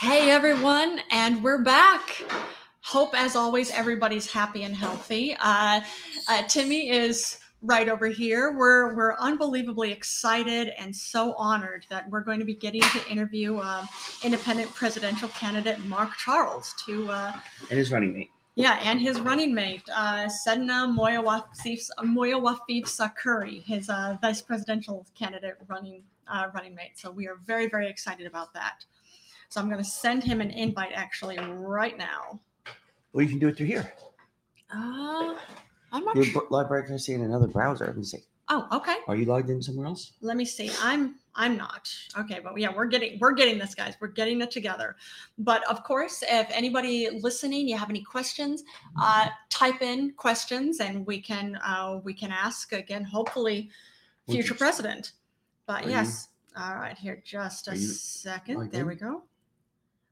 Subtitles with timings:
[0.00, 2.22] Hey everyone, and we're back.
[2.82, 5.36] Hope, as always, everybody's happy and healthy.
[5.40, 5.80] Uh,
[6.28, 8.56] uh, Timmy is right over here.
[8.56, 13.56] We're we're unbelievably excited and so honored that we're going to be getting to interview
[13.56, 13.84] uh,
[14.22, 17.32] independent presidential candidate Mark Charles to uh,
[17.68, 18.30] And his running mate.
[18.54, 21.90] yeah, and his running mate uh, Sedna Moyawafif
[22.86, 26.92] Sakuri, his uh, vice presidential candidate running uh, running mate.
[26.94, 28.84] So we are very very excited about that.
[29.48, 32.40] So I'm going to send him an invite actually right now.
[33.12, 33.92] Well, you can do it through here.
[34.72, 35.34] Uh,
[35.92, 36.42] I'm not Your sure.
[36.42, 37.86] br- live broadcasting in another browser.
[37.86, 38.18] Let me see.
[38.50, 38.96] Oh, okay.
[39.06, 40.12] Are you logged in somewhere else?
[40.22, 40.70] Let me see.
[40.80, 41.94] I'm I'm not.
[42.18, 43.94] Okay, but yeah, we're getting we're getting this, guys.
[44.00, 44.96] We're getting it together.
[45.38, 48.64] But of course, if anybody listening, you have any questions,
[49.00, 53.04] uh, type in questions, and we can uh, we can ask again.
[53.04, 53.70] Hopefully,
[54.28, 55.12] future president.
[55.66, 56.28] But Are you- yes.
[56.56, 58.72] All right, here, just a you second.
[58.72, 58.88] There in?
[58.88, 59.22] we go.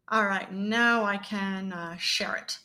[0.09, 2.59] All right, now I can uh, share it.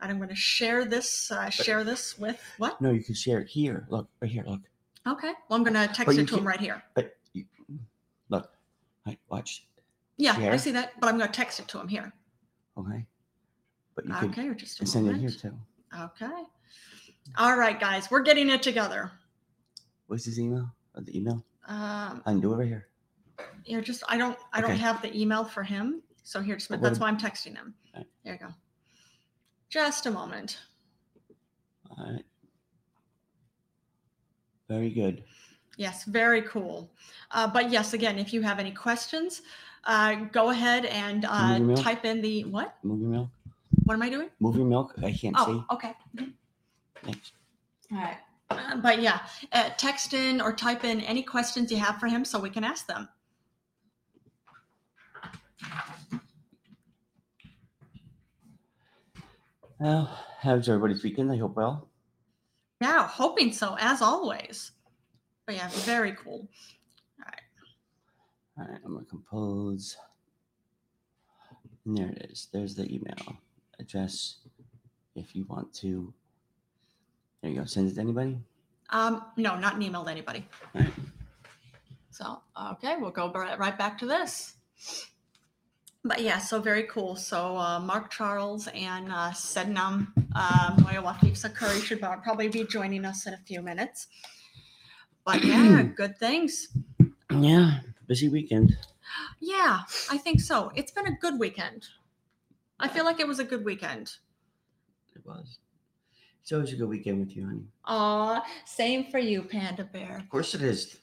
[0.00, 1.30] And I'm going to share this.
[1.30, 2.80] Uh, share this with what?
[2.80, 3.86] No, you can share it here.
[3.88, 4.44] Look, right here.
[4.46, 4.60] Look.
[5.06, 5.32] Okay.
[5.48, 6.82] Well, I'm going to text you it to him right here.
[6.94, 7.44] But you,
[8.28, 8.50] look.
[9.06, 9.66] Right, watch.
[10.18, 12.12] Yeah, I see that, but I'm going to text it to him here.
[12.78, 13.06] Okay.
[13.94, 15.54] But you can Okay, just a send it here too.
[15.98, 16.42] Okay.
[17.38, 19.10] All right, guys, we're getting it together.
[20.06, 20.70] What's his email?
[20.94, 21.44] Or the email?
[21.66, 22.86] Um, I can do it right here.
[23.64, 26.98] here, just I don't I don't have the email for him, so here, just that's
[26.98, 27.72] why I'm texting him.
[27.94, 28.04] Right.
[28.24, 28.52] There you go.
[29.68, 30.58] Just a moment.
[31.88, 32.24] All right.
[34.68, 35.22] Very good.
[35.76, 36.90] Yes, very cool.
[37.30, 39.42] Uh, but yes, again, if you have any questions,
[39.84, 42.74] uh, go ahead and uh, type in the what?
[42.82, 43.28] Movie milk.
[43.84, 44.28] What am I doing?
[44.40, 44.94] Movie milk.
[45.04, 45.74] I can't Oh, see.
[45.74, 45.94] okay.
[46.16, 46.32] Mhm.
[47.04, 47.30] Thanks.
[47.92, 48.18] All right.
[48.50, 49.20] Uh, but yeah,
[49.52, 52.64] uh, text in or type in any questions you have for him so we can
[52.64, 53.08] ask them.
[59.78, 60.10] Well,
[60.40, 61.30] how's everybody's weekend?
[61.30, 61.88] I hope well.
[62.80, 64.72] Yeah, hoping so, as always.
[65.46, 66.48] But yeah, very cool.
[67.18, 67.42] All right.
[68.58, 69.96] All right, I'm gonna compose.
[71.84, 72.48] And there it is.
[72.52, 73.36] There's the email
[73.78, 74.38] address.
[75.14, 76.12] If you want to,
[77.42, 77.64] there you go.
[77.66, 78.38] Send it to anybody.
[78.90, 80.46] Um, no, not an email to anybody.
[80.74, 80.92] Right.
[82.10, 82.40] So,
[82.72, 84.54] okay, we'll go right back to this.
[86.06, 87.16] But yeah, so very cool.
[87.16, 90.06] So uh, Mark Charles and uh, Sedinam
[90.36, 94.06] uh, Moyowasifza-Curry should probably be joining us in a few minutes.
[95.24, 96.68] But yeah, good things.
[97.28, 98.78] Yeah, busy weekend.
[99.40, 100.70] Yeah, I think so.
[100.76, 101.88] It's been a good weekend.
[102.78, 104.12] I feel like it was a good weekend.
[105.16, 105.58] It was.
[106.40, 107.64] It's always a good weekend with you, honey.
[107.86, 110.18] Aw, same for you, Panda Bear.
[110.18, 110.98] Of course it is.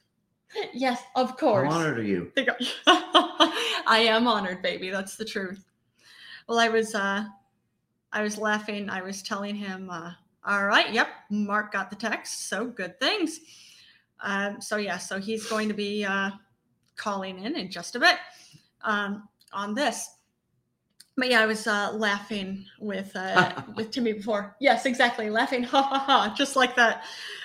[0.73, 1.73] Yes, of How course.
[1.73, 2.31] honored are you?
[2.87, 4.89] I am honored, baby.
[4.89, 5.63] That's the truth.
[6.47, 7.25] Well, I was uh
[8.11, 8.89] I was laughing.
[8.89, 10.11] I was telling him, uh,
[10.45, 12.47] all right, yep, Mark got the text.
[12.47, 13.39] So good things.
[14.21, 16.31] Um, so yeah, so he's going to be uh
[16.95, 18.17] calling in in just a bit
[18.83, 20.09] um on this.
[21.15, 24.55] But yeah, I was uh, laughing with uh, with Timmy before.
[24.59, 27.03] Yes, exactly, laughing, ha ha ha, just like that.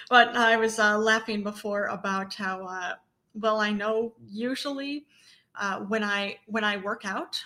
[0.09, 2.95] But I was uh, laughing before about how uh,
[3.35, 5.05] well I know usually
[5.59, 7.43] uh, when I when I work out,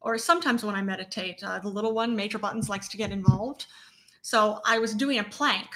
[0.00, 3.66] or sometimes when I meditate, uh, the little one, Major Buttons, likes to get involved.
[4.20, 5.68] So I was doing a plank.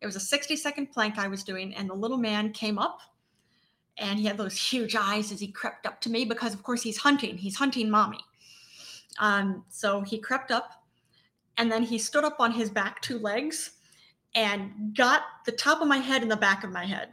[0.00, 3.00] It was a 60 second plank I was doing, and the little man came up
[3.98, 6.82] and he had those huge eyes as he crept up to me because, of course,
[6.82, 7.36] he's hunting.
[7.36, 8.18] He's hunting mommy.
[9.18, 10.82] Um, so he crept up
[11.58, 13.72] and then he stood up on his back two legs
[14.34, 17.10] and got the top of my head and the back of my head.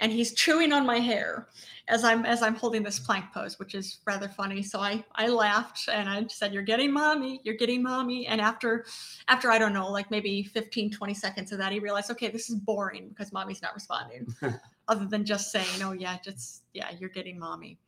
[0.00, 1.48] And he's chewing on my hair
[1.88, 4.62] as i'm as i'm holding this plank pose which is rather funny.
[4.62, 8.26] So i i laughed and i said you're getting mommy you're getting mommy.
[8.26, 8.84] And after
[9.28, 12.50] after i don't know like maybe 15 20 seconds of that he realized okay this
[12.50, 14.26] is boring because mommy's not responding.
[14.88, 17.78] Other than just saying oh yeah just yeah you're getting mommy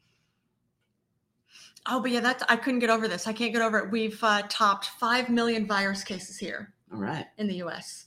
[1.88, 4.22] oh but yeah that's i couldn't get over this i can't get over it we've
[4.22, 7.26] uh, topped 5 million virus cases here All right.
[7.38, 8.06] in the us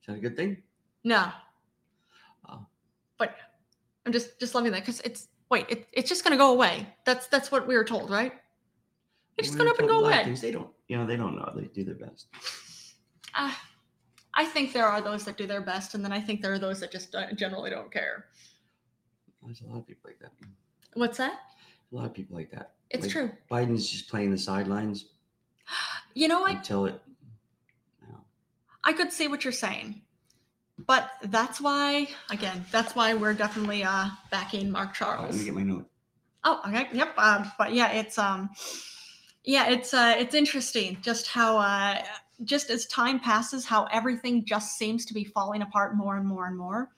[0.00, 0.62] Is that a good thing?
[1.04, 1.30] no
[2.48, 2.64] Oh.
[3.18, 3.34] but
[4.04, 6.86] i'm just just loving that because it's wait it, it's just going to go away
[7.04, 8.32] that's that's what we were told right
[9.38, 10.96] it's just going to up and go a lot of away things They don't, you
[10.96, 11.52] know, they don't know.
[11.54, 12.26] They do their best.
[13.34, 13.52] uh,
[14.34, 16.58] i think there are those that do their best and then i think there are
[16.58, 18.26] those that just generally don't care
[19.44, 20.30] There's a lot of people like that.
[20.94, 21.38] what's that
[21.92, 22.72] A lot of people like that.
[22.90, 25.06] it's Like, true Biden's just playing the sidelines
[26.14, 27.00] you know i until it.
[28.02, 28.18] You know,
[28.84, 30.02] i could see what you're saying
[30.78, 35.20] but that's why again that's why we're definitely uh backing mark Charles.
[35.20, 35.88] let charles me get my note.
[36.48, 36.86] Oh, okay.
[36.92, 37.18] Yep.
[37.18, 38.50] Um, but yeah, it's um,
[39.44, 42.00] yeah, it's uh, it's interesting just how uh,
[42.44, 46.46] just as time passes, how everything just seems to be falling apart more and more
[46.46, 46.90] and more.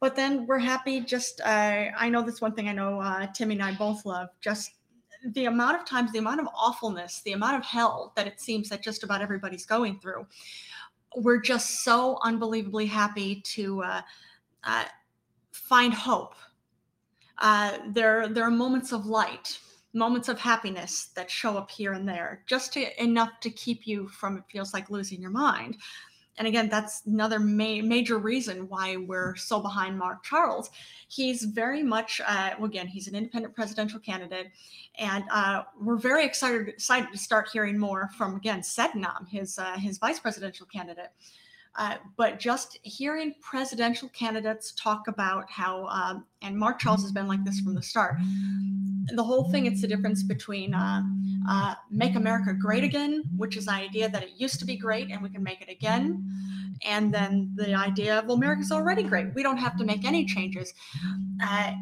[0.00, 1.00] But then we're happy.
[1.00, 4.28] Just uh, I know that's one thing I know uh, Timmy and I both love.
[4.40, 4.72] Just
[5.24, 8.68] the amount of times, the amount of awfulness, the amount of hell that it seems
[8.68, 10.26] that just about everybody's going through.
[11.16, 14.02] We're just so unbelievably happy to uh,
[14.64, 14.84] uh,
[15.50, 16.34] find hope.
[17.38, 19.58] Uh, there, there are moments of light,
[19.92, 24.08] moments of happiness that show up here and there, just to, enough to keep you
[24.08, 25.76] from it feels like losing your mind.
[26.38, 30.70] And again, that's another ma- major reason why we're so behind Mark Charles.
[31.08, 34.48] He's very much, uh, again, he's an independent presidential candidate,
[34.98, 39.76] and uh, we're very excited excited to start hearing more from again Sedinam, his uh,
[39.78, 41.10] his vice presidential candidate.
[41.78, 47.28] Uh, but just hearing presidential candidates talk about how, um, and Mark Charles has been
[47.28, 48.16] like this from the start.
[49.14, 51.02] The whole thing, it's the difference between uh,
[51.48, 55.12] uh, make America great again, which is the idea that it used to be great
[55.12, 56.28] and we can make it again.
[56.84, 59.32] And then the idea of, well, America's already great.
[59.34, 60.74] We don't have to make any changes.
[61.40, 61.74] Uh,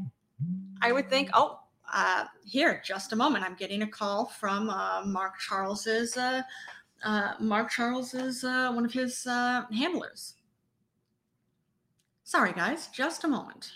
[0.82, 1.58] I would think, oh,
[1.90, 3.44] uh, here, just a moment.
[3.44, 4.66] I'm getting a call from
[5.06, 6.19] Mark Charles's
[7.04, 10.34] uh, Mark Charles is uh, one of his uh, handlers.
[12.25, 13.70] Sorry, guys, just a moment.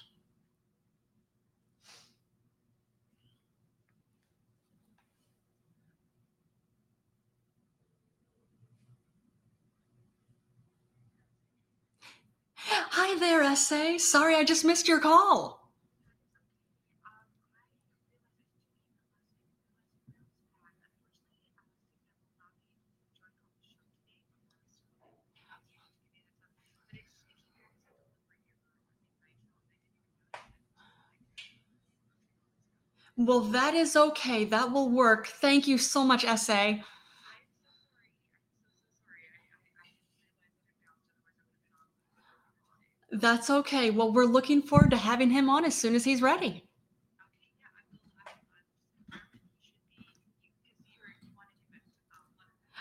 [12.56, 13.98] Hi there, SA.
[13.98, 15.59] Sorry, I just missed your call.
[33.22, 34.46] Well, that is okay.
[34.46, 35.26] That will work.
[35.26, 36.76] Thank you so much, SA.
[43.12, 43.90] That's okay.
[43.90, 46.64] Well, we're looking forward to having him on as soon as he's ready.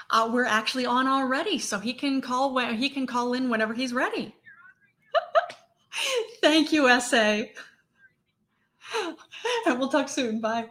[0.10, 3.74] Uh, we're actually on already, so he can call when he can call in whenever
[3.74, 4.34] he's ready.
[6.42, 7.44] Thank you, SA.
[9.66, 10.40] and we'll talk soon.
[10.40, 10.70] Bye.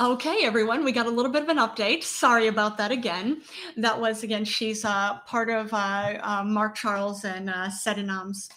[0.00, 2.04] Okay, everyone, we got a little bit of an update.
[2.04, 3.42] Sorry about that again.
[3.76, 8.48] That was, again, she's uh, part of uh, uh, Mark Charles and uh, Sedinam's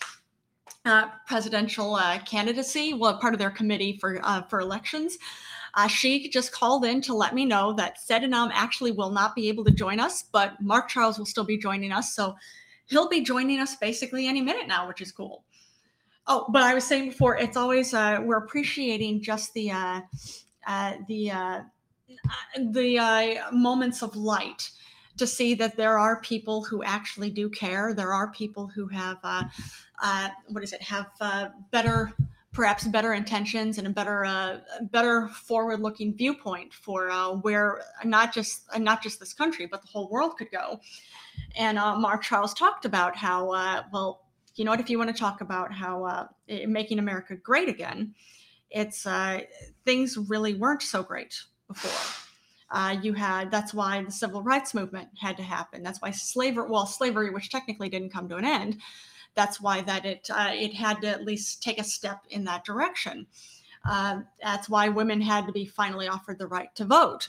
[0.86, 5.18] uh, presidential uh, candidacy, well, part of their committee for, uh, for elections.
[5.90, 9.64] She just called in to let me know that Sedinam actually will not be able
[9.64, 12.14] to join us, but Mark Charles will still be joining us.
[12.14, 12.36] So
[12.92, 15.44] he'll be joining us basically any minute now, which is cool.
[16.28, 20.02] Oh, but I was saying before, it's always uh, we're appreciating just the uh,
[20.68, 21.62] uh, the uh,
[22.60, 24.70] the uh, moments of light
[25.18, 27.94] to see that there are people who actually do care.
[27.94, 29.44] There are people who have uh,
[30.02, 30.82] uh, what is it?
[30.82, 32.12] Have uh, better,
[32.52, 34.60] perhaps better intentions and a better uh,
[34.92, 39.82] better forward looking viewpoint for uh, where not just uh, not just this country but
[39.82, 40.80] the whole world could go.
[41.56, 44.22] And uh, Mark Charles talked about how uh, well
[44.56, 46.28] you know what if you want to talk about how uh,
[46.68, 48.14] making America great again,
[48.70, 49.42] it's uh,
[49.86, 52.26] things really weren't so great before.
[52.70, 55.84] Uh, you had that's why the civil rights movement had to happen.
[55.84, 58.78] That's why slavery, well, slavery, which technically didn't come to an end,
[59.36, 62.66] that's why that it uh, it had to at least take a step in that
[62.66, 63.28] direction.
[63.86, 67.28] That's why women had to be finally offered the right to vote.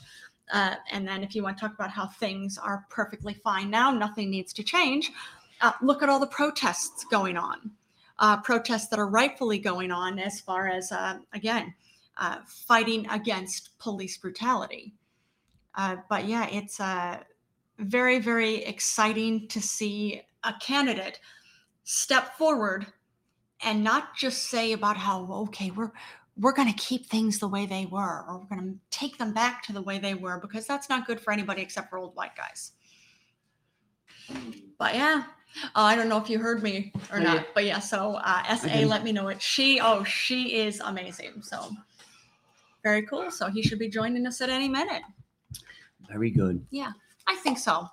[0.51, 3.91] Uh, and then, if you want to talk about how things are perfectly fine now,
[3.91, 5.11] nothing needs to change.
[5.61, 7.71] Uh, look at all the protests going on,
[8.19, 11.73] uh, protests that are rightfully going on as far as uh, again
[12.17, 14.93] uh, fighting against police brutality.
[15.75, 16.79] Uh, but yeah, it's
[17.79, 21.19] very, very exciting to see a candidate
[21.83, 22.85] step forward
[23.61, 25.91] and not just say about how okay we're
[26.37, 29.33] we're going to keep things the way they were or we're going to take them
[29.33, 32.15] back to the way they were because that's not good for anybody except for old
[32.15, 32.71] white guys.
[34.79, 35.23] But yeah,
[35.75, 37.43] uh, I don't know if you heard me or not, yeah.
[37.53, 37.79] but yeah.
[37.79, 39.41] So uh, SA, let me know it.
[39.41, 41.41] She, oh, she is amazing.
[41.41, 41.69] So
[42.83, 43.29] very cool.
[43.29, 45.03] So he should be joining us at any minute.
[46.09, 46.65] Very good.
[46.71, 46.91] Yeah,
[47.27, 47.87] I think so.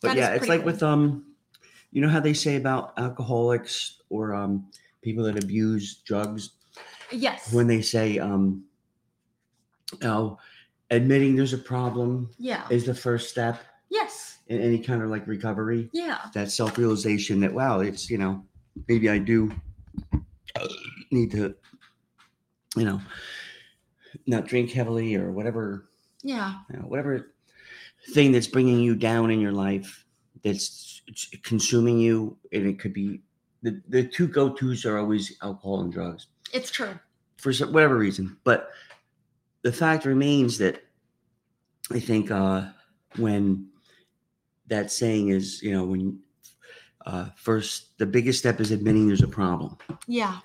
[0.00, 0.66] But That yeah, it's like cool.
[0.66, 1.24] with um,
[1.92, 4.66] you know how they say about alcoholics or um
[5.02, 6.50] people that abuse drugs
[7.10, 7.52] Yes.
[7.52, 8.64] when they say um,
[10.02, 10.38] oh,
[10.90, 12.66] admitting there's a problem yeah.
[12.70, 14.38] is the first step Yes.
[14.48, 15.88] in any kind of like recovery.
[15.92, 16.18] Yeah.
[16.32, 18.44] That self realization that wow, it's you know
[18.88, 19.52] maybe I do
[21.10, 21.54] need to,
[22.76, 23.00] you know,
[24.26, 25.88] not drink heavily or whatever,
[26.22, 26.54] Yeah.
[26.70, 27.34] you know, whatever
[28.10, 30.04] thing that's bringing you down in your life
[30.42, 31.02] that's
[31.42, 32.36] consuming you.
[32.52, 33.20] And it could be
[33.62, 36.98] the, the two go tos are always alcohol and drugs It's true.
[37.36, 38.38] for some, whatever reason.
[38.44, 38.70] But
[39.62, 40.82] the fact remains that
[41.92, 42.68] I think uh,
[43.16, 43.68] when
[44.68, 46.20] that saying is, you know, when
[47.04, 50.38] uh, first the biggest step is admitting there's a problem, Yeah.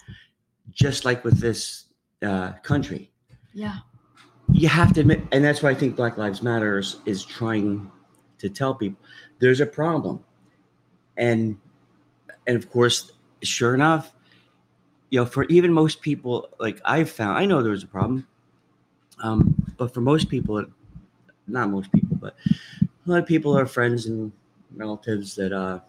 [0.72, 1.86] just like with this
[2.22, 3.12] uh, country.
[3.54, 3.78] Yeah.
[4.52, 7.90] You have to admit, and that's why I think Black Lives Matter is, is trying
[8.40, 9.00] to tell people
[9.40, 10.24] there's a problem,
[11.18, 11.56] and
[12.48, 13.12] and of course,
[13.44, 14.12] sure enough,
[15.10, 18.28] you know, for even most people, like I've found, I know there's a problem,
[19.24, 20.66] um, but for most people,
[21.48, 22.36] not most people, but
[22.82, 24.32] a lot of people are friends and
[24.76, 25.80] relatives that uh,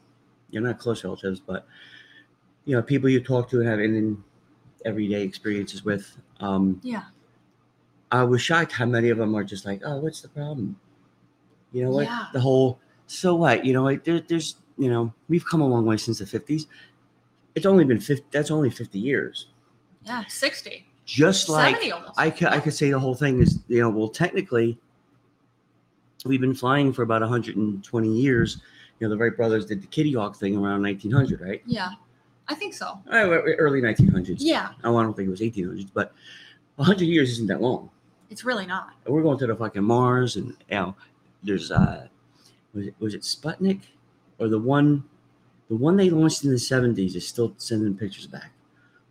[0.50, 1.66] you're not close relatives, but
[2.64, 4.22] you know, people you talk to and have in
[4.84, 6.16] everyday experiences with.
[6.40, 7.04] Um, Yeah.
[8.12, 10.80] I was shocked how many of them are just like, "Oh, what's the problem?"
[11.72, 12.06] You know what?
[12.06, 12.26] Yeah.
[12.32, 13.64] The whole so what?
[13.64, 16.66] You know, like there, there's you know we've come a long way since the '50s.
[17.54, 18.26] It's only been 50.
[18.30, 19.48] That's only 50 years.
[20.04, 20.24] Yeah.
[20.28, 20.86] 60.
[21.04, 22.12] Just like 70 almost.
[22.16, 24.78] I could, I could say the whole thing is you know well technically
[26.24, 28.60] we've been flying for about 120 years.
[28.98, 31.62] You know the Wright brothers did the Kitty Hawk thing around 1900, right?
[31.66, 31.90] Yeah.
[32.48, 32.98] I think so.
[33.10, 33.28] Uh,
[33.58, 34.36] Early 1900s.
[34.38, 34.70] Yeah.
[34.82, 36.12] Oh, I don't think it was 1800s, but
[36.76, 37.90] 100 years isn't that long.
[38.28, 38.90] It's really not.
[39.06, 40.94] we're going to the fucking Mars, and you know,
[41.42, 42.06] there's uh,
[42.74, 43.82] was it was it Sputnik,
[44.38, 45.04] or the one,
[45.70, 48.50] the one they launched in the '70s is still sending pictures back,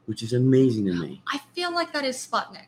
[0.05, 1.23] which is amazing to me.
[1.33, 2.67] I feel like that is Sputnik.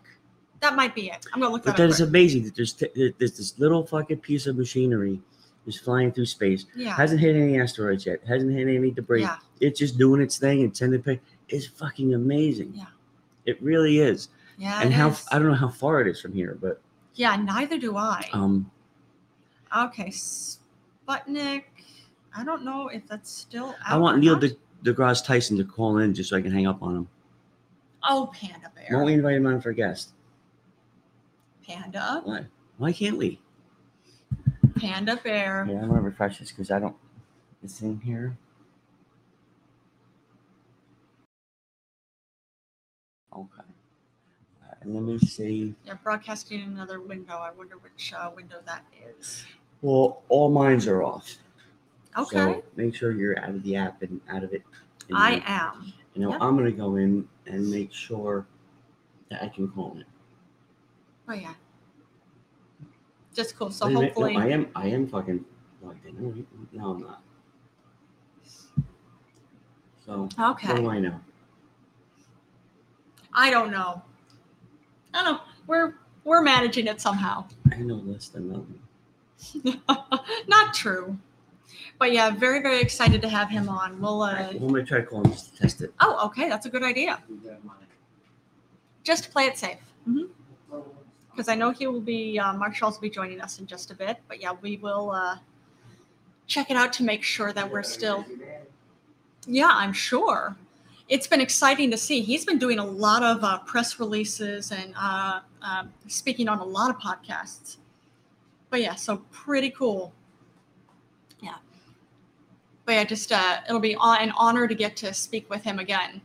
[0.62, 1.26] That might be it.
[1.34, 4.18] I'm gonna look But that that is amazing that there's t- there's this little fucking
[4.20, 5.22] piece of machinery
[5.68, 6.66] is flying through space.
[6.76, 6.96] Yeah.
[6.96, 8.22] Hasn't hit any asteroids yet.
[8.28, 9.22] Hasn't hit any debris.
[9.22, 9.38] Yeah.
[9.60, 11.22] It's just doing its thing and sending pic.
[11.50, 12.74] It's fucking amazing.
[12.76, 12.86] Yeah.
[13.46, 14.30] It really is.
[14.58, 14.82] Yeah.
[14.82, 15.26] and how is.
[15.32, 16.80] I don't know how far it is from here, but
[17.16, 17.36] Yeah.
[17.36, 18.30] Neither do I.
[18.32, 18.72] um,
[19.76, 20.10] okay.
[20.10, 21.64] Sputnik.
[22.36, 23.94] I don't know if that's still out.
[23.94, 26.82] I want Neil de- deGrasse Tyson to call in just so I can hang up
[26.82, 27.08] on him.
[28.08, 28.88] Oh, Panda Bear.
[28.92, 30.12] Won't we invite him on for a guest?
[31.68, 32.22] Panda.
[32.24, 32.46] Why?
[32.78, 33.40] Why can't we?
[34.76, 35.68] Panda Bear.
[35.70, 36.96] Yeah, I'm gonna refresh this because I don't.
[37.64, 38.36] It's in here.
[43.36, 43.48] Okay.
[44.82, 45.76] And let me see.
[45.86, 47.36] Yeah, broadcasting in another window.
[47.36, 48.84] I wonder which uh, window that
[49.20, 49.46] is.
[49.82, 51.38] Well, all mines are off.
[52.18, 52.38] Okay.
[52.38, 54.64] So make sure you're out of the app and out of it.
[55.10, 55.94] And I you- am.
[56.14, 56.42] You know, Yep.
[56.42, 58.46] I'm gonna go in and make sure
[59.30, 60.06] that I can call it.
[61.30, 61.54] Oh yeah.
[63.34, 63.72] Just cool.
[63.72, 64.68] So a minute, no, hopefully, I am.
[64.76, 65.46] I am fucking
[65.82, 66.22] logged in.
[66.22, 67.24] No, No, I'm not.
[70.06, 70.76] So what okay.
[70.76, 71.20] do I know?
[73.34, 74.02] I don't know.
[75.14, 75.42] I don't know.
[75.68, 77.46] We're we're managing it somehow.
[77.72, 79.80] I know less than nothing.
[80.48, 81.18] Not true.
[82.02, 84.02] But yeah, very very excited to have him on.
[84.02, 84.24] We'll.
[84.24, 85.94] Uh, I'm gonna try to call him just to test it.
[86.00, 86.50] oh, okay.
[86.50, 87.20] That's a good idea.
[89.04, 89.78] Just to play it safe.
[91.30, 92.40] Because I know he will be.
[92.40, 94.18] Uh, Mark Charles will be joining us in just a bit.
[94.28, 95.38] But yeah, we will uh,
[96.48, 98.26] check it out to make sure that we're still.
[99.46, 100.56] Yeah, I'm sure.
[101.08, 102.22] It's been exciting to see.
[102.22, 106.66] He's been doing a lot of uh, press releases and uh, uh, speaking on a
[106.66, 107.78] lot of podcasts.
[108.72, 110.14] But yeah, so pretty cool.
[112.86, 116.22] But yeah, just uh, it'll be an honor to get to speak with him again.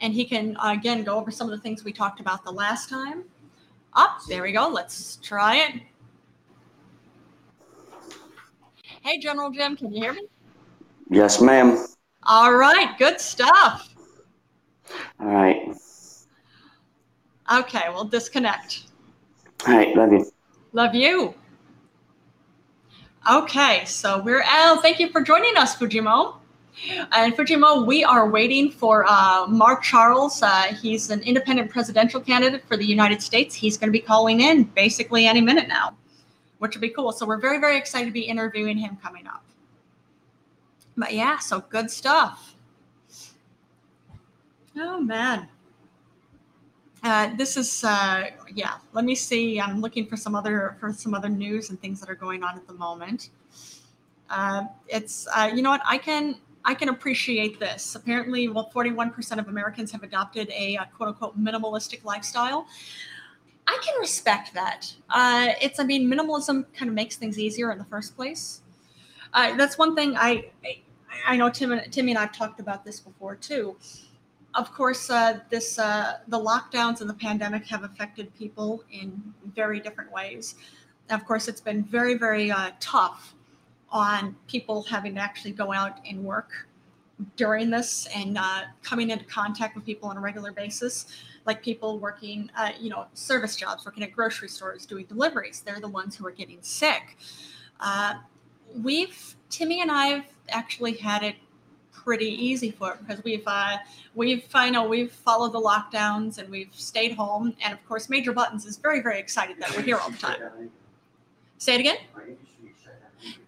[0.00, 2.50] And he can uh, again go over some of the things we talked about the
[2.50, 3.24] last time.
[3.94, 4.68] Up, there we go.
[4.68, 5.82] Let's try it.
[9.02, 10.26] Hey, General Jim, can you hear me?
[11.10, 11.84] Yes, ma'am.
[12.24, 13.94] All right, good stuff.
[15.20, 15.74] All right.
[17.52, 18.84] Okay, we'll disconnect.
[19.66, 19.94] All right.
[19.96, 20.30] Love you.
[20.72, 21.34] Love you.
[23.30, 26.38] Okay, so we're oh, thank you for joining us, Fujimo.
[27.12, 30.42] And Fujimo, we are waiting for uh, Mark Charles.
[30.42, 33.54] Uh, he's an independent presidential candidate for the United States.
[33.54, 35.96] He's going to be calling in basically any minute now,
[36.58, 37.12] which will be cool.
[37.12, 39.44] So we're very, very excited to be interviewing him coming up.
[40.96, 42.56] But yeah, so good stuff.
[44.76, 45.48] Oh man.
[47.02, 48.74] Uh, this is uh, yeah.
[48.92, 49.60] Let me see.
[49.60, 52.56] I'm looking for some other for some other news and things that are going on
[52.56, 53.30] at the moment.
[54.30, 57.96] Uh, it's uh, you know what I can I can appreciate this.
[57.96, 62.66] Apparently, well, 41% of Americans have adopted a, uh quote unquote minimalistic lifestyle.
[63.66, 64.94] I can respect that.
[65.60, 68.60] It's I mean minimalism kind of makes things easier in the first place.
[69.34, 70.82] That's one thing I, I
[71.26, 73.76] I know Tim Timmy and I've talked about this before too.
[74.54, 79.22] Of course, uh, this uh, the lockdowns and the pandemic have affected people in
[79.54, 80.56] very different ways.
[81.10, 83.34] Of course, it's been very, very uh, tough
[83.90, 86.68] on people having to actually go out and work
[87.36, 91.06] during this and uh, coming into contact with people on a regular basis
[91.44, 95.78] like people working uh, you know service jobs working at grocery stores doing deliveries they're
[95.78, 97.16] the ones who are getting sick
[97.80, 98.14] uh,
[98.82, 101.36] we've timmy and i've actually had it
[102.04, 103.78] pretty easy for it because we've uh,
[104.14, 108.32] we've I know we've followed the lockdowns and we've stayed home and of course Major
[108.32, 110.70] Buttons is very very excited that we're here all the time.
[111.58, 111.96] Say it again.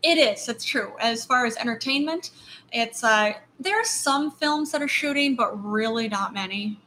[0.03, 0.49] It is.
[0.49, 0.93] It's true.
[1.01, 2.31] As far as entertainment,
[2.73, 6.79] it's uh, there are some films that are shooting, but really not many.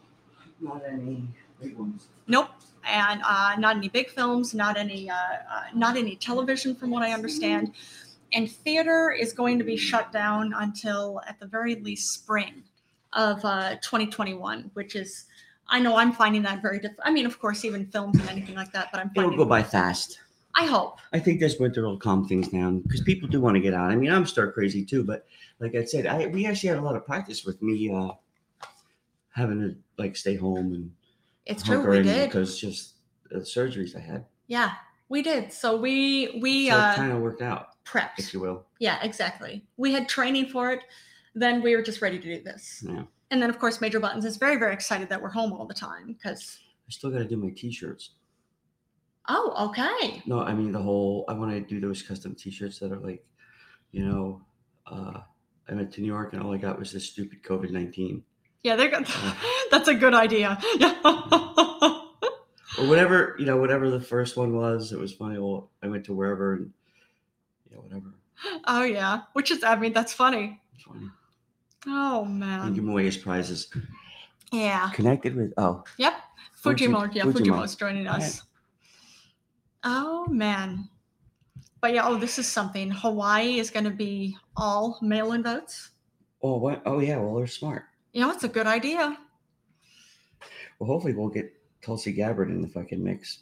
[0.61, 1.27] Not any
[1.61, 2.07] big ones.
[2.27, 2.49] Nope.
[2.85, 7.03] And uh, not any big films, not any, uh, uh, not any television, from what
[7.03, 7.73] I understand.
[8.33, 12.63] And theater is going to be shut down until, at the very least, spring
[13.13, 15.25] of uh, 2021, which is,
[15.69, 17.07] I know I'm finding that very difficult.
[17.07, 19.63] I mean, of course, even films and anything like that, but I'm It'll go by
[19.63, 20.19] fast.
[20.55, 20.99] I hope.
[21.13, 23.91] I think this winter will calm things down because people do want to get out.
[23.91, 25.25] I mean, I'm stir crazy too, but
[25.59, 28.13] like I said, I we actually had a lot of practice with me uh
[29.29, 30.91] having to like stay home and
[31.45, 31.87] It's true.
[31.87, 32.29] We did.
[32.29, 32.95] because just
[33.29, 34.25] the surgeries I had.
[34.47, 34.71] Yeah,
[35.09, 35.53] we did.
[35.53, 37.69] So we we so uh, kind of worked out,
[38.17, 38.65] if you will.
[38.79, 39.65] Yeah, exactly.
[39.77, 40.81] We had training for it.
[41.35, 42.83] Then we were just ready to do this.
[42.87, 43.03] Yeah.
[43.31, 45.73] And then, of course, Major Buttons is very, very excited that we're home all the
[45.73, 48.11] time because, I still got to do my t-shirts.
[49.29, 50.23] oh, okay.
[50.25, 51.25] No, I mean the whole.
[51.27, 53.25] I want to do those custom T-shirts that are like,
[53.91, 54.41] you know,
[54.89, 55.19] uh,
[55.69, 58.23] I went to New York and all I got was this stupid COVID nineteen
[58.63, 59.05] Yeah, they're good.
[59.71, 60.57] That's a good idea.
[60.77, 60.95] Yeah.
[61.03, 63.35] or whatever.
[63.37, 64.93] You know, whatever the first one was.
[64.93, 65.37] It was funny.
[65.39, 66.71] Well, I went to wherever and
[67.77, 68.13] yeah, whatever.
[68.65, 69.21] oh, yeah.
[69.33, 70.59] Which is, I mean, that's funny.
[70.75, 71.07] It's funny.
[71.87, 72.73] Oh, man.
[72.73, 73.71] give away his prizes.
[74.51, 74.89] Yeah.
[74.93, 76.13] Connected with oh, Yep.
[76.55, 77.13] Fuji- Fujimo.
[77.13, 77.33] Yeah, Fujimo.
[77.33, 78.43] Fujimo's joining us.
[79.83, 80.89] Oh, man.
[81.79, 82.89] But yeah, oh, this is something.
[82.89, 85.91] Hawaii is going to be all mail in votes.
[86.41, 86.81] oh what?
[86.85, 87.17] Oh yeah.
[87.17, 87.85] Well, they're smart.
[88.13, 89.15] You know, it's a good idea.
[90.79, 93.39] Well, hopefully we'll get Tulsi Gabbard in the fucking mix.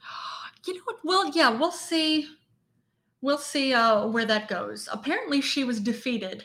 [0.66, 0.96] You know what?
[1.04, 2.26] Well, yeah, we'll see.
[3.26, 4.88] We'll see uh, where that goes.
[4.92, 6.44] Apparently, she was defeated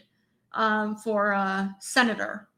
[0.54, 2.50] um, for uh, senator,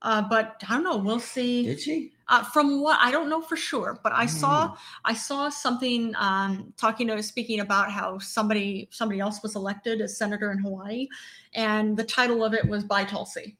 [0.00, 0.96] uh, but I don't know.
[0.96, 1.66] We'll see.
[1.66, 2.12] Did she?
[2.26, 4.76] Uh, from what I don't know for sure, but I don't saw.
[5.04, 10.16] I saw something um, talking to speaking about how somebody somebody else was elected as
[10.16, 11.06] senator in Hawaii,
[11.52, 13.58] and the title of it was "By Tulsi."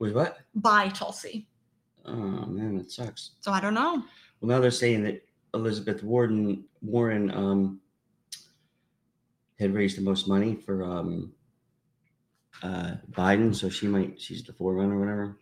[0.00, 0.38] Was what?
[0.56, 1.46] By Tulsi.
[2.04, 3.30] Oh man, it sucks.
[3.42, 4.02] So I don't know.
[4.40, 5.24] Well, now they're saying that
[5.54, 7.80] Elizabeth Warren Warren um,
[9.58, 11.32] had raised the most money for um,
[12.62, 15.36] uh, Biden, so she might she's the forerunner or whatever.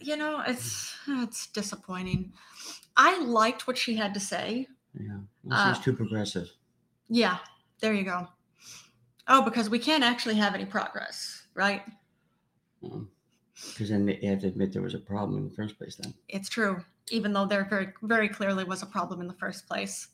[0.00, 2.32] You know, it's it's disappointing.
[2.96, 4.66] I liked what she had to say.
[4.98, 6.48] Yeah, well, Uh, she's too progressive.
[7.08, 7.38] Yeah,
[7.80, 8.28] there you go.
[9.28, 11.82] Oh, because we can't actually have any progress, right?
[12.80, 15.96] Because then they have to admit there was a problem in the first place.
[15.96, 19.66] Then It's true, even though there very very clearly was a problem in the first
[19.66, 20.08] place.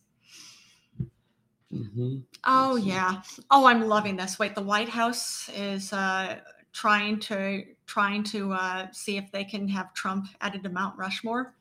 [1.76, 3.22] Hmm Oh yeah.
[3.50, 4.38] Oh, I'm loving this.
[4.38, 6.36] Wait, the White House is uh,
[6.72, 11.54] trying to trying to uh, see if they can have Trump added to Mount Rushmore.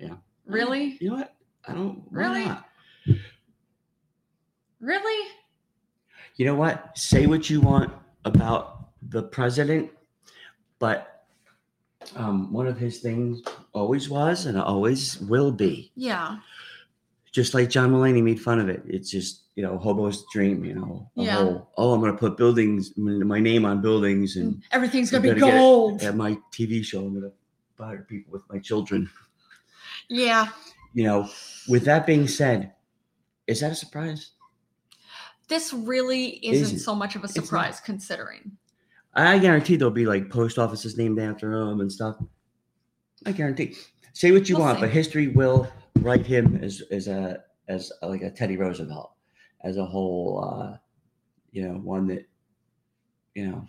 [0.00, 0.16] Yeah.
[0.44, 0.96] Really?
[1.00, 1.34] you know what?
[1.66, 2.44] I don't Really?
[2.44, 2.68] not?
[4.80, 5.30] Really?
[6.36, 6.96] You know what?
[6.96, 7.92] Say what you want
[8.24, 9.90] about the president,
[10.78, 11.24] but
[12.14, 16.36] um, one of his things always was and always will be Yeah.
[17.36, 18.82] Just like John Mulaney made fun of it.
[18.88, 20.64] It's just you know hobo's dream.
[20.64, 21.34] You know, Yeah.
[21.36, 25.18] whole, oh, I'm going to put buildings, my name on buildings, and mm, Everything's You
[25.20, 26.02] gonna be gold.
[26.02, 27.30] at my TV show, I'm to
[27.76, 29.10] fire people with my children.
[30.08, 30.48] Yeah.
[30.94, 31.28] You know,
[31.68, 32.72] with that being said,
[33.46, 34.30] is that a surprise?
[35.48, 36.78] This really isn't, Isn't.
[36.78, 38.52] so much of a surprise considering.
[39.14, 42.16] I guarantee there'll be like post offices named after him and stuff.
[43.26, 43.76] I guarantee.
[44.16, 44.80] Say what you We'll want, see.
[44.86, 49.12] but history will write him as as a as like a Teddy Roosevelt,
[49.62, 50.78] as a whole, uh,
[51.52, 52.26] you know, one that,
[53.34, 53.66] you know,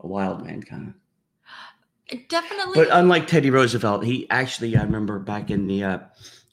[0.00, 2.28] a wild man kind of.
[2.30, 2.76] Definitely.
[2.76, 5.98] But unlike Teddy Roosevelt, he actually, I remember back in the, uh,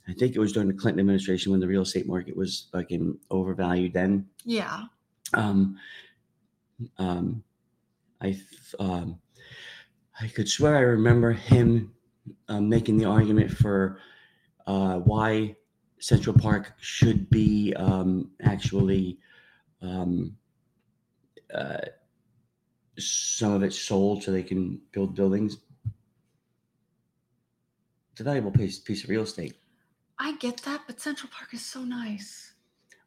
[0.09, 3.17] I think it was during the Clinton administration when the real estate market was fucking
[3.31, 4.27] overvalued then.
[4.43, 4.81] yeah.
[5.33, 5.77] Um,
[6.97, 7.41] um,
[8.21, 8.37] I,
[8.77, 9.19] um,
[10.19, 11.93] I could swear I remember him
[12.47, 13.99] um, making the argument for
[14.67, 15.55] uh, why
[15.99, 19.19] Central Park should be um, actually
[19.81, 20.35] um,
[21.53, 21.77] uh,
[22.97, 25.57] some of it sold so they can build buildings.
[28.11, 29.55] It's a valuable piece piece of real estate.
[30.17, 32.53] I get that, but Central Park is so nice.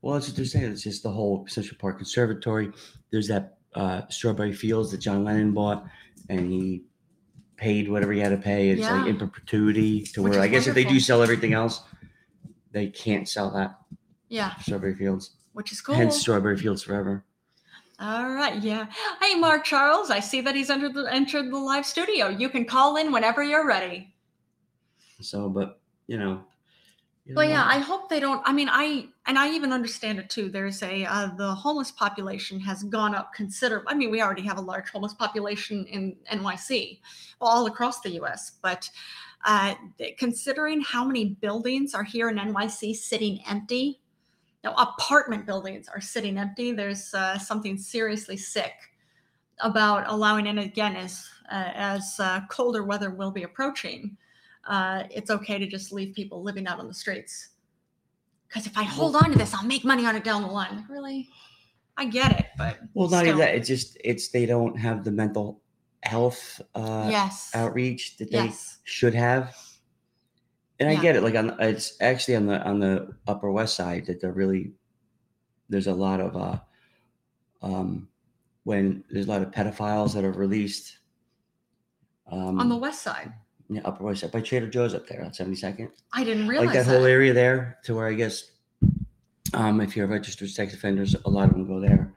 [0.03, 0.71] Well, that's what they're saying.
[0.71, 2.71] It's just the whole Central Park Conservatory.
[3.11, 5.87] There's that uh, Strawberry Fields that John Lennon bought,
[6.29, 6.85] and he
[7.59, 8.71] paid whatever he had to pay.
[8.71, 9.01] It's Yeah.
[9.01, 11.83] like in perpetuity to Which where I guess if they do sell everything else,
[12.73, 13.79] they can't sell that
[14.29, 15.33] Yeah, Strawberry Fields.
[15.53, 15.95] which is cool.
[15.97, 17.25] Hence Strawberry Fields forever.
[18.01, 18.87] All right, yeah.
[19.21, 22.29] Hey, Mark Charles, I see that he's entered the entered the live studio.
[22.29, 24.15] You can call in whenever you're ready.
[25.21, 26.45] So, but you know.
[27.29, 27.65] You But know yeah.
[27.67, 28.41] I hope they don't.
[28.47, 30.49] I mean, I and I even understand it too.
[30.49, 33.87] There's a uh, the homeless population has gone up considerably.
[33.93, 37.01] I mean, we already have a large homeless population in NYC,
[37.39, 38.53] all across the U.S.
[38.63, 38.89] But
[39.45, 39.75] uh,
[40.17, 44.01] considering how many buildings are here in NYC sitting empty,
[44.65, 46.73] now apartment buildings are sitting empty.
[46.73, 48.73] There's uh, something seriously sick
[49.61, 54.17] about allowing, and again, as uh, as uh, colder weather will be approaching
[54.69, 57.51] uh, it's okay to just leave people living out on the streets.
[58.47, 60.87] Because if I hold on to this, I'll make money on it down the line.
[60.89, 61.29] Really?
[61.97, 63.55] I get it, but Well, not even that.
[63.57, 65.61] It's just it's they don't have the mental
[66.05, 67.51] health uh, yes.
[67.55, 68.79] outreach that they yes.
[68.85, 69.57] should have.
[70.79, 71.03] And I Yeah.
[71.03, 71.23] get it.
[71.23, 74.73] Like on it's actually on the on the Upper West Side that they're really
[75.69, 76.59] there's a lot of uh
[77.63, 78.09] um
[78.63, 80.99] when there's a lot of pedophiles that are released.
[82.31, 83.33] Um, On the west side.
[83.69, 85.91] Yeah, Upper West Side by Trader Joe's up there on 72nd.
[86.13, 88.51] I didn't realize like that, whole area there to where I guess
[89.55, 92.13] um if you're registered sex offenders, a lot of them go there.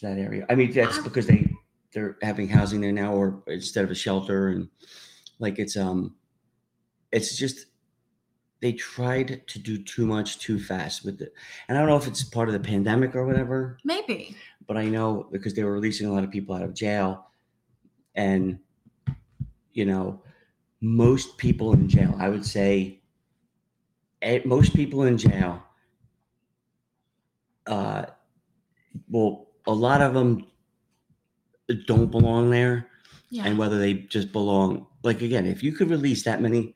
[0.00, 0.44] To that area.
[0.50, 1.04] I mean, that's Wow.
[1.04, 1.48] because they
[1.92, 4.68] they're having housing there now, or instead of a shelter, and
[5.38, 6.16] like it's um,
[7.12, 7.66] it's just
[8.60, 11.32] they tried to do too much too fast with it,
[11.68, 14.34] and I don't know if it's part of the pandemic or whatever, Maybe.
[14.66, 17.30] but I know because they were releasing a lot of people out of jail,
[18.16, 18.58] and
[19.72, 20.22] you know,
[20.84, 23.00] most people in jail, I would say,
[24.20, 25.62] eh, most people in jail,
[27.66, 28.04] uh,
[29.08, 30.46] well, a lot of them
[31.86, 32.88] don't belong there,
[33.30, 33.46] Yeah.
[33.46, 36.74] and whether they just belong, like again, if you could release that many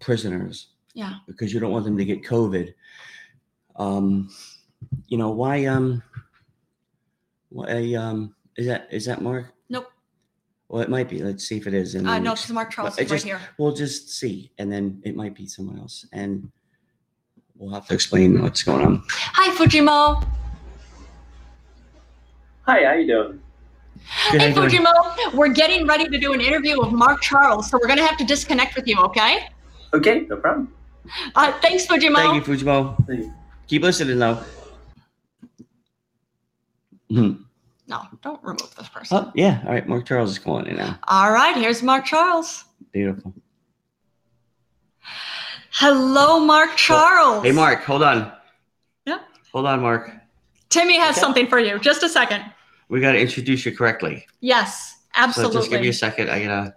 [0.00, 1.14] prisoners yeah.
[1.26, 2.74] because you don't want them to get COVID,
[3.76, 4.28] um,
[5.08, 5.64] you know why?
[5.64, 6.02] Um,
[7.48, 7.94] why?
[7.94, 9.54] Um, is that is that Mark?
[10.68, 10.74] Nope.
[10.74, 11.22] Well, it might be.
[11.22, 11.94] Let's see if it is.
[11.94, 13.40] And Uh, then no, ex- because Mark Charles it is right just- here.
[13.58, 16.50] we'll just see, and then it might be someone else, and
[17.56, 19.02] we'll have to explain what's going on.
[19.08, 20.24] Hi, Fujimo.
[22.62, 23.40] Hi, how you doing?
[24.32, 24.68] Good, hey, doing?
[24.70, 25.34] Fujimo.
[25.34, 28.16] We're getting ready to do an interview with Mark Charles, so we're going to have
[28.18, 29.48] to disconnect with you, okay?
[29.94, 30.72] Okay, no problem.
[31.36, 32.16] Uh, thanks, Fujimo.
[32.16, 33.06] Thank you, Fujimo.
[33.06, 33.34] Thank you.
[33.68, 34.42] Keep listening, though.
[37.88, 39.16] No, don't remove this person.
[39.18, 39.62] Oh, yeah.
[39.64, 39.86] All right.
[39.88, 40.98] Mark Charles is calling in now.
[41.08, 42.64] All right, here's Mark Charles.
[42.92, 43.32] Beautiful.
[45.70, 47.44] Hello, Mark Charles.
[47.44, 47.82] Hey, Mark.
[47.84, 48.32] Hold on.
[49.04, 49.18] Yeah.
[49.52, 50.10] Hold on, Mark.
[50.68, 51.20] Timmy has Okay.
[51.20, 51.78] something for you.
[51.78, 52.44] Just a second.
[52.88, 54.26] We got to introduce you correctly.
[54.40, 55.54] Yes, absolutely.
[55.54, 56.30] So just give me a second.
[56.30, 56.74] I gotta.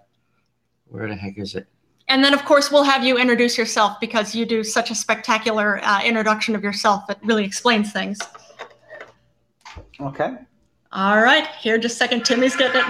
[0.87, 1.67] Where the heck is it?
[2.07, 5.79] and then, of course, we'll have you introduce yourself because you do such a spectacular
[5.83, 8.17] uh, introduction of yourself that really explains things.
[10.01, 10.35] Okay.
[10.91, 12.25] All right, here, just a second.
[12.25, 12.87] Timmy's getting it.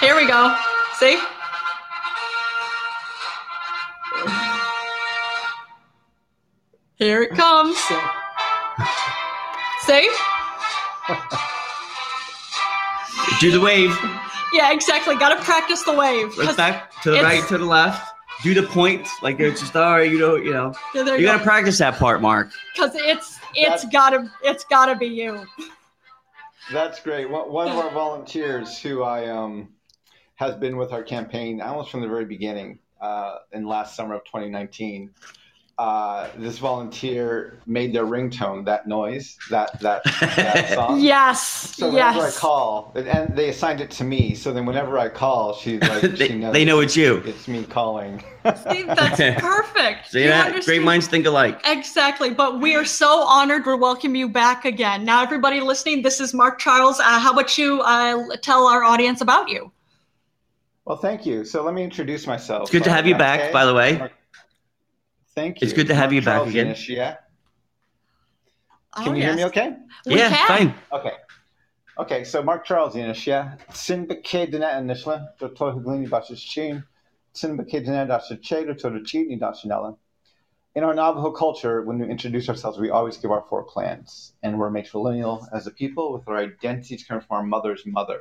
[0.00, 0.56] Here we go.
[0.98, 1.18] See?
[6.96, 7.76] Here it comes.
[9.84, 10.08] See?
[13.40, 13.96] Do the wave.
[14.52, 15.14] Yeah, exactly.
[15.16, 16.34] Got to practice the wave.
[16.36, 18.12] 'cause- back to the right, to the left.
[18.42, 19.06] Do the point.
[19.22, 20.10] Like it's just all right.
[20.10, 20.36] You know.
[20.36, 20.74] You know.
[20.94, 22.50] Yeah, You you gotta practice that part, Mark.
[22.74, 25.46] Because it's it's gotta it's gotta be you.
[26.72, 27.30] That's great.
[27.30, 29.68] One, one of our volunteers who I um
[30.36, 34.24] has been with our campaign almost from the very beginning uh, in last summer of
[34.24, 35.10] 2019.
[35.78, 40.98] Uh, this volunteer made their ringtone that noise, that that, that song.
[40.98, 41.76] Yes.
[41.76, 42.34] So whenever yes.
[42.34, 44.34] I call, and- and they assigned it to me.
[44.34, 47.22] So then whenever I call, she's like, they, she knows they know it's you.
[47.26, 48.24] it's me calling.
[48.70, 50.12] See, that's perfect.
[50.12, 50.64] See You that?
[50.64, 51.60] Great minds think alike.
[51.66, 52.30] Exactly.
[52.30, 55.04] But we are so honored to welcome you back again.
[55.04, 57.00] Now, everybody listening, this is Mark Charles.
[57.00, 59.70] Uh, how about you uh, tell our audience about you?
[60.86, 61.44] Well, thank you.
[61.44, 62.62] So let me introduce myself.
[62.62, 63.52] It's good to have you back, okay.
[63.52, 64.10] by the way.
[65.36, 65.66] Thank you.
[65.66, 66.68] It's good to have you back Charles again.
[66.68, 67.16] Yanish, yeah.
[68.96, 69.76] Can Oh, you hear me okay?
[70.06, 70.48] We yeah, can.
[70.48, 70.74] fine.
[70.90, 71.12] Okay.
[71.98, 73.56] Okay, so Mark Charles Yanish, yeah.
[73.72, 76.84] Sin beke dina inishla, do to glini bashis chin,
[77.34, 79.38] sin beke dina dasha che, do to the cheat ni
[80.76, 84.58] in our Navajo culture, when we introduce ourselves, we always give our four clans, and
[84.58, 88.20] we're matrilineal as a people with our identities coming from our mother's mother.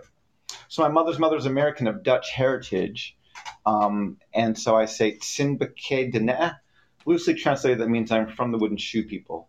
[0.69, 3.17] So my mother's mother is American of Dutch heritage,
[3.65, 6.55] um, and so I say Tsinbake Dene.
[7.05, 9.47] Loosely translated, that means I'm from the wooden shoe people.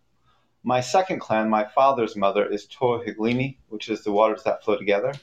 [0.63, 5.15] My second clan, my father's mother, is Tohiglini, which is the waters that flow together.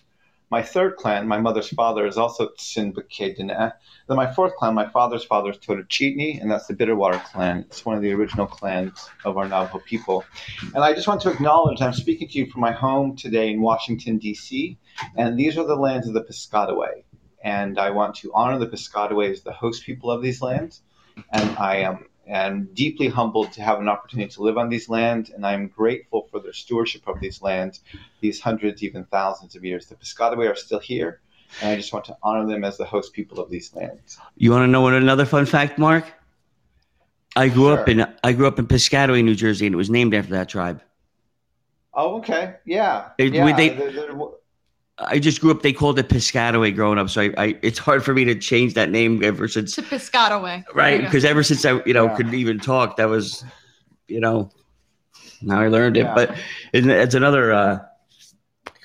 [0.50, 3.72] My third clan, my mother's father, is also Tsinbake Dene.
[4.08, 7.66] Then my fourth clan, my father's father is Totochitni, and that's the Bitterwater clan.
[7.68, 10.24] It's one of the original clans of our Navajo people.
[10.76, 13.62] And I just want to acknowledge I'm speaking to you from my home today in
[13.62, 14.78] Washington, D.C.,
[15.16, 17.04] and these are the lands of the Piscataway.
[17.44, 20.84] And I want to honor the Piscataway as the host people of these lands.
[21.32, 25.30] And I am and deeply humbled to have an opportunity to live on these lands,
[25.30, 27.82] and I'm grateful for their stewardship of these lands,
[28.22, 29.88] these hundreds, even thousands of years.
[29.88, 31.20] The Piscataway are still here,
[31.62, 34.18] and I just want to honor them as the host people of these lands.
[34.38, 36.06] You want to know what another fun fact, Mark?
[37.36, 40.14] I grew up in I grew up in Piscataway, New Jersey, and it was named
[40.14, 40.82] after that tribe.
[41.94, 43.56] Oh, okay, yeah, It- yeah.
[43.56, 44.32] they- the- the-
[45.00, 45.62] I just grew up.
[45.64, 48.76] They called it Piscataway growing up, so I, I it's hard for me to change
[48.76, 50.64] that name ever since To Piscataway.
[50.76, 52.16] right because ever since I you know Yeah.
[52.16, 53.44] could even talk, that was
[54.08, 54.52] you know
[55.42, 56.02] now I learned it.
[56.06, 56.14] Yeah.
[56.14, 56.38] But
[56.74, 57.80] it's, it's another uh,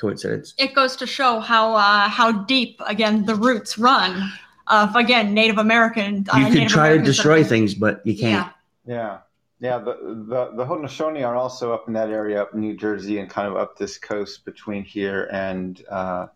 [0.01, 0.55] coincidence.
[0.59, 4.31] It goes to show how uh, how deep again the roots run
[4.69, 6.27] of again Native American.
[6.33, 8.51] uh, You can Native try to destroy things, but you can't.
[8.87, 8.95] Yeah.
[8.95, 9.19] Yeah,
[9.61, 9.79] yeah.
[9.79, 9.95] The,
[10.29, 13.49] the the Haudenosaunee are also up in that area, up in New Jersey, and kind
[13.49, 16.27] of up this coast between here and uh,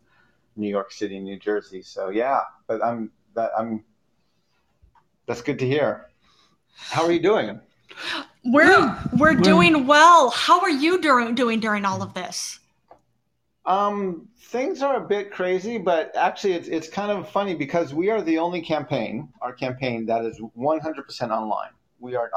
[0.56, 1.82] New York City, New Jersey.
[1.82, 3.84] So yeah, but I'm that I'm.
[5.26, 6.10] That's good to hear.
[6.76, 7.60] How are you doing?
[8.44, 9.02] We're Yeah.
[9.16, 10.30] we're doing well.
[10.30, 12.58] How are you doing doing during all of this?
[13.64, 18.10] Um, things are a bit crazy, but actually, it's it's kind of funny because we
[18.10, 21.70] are the only campaign, our campaign that is 100% online.
[22.00, 22.30] We are.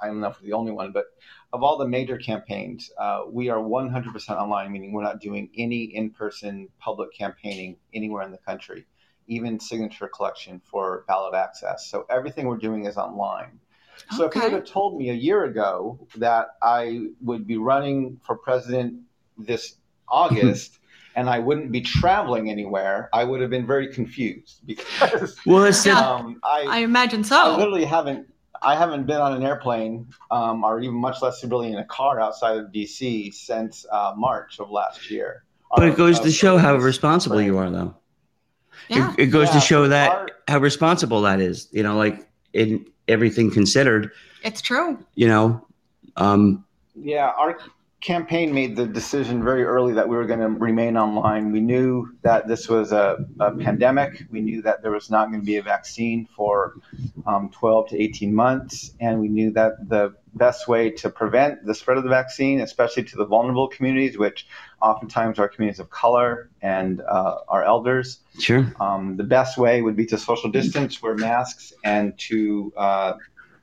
[0.00, 1.06] I, I don't know if we're the only one, but
[1.52, 5.84] of all the major campaigns, uh, we are 100% online, meaning we're not doing any
[5.84, 8.86] in-person public campaigning anywhere in the country,
[9.26, 11.88] even signature collection for ballot access.
[11.90, 13.60] So everything we're doing is online.
[14.08, 14.50] So if you Okay.
[14.50, 19.00] would have told me a year ago that I would be running for president
[19.36, 19.76] this
[20.08, 20.78] August
[21.14, 25.86] and I wouldn't be traveling anywhere, I would have been very confused because Well, it's
[25.86, 27.36] um, I, I imagine so.
[27.54, 28.26] I literally haven't
[28.62, 32.20] I haven't been on an airplane um, or even much less really in a car
[32.20, 35.44] outside of DC since uh, March of last year.
[35.70, 37.46] but Or it goes to show how responsible spring.
[37.46, 37.94] you are, though.
[38.88, 39.12] Yeah.
[39.14, 41.68] It, it goes Yeah, to show that our- how responsible that is.
[41.72, 44.10] You know, like in everything considered,
[44.44, 45.04] It's true.
[45.14, 45.66] you know,
[46.16, 46.64] um,
[46.94, 47.58] Yeah, our
[48.06, 51.50] campaign made the decision very early that we were going to remain online.
[51.50, 54.22] We knew that this was a, a pandemic.
[54.30, 56.74] We knew that there was not going to be a vaccine for
[57.26, 58.92] um, 12 to 18 months.
[59.00, 63.02] And we knew that the best way to prevent the spread of the vaccine, especially
[63.02, 64.46] to the vulnerable communities, which
[64.80, 68.72] oftentimes are communities of color and uh, our elders, sure.
[68.78, 73.14] um, the best way would be to social distance, wear masks, and to uh,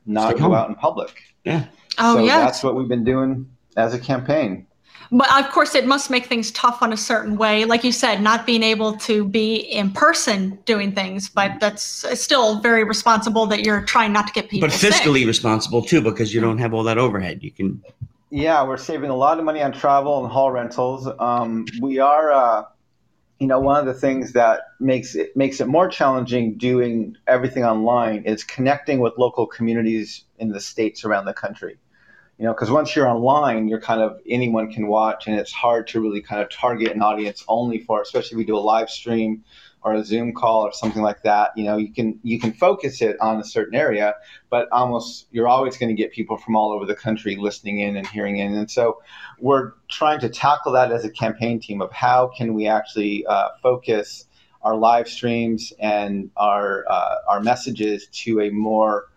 [0.06, 0.54] not Stay go home.
[0.54, 1.22] out in public.
[1.46, 1.68] Yeah.
[1.98, 2.40] Oh so yeah.
[2.40, 4.66] that's what we've been doing as a campaign.
[5.12, 7.66] But of course, it must make things tough on a certain way.
[7.66, 11.84] Like you said, not being able to be in person doing things, but that's
[12.20, 14.92] still very responsible that you're trying not to get people But sick.
[14.94, 17.44] fiscally responsible too, because you don't have all that overhead.
[17.44, 17.84] You can,
[18.32, 21.08] Yeah, we're saving a lot of money on travel and hall rentals.
[21.20, 22.64] Um, we are, uh,
[23.40, 27.64] you know, one of the things that makes it makes it more challenging doing everything
[27.66, 31.78] online is connecting with local communities in the states around the country.
[32.40, 35.88] You know, because once you're online, you're kind of anyone can watch, and it's hard
[35.90, 38.90] to really kind of target an audience only for, especially if we do a live
[38.90, 39.44] stream
[39.84, 41.52] or a Zoom call or something like that.
[41.56, 44.16] You know, you can you can focus it on a certain area,
[44.50, 47.98] but almost you're always going to get people from all over the country listening in
[47.98, 48.56] and hearing in.
[48.56, 49.02] And so
[49.40, 53.50] we're trying to tackle that as a campaign team of how can we actually uh,
[53.62, 54.26] focus
[54.62, 59.10] our live streams and our uh, our messages to a more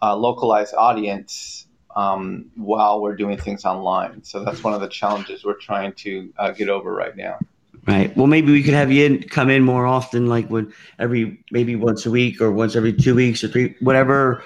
[0.00, 1.63] uh, localized audience
[1.96, 4.22] um, while we're doing things online.
[4.24, 7.38] So that's one of the challenges we're trying to uh, get over right now.
[7.86, 8.14] right.
[8.16, 11.76] Well, maybe we could have you in, come in more often, like when every, maybe
[11.76, 14.42] once a week or once every two weeks or three, whatever,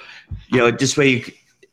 [0.48, 1.24] you know, this way, you,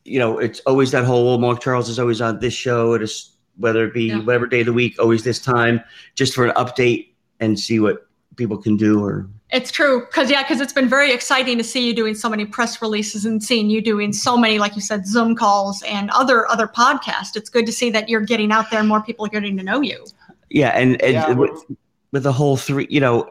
[0.05, 3.01] you know, it's always that whole, well, Mark Charles is always on this show, it
[3.01, 4.19] is, whether it be Yeah.
[4.19, 5.81] whatever day of the week, always this time,
[6.13, 10.41] just for an update and see what people can do or It's true because yeah,
[10.41, 13.69] because it's been very exciting to see you doing so many press releases and seeing
[13.69, 17.35] you doing so many, like you said, Zoom calls and other other podcasts.
[17.35, 19.63] It's good to see that you're getting out there and more people are getting to
[19.63, 20.05] know you.
[20.49, 21.63] Yeah, and, and Yeah, with,
[22.11, 23.29] with the whole three, you know,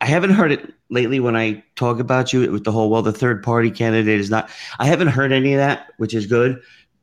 [0.00, 3.12] I haven't heard it lately when I talk about you with the whole well, the
[3.12, 4.50] third party candidate is not.
[4.78, 6.60] I haven't heard any of that, which is good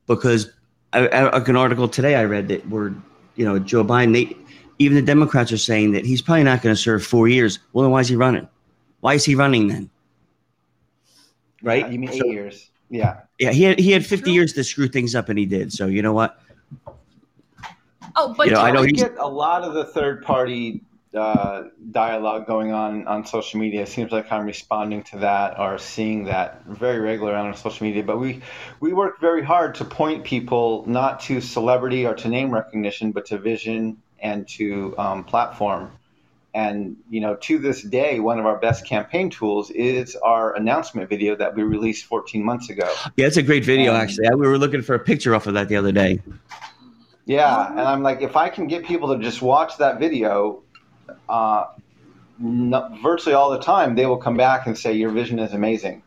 [0.08, 0.52] because
[0.92, 2.94] I, I, like an article today I read that we're,
[3.36, 4.14] you know, Joe Biden.
[4.14, 4.36] They,
[4.80, 7.60] even the Democrats are saying that he's probably not going to serve four years.
[7.74, 8.48] Well, then why is he running?
[9.02, 9.90] Why is he running then?
[11.62, 11.86] Right?
[11.86, 12.72] Yeah, you mean eight So- years?
[12.90, 13.22] Yeah.
[13.38, 14.34] Yeah, he had he had 50 True.
[14.34, 15.72] years to screw things up, and he did.
[15.72, 16.42] So you know what?
[18.16, 20.82] Oh, but You know, I know we he's- get a lot of the third party
[21.16, 23.82] uh, dialogue going on on social media.
[23.84, 28.04] It seems like I'm responding to that or seeing that very regularly on social media.
[28.04, 28.42] But we
[28.80, 33.26] we work very hard to point people not to celebrity or to name recognition, but
[33.28, 35.92] to vision and to um, platform.
[36.54, 41.08] And you know, to this day, one of our best campaign tools is our announcement
[41.08, 42.92] video that we released 14 months ago.
[43.18, 43.94] Yeah, it's a great video.
[43.94, 46.22] Um, Actually, we were looking for a picture off of that the other day.
[47.26, 50.64] Yeah, and I'm like, if I can get people to just watch that video,
[51.30, 51.66] uh,
[52.40, 56.02] no, virtually all the time, they will come back and say your vision is amazing.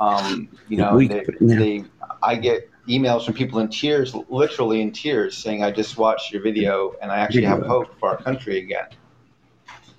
[0.00, 1.58] Um, you know, We- they, yeah.
[1.58, 1.84] they,
[2.22, 6.42] I get emails from people in tears, literally in tears, saying, "I just watched your
[6.42, 8.88] video, and I actually have hope for our country again."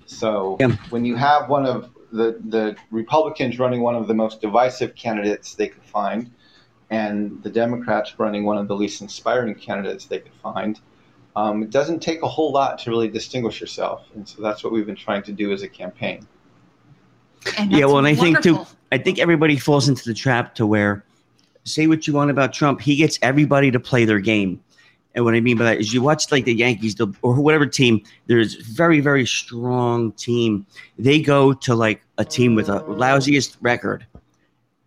[0.06, 0.76] So Yeah.
[0.90, 5.54] when you have one of the the Republicans running one of the most divisive candidates
[5.54, 6.30] they could find,
[6.90, 10.80] and the Democrats running one of the least inspiring candidates they could find,
[11.36, 14.02] um, it doesn't take a whole lot to really distinguish yourself.
[14.14, 16.26] And so that's what we've been trying to do as a campaign.
[17.68, 18.66] Yeah, well, and I think too.
[18.92, 21.04] I think everybody falls into the trap to where,
[21.64, 24.60] say what you want about Trump, he gets everybody to play their game.
[25.14, 27.66] And what I mean by that is you watch like the Yankees the, or whatever
[27.66, 30.66] team, there's very, very strong team.
[30.98, 34.06] They go to like a team with a lousiest record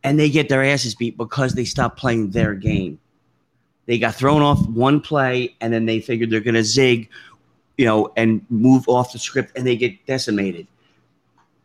[0.03, 2.99] and they get their asses beat because they stop playing their game.
[3.85, 7.09] They got thrown off one play and then they figured they're going to zig,
[7.77, 10.67] you know, and move off the script and they get decimated.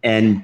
[0.03, 0.43] And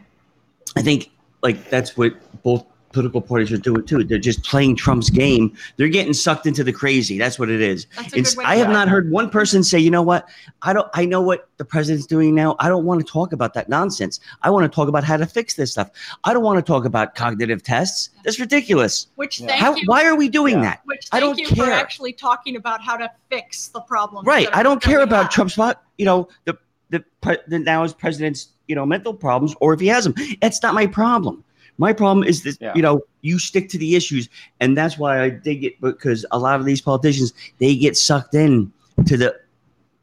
[0.76, 1.10] I think
[1.42, 4.04] like that's what both political parties are doing too.
[4.04, 5.54] They're just playing Trump's game.
[5.76, 7.18] They're getting sucked into the crazy.
[7.18, 7.86] That's what it is.
[7.96, 10.28] That's a good way I have not heard one person say, you know what?
[10.62, 10.88] I don't.
[10.94, 12.54] I know what the president's doing now.
[12.60, 14.20] I don't want to talk about that nonsense.
[14.42, 15.90] I want to talk about how to fix this stuff.
[16.22, 18.10] I don't want to talk about cognitive tests.
[18.24, 19.08] That's ridiculous.
[19.16, 19.48] Which Yeah.
[19.48, 19.74] thank How?
[19.74, 19.82] you.
[19.86, 20.62] Why are we doing Yeah.
[20.62, 20.80] that?
[20.84, 21.72] Which I don't you for care.
[21.72, 24.24] actually talking about how to fix the problem.
[24.24, 24.48] Right.
[24.52, 25.50] I don't care about Trump.
[25.50, 25.78] Trump's.
[25.98, 26.56] You know the
[26.90, 27.04] the,
[27.48, 30.14] the now his president's you know mental problems or if he has them.
[30.16, 31.42] It's not my problem.
[31.78, 32.72] My problem is that Yeah.
[32.74, 34.28] you know you stick to the issues,
[34.60, 38.34] and that's why I dig it because a lot of these politicians they get sucked
[38.34, 38.72] in
[39.06, 39.34] to the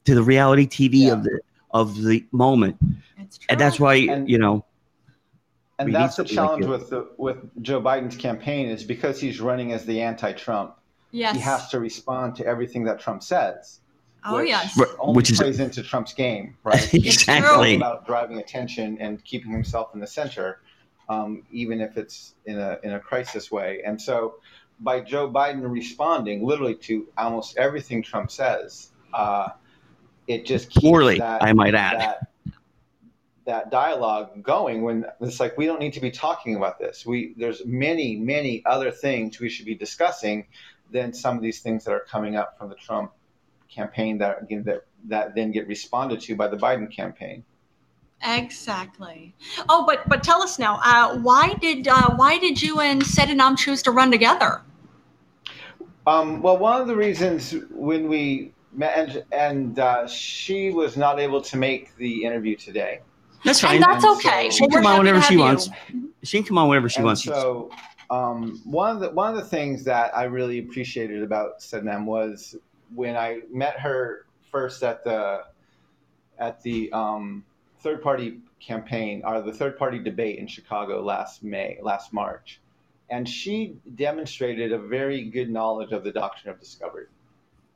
[0.05, 1.13] to the reality TV Yeah.
[1.13, 1.39] of the
[1.71, 2.77] of the moment,
[3.49, 4.65] and that's why And- you know
[5.79, 9.39] And that's the something like challenge with the, with Joe Biden's campaign is because he's
[9.41, 10.75] running as the anti-Trump.
[11.11, 11.35] yes.
[11.35, 13.79] He has to respond to everything that Trump says.
[14.23, 14.79] oh which yes.
[14.99, 16.93] Only Which is- plays into Trump's game, right?
[16.93, 17.71] Exactly.
[17.73, 20.59] It's about driving attention and keeping himself in the center,
[21.11, 23.81] um, even if it's in a in a crisis way.
[23.85, 24.35] And so,
[24.79, 29.49] by Joe Biden responding literally to almost everything Trump says, uh,
[30.27, 31.99] it just keeps poorly, that, I might add.
[31.99, 32.27] that
[33.45, 37.33] that dialogue going when it's like we don't need to be talking about this we
[37.37, 40.45] there's many many other things we should be discussing
[40.91, 43.11] than some of these things that are coming up from the trump
[43.67, 47.43] campaign that again that that then get responded to by the biden campaign
[48.23, 49.33] Exactly.
[49.69, 50.79] Oh, but but tell us now.
[50.83, 54.61] Uh, why did uh, why did you and Sedinam choose to run together?
[56.07, 61.19] Um, well, one of the reasons when we met, and, and uh, she was not
[61.19, 63.01] able to make the interview today.
[63.43, 63.75] That's fine.
[63.75, 64.49] And that's And okay.
[64.49, 65.39] so- She can come on whenever she you.
[65.41, 65.69] wants.
[66.23, 67.23] she can come on whenever she and wants.
[67.23, 67.71] So,
[68.09, 72.55] um, one of the one of the things that I really appreciated about Sedinam was
[72.93, 75.43] when I met her first at the
[76.39, 77.43] at the um,
[77.81, 82.59] third party campaign or the third party debate in Chicago last May, last March,
[83.09, 87.07] and she demonstrated a very good knowledge of the doctrine of discovery.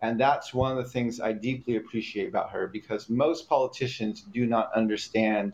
[0.01, 4.45] And that's one of the things I deeply appreciate about her because most politicians do
[4.45, 5.53] not understand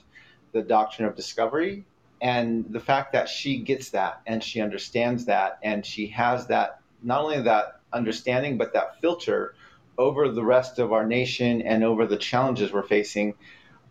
[0.52, 1.86] the doctrine of discovery
[2.22, 5.60] and the fact that she gets that and she understands that.
[5.64, 9.56] And she has that not only that understanding but that filter
[9.98, 13.36] over the rest of our nation and over the challenges we're facing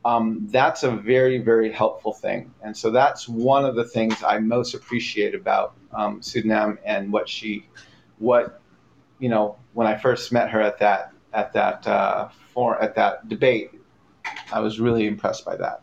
[0.05, 2.53] um, that's a very very helpful thing.
[2.63, 7.29] And so that's one of the things i most appreciate about um, Sedinam and what
[7.29, 7.67] she
[8.19, 8.61] what
[9.19, 13.29] you know when i first met her at that at that uh, for at that
[13.29, 13.71] debate
[14.53, 15.83] i was really impressed by that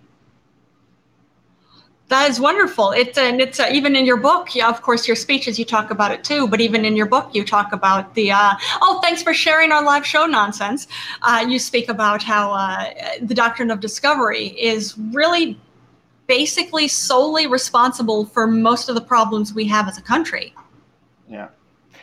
[2.09, 2.91] That is wonderful.
[2.91, 4.55] It's and it's uh, even in your book.
[4.55, 6.47] Yeah, of course, your speeches you talk about it too.
[6.47, 8.31] But even in your book, you talk about the.
[8.31, 10.87] Uh, oh, thanks for sharing our live show nonsense.
[11.21, 12.91] Uh, you speak about how uh,
[13.21, 15.59] the doctrine of discovery is really
[16.27, 20.53] basically solely responsible for most of the problems we have as a country.
[21.29, 21.49] Yeah.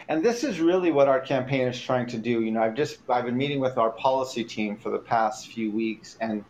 [0.09, 2.42] And this is really what our campaign is trying to do.
[2.42, 5.70] You know, I've just I've been meeting with our policy team for the past few
[5.70, 6.44] weeks, and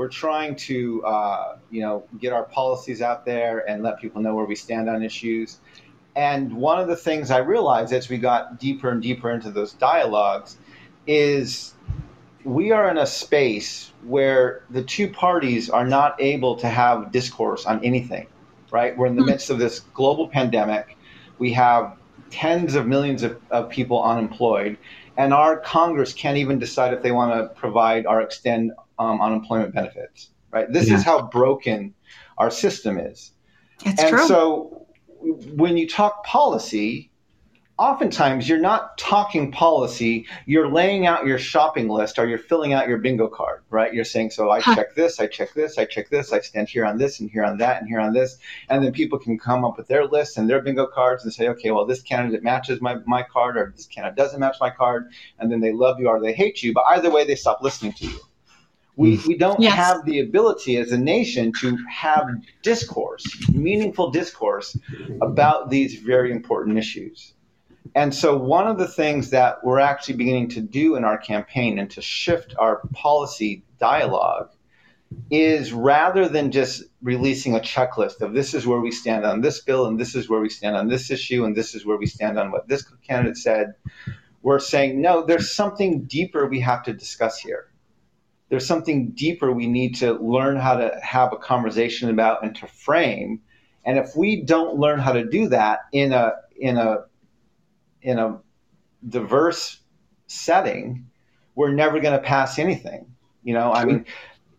[0.00, 4.34] we're trying to uh, you know get our policies out there and let people know
[4.34, 5.58] where we stand on issues.
[6.16, 9.74] And one of the things I realized as we got deeper and deeper into those
[9.74, 10.56] dialogues
[11.06, 11.74] is
[12.44, 17.66] we are in a space where the two parties are not able to have discourse
[17.66, 18.26] on anything,
[18.70, 18.96] right?
[18.96, 20.96] We're in the midst of this global pandemic.
[21.38, 21.98] We have
[22.30, 24.78] tens of millions of, of people unemployed,
[25.18, 29.74] and our Congress can't even decide if they want to provide or extend um, unemployment
[29.74, 30.70] benefits, right?
[30.70, 30.98] This Yeah.
[30.98, 31.94] is how broken
[32.38, 33.32] our system is.
[33.84, 34.26] It's and true.
[34.26, 34.86] so
[35.56, 37.10] when you talk policy,
[37.78, 42.88] oftentimes you're not talking policy, you're laying out your shopping list or you're filling out
[42.88, 43.94] your bingo card, right?
[43.94, 44.74] You're saying, so I Huh.
[44.74, 47.42] check this, I check this, I check this, I stand here on this and here
[47.42, 48.36] on that and here on this.
[48.68, 51.48] And then people can come up with their lists and their bingo cards and say,
[51.48, 55.10] okay, well, this candidate matches my, my card or this candidate doesn't match my card.
[55.38, 56.74] And then they love you or they hate you.
[56.74, 58.20] But either way, they stop listening to you.
[59.00, 59.26] We, mm.
[59.26, 59.74] we don't Yes.
[59.74, 62.26] have the ability as a nation to have
[62.62, 64.78] discourse, meaningful discourse
[65.22, 67.32] about these very important issues.
[67.94, 71.78] And so, one of the things that we're actually beginning to do in our campaign
[71.78, 74.50] and to shift our policy dialogue
[75.30, 79.60] is rather than just releasing a checklist of this is where we stand on this
[79.60, 82.06] bill and this is where we stand on this issue and this is where we
[82.06, 83.72] stand on what this candidate said,
[84.42, 87.69] we're saying, no, there's something deeper we have to discuss here.
[88.50, 92.66] There's something deeper we need to learn how to have a conversation about and to
[92.66, 93.40] frame.
[93.84, 97.04] And if we don't learn how to do that in a in a
[98.02, 98.40] in a
[99.08, 99.80] diverse
[100.26, 101.06] setting,
[101.54, 103.06] we're never going to pass anything.
[103.42, 104.04] You know, I mean,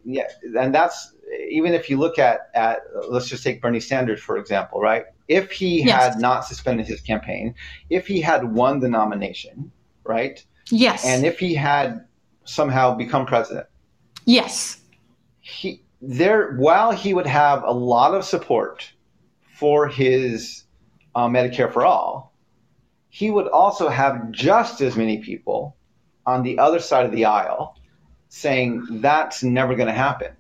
[0.05, 0.27] yeah,
[0.57, 1.13] and that's
[1.49, 2.79] even if you look at at
[3.09, 5.05] let's just take Bernie Sanders for example, right?
[5.27, 6.13] If he Yes.
[6.13, 7.55] had not suspended his campaign,
[7.89, 9.71] if he had won the nomination,
[10.03, 11.05] right, yes.
[11.05, 12.05] and if he had
[12.43, 13.67] somehow become president,
[14.32, 14.79] yes.
[15.41, 18.91] he there while he would have a lot of support
[19.55, 20.63] for his
[21.15, 22.34] uh, Medicare for all,
[23.09, 25.75] he would also have just as many people
[26.25, 27.75] on the other side of the aisle
[28.29, 30.32] saying that's never going to happen,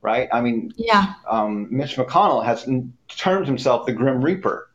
[0.00, 0.28] right?
[0.32, 1.14] I mean, Yeah.
[1.30, 4.68] um, Mitch McConnell has n- termed himself the Grim Reaper.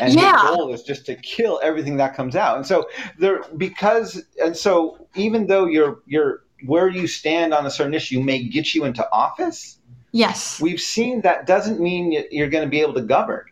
[0.00, 0.32] And Yeah.
[0.32, 2.56] his goal is just to kill everything that comes out.
[2.56, 2.86] And so
[3.18, 8.20] there because and so even though you're you're where you stand on a certain issue
[8.20, 9.78] may get you into office,
[10.12, 10.60] Yes.
[10.60, 13.44] we've seen that doesn't mean you're going to be able to govern.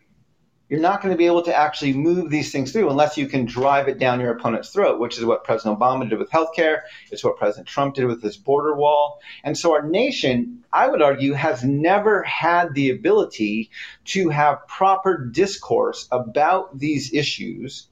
[0.68, 3.46] You're not going to be able to actually move these things through unless you can
[3.46, 6.80] drive it down your opponent's throat, which is what President Obama did with healthcare.
[7.10, 9.18] It's what President Trump did with this border wall.
[9.44, 13.70] And so our nation, I would argue, has never had the ability
[14.06, 17.88] to have proper discourse about these issues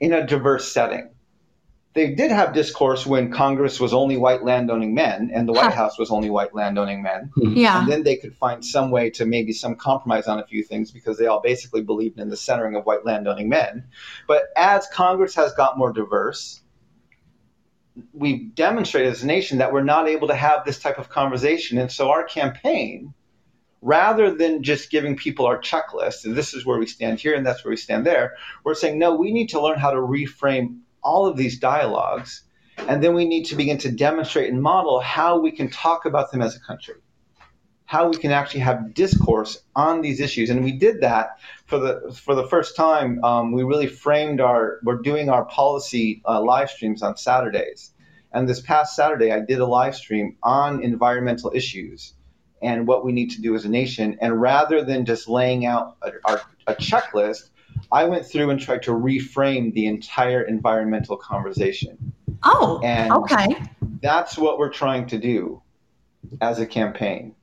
[0.00, 1.10] in a diverse setting.
[1.96, 5.84] They did have discourse when Congress was only white landowning men and the White Huh.
[5.84, 7.54] House was only white landowning men hmm.
[7.54, 7.80] Yeah.
[7.80, 10.90] and then they could find some way to maybe some compromise on a few things
[10.90, 13.86] because they all basically believed in the centering of white landowning men.
[14.28, 16.60] But as Congress has got more diverse,
[18.12, 21.78] we've demonstrated as a nation that we're not able to have this type of conversation.
[21.78, 23.14] And so our campaign,
[23.80, 27.46] rather than just giving people our checklist, and this is where we stand here and
[27.46, 28.34] that's where we stand there,
[28.64, 32.42] we're saying, no, we need to learn how to reframe all of these dialogues.
[32.88, 36.30] And then we need to begin to demonstrate and model how we can talk about
[36.30, 36.96] them as a country
[37.86, 40.50] how we can actually have discourse on these issues.
[40.50, 43.24] And we did that for the for the first time.
[43.24, 44.80] Um, we really framed our.
[44.82, 47.92] We're doing our policy uh, live streams on Saturdays.
[48.32, 52.12] And this past Saturday, I did a live stream on environmental issues
[52.60, 54.18] and what we need to do as a nation.
[54.20, 57.50] And rather than just laying out a, our, a checklist,
[57.92, 62.12] I went through and tried to reframe the entire environmental conversation.
[62.42, 62.80] Oh.
[62.82, 63.56] And Okay.
[64.02, 65.62] that's what we're trying to do
[66.40, 67.34] as a campaign.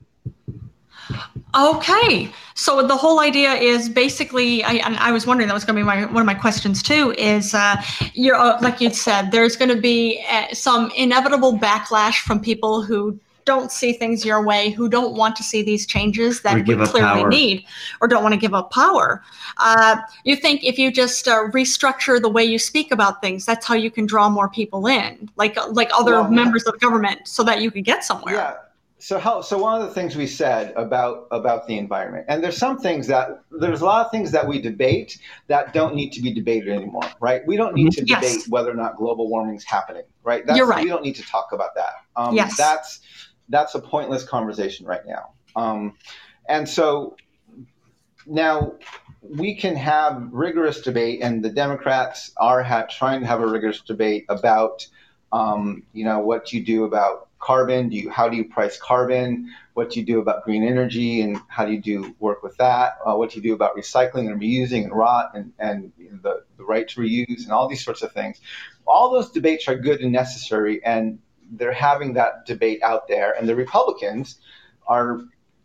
[1.56, 5.76] Okay, so the whole idea is basically, I, and I was wondering that was going
[5.76, 7.14] to be my one of my questions too.
[7.18, 7.80] Is uh,
[8.14, 12.82] you're uh, like you said, there's going to be uh, some inevitable backlash from people
[12.82, 16.58] who don't see things your way, who don't want to see these changes that Or
[16.58, 17.30] we clearly power.
[17.30, 17.66] need,
[18.02, 19.22] or don't want to give up power.
[19.58, 23.66] Uh, you think if you just uh, restructure the way you speak about things, that's
[23.66, 27.44] how you can draw more people in, like like other Well, members of government, so
[27.44, 28.34] that you can get somewhere.
[28.36, 28.54] Yeah.
[29.00, 32.56] So how so one of the things we said about about the environment, and there's
[32.56, 36.22] some things that there's a lot of things that we debate that don't need to
[36.22, 37.46] be debated anymore, right?
[37.46, 38.22] We don't need to Yes.
[38.22, 40.46] debate whether or not global warming is happening, right?
[40.46, 40.84] That's, You're right.
[40.84, 41.92] We don't need to talk about that.
[42.16, 42.56] Um, Yes.
[42.56, 43.02] That's
[43.50, 45.34] that's a pointless conversation right now.
[45.56, 45.96] Um,
[46.48, 47.16] And so
[48.26, 48.74] now
[49.22, 54.26] we can have rigorous debate, and the Democrats are trying to have a rigorous debate
[54.28, 54.88] about,
[55.32, 57.90] um, you know, what you do about carbon.
[57.90, 59.52] Do you how do you price carbon?
[59.74, 62.98] What do you do about green energy, and how do you do work with that?
[63.06, 65.92] Uh, what do you do about recycling and reusing and rot and and
[66.22, 68.40] the, the right to reuse and all these sorts of things.
[68.86, 71.20] All those debates are good and necessary, and
[71.58, 73.34] they're having that debate out there.
[73.34, 74.40] And the Republicans
[74.88, 75.22] are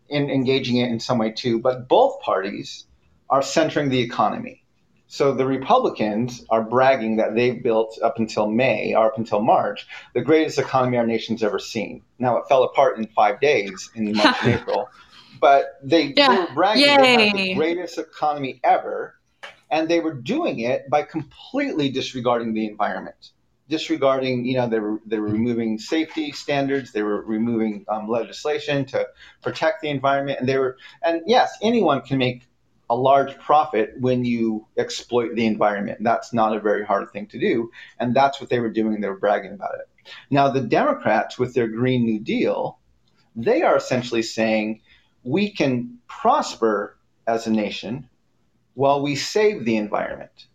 [0.07, 1.59] in engaging it in some way too.
[1.59, 2.85] But both parties
[3.29, 4.63] are centering the economy.
[5.11, 9.87] So the Republicans are bragging that they've built up until May or up until March
[10.13, 12.03] the greatest economy our nation's ever seen.
[12.19, 14.87] Now it fell apart in five days in March and April,
[15.41, 16.41] but they, Yeah.
[16.47, 19.15] were bragging they had the greatest economy ever,
[19.71, 23.31] and they were doing it by completely disregarding the environment,
[23.69, 28.85] disregarding you know they were they were removing safety standards, they were removing um, legislation
[28.85, 29.07] to
[29.41, 32.43] protect the environment, and they were and yes, anyone can make
[32.89, 35.99] a large profit when you exploit the environment.
[36.01, 37.69] That's not a very hard thing to do.
[37.99, 38.99] And that's what they were doing.
[38.99, 40.11] They were bragging about it.
[40.31, 42.79] Now, the Democrats, with their Green New Deal,
[43.35, 44.81] they are essentially saying
[45.23, 46.97] we can prosper
[47.27, 48.09] as a nation
[48.73, 50.47] while we save the environment.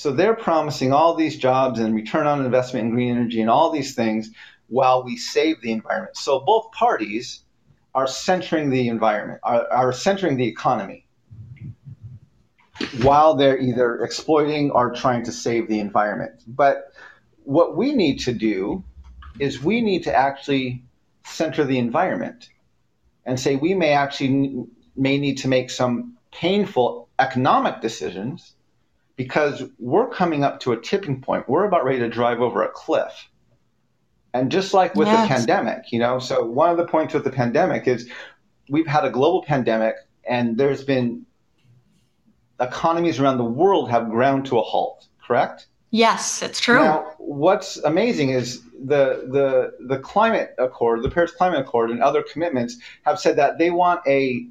[0.00, 3.70] So they're promising all these jobs and return on investment in green energy and all
[3.70, 4.30] these things
[4.68, 6.16] while we save the environment.
[6.16, 7.44] So both parties
[7.94, 11.04] are centering the environment, are, are centering the economy
[13.02, 16.44] while they're either exploiting or trying to save the environment.
[16.46, 16.94] But
[17.44, 18.82] what we need to do
[19.38, 20.82] is we need to actually
[21.26, 22.48] center the environment
[23.26, 24.64] and say we may actually
[24.96, 28.54] may need to make some painful economic decisions
[29.20, 31.46] because we're coming up to a tipping point.
[31.46, 33.28] We're about ready to drive over a cliff.
[34.32, 35.28] And just like with Yes.
[35.28, 38.08] the pandemic, you know, so one of the points with the pandemic is
[38.70, 39.96] we've had a global pandemic
[40.26, 41.26] and there's been
[42.60, 45.66] economies around the world have ground to a halt, correct?
[45.90, 46.76] Yes, it's true.
[46.82, 52.22] Now, what's amazing is the the the climate accord, the Paris Climate Accord, and other
[52.22, 54.46] commitments have said that they want a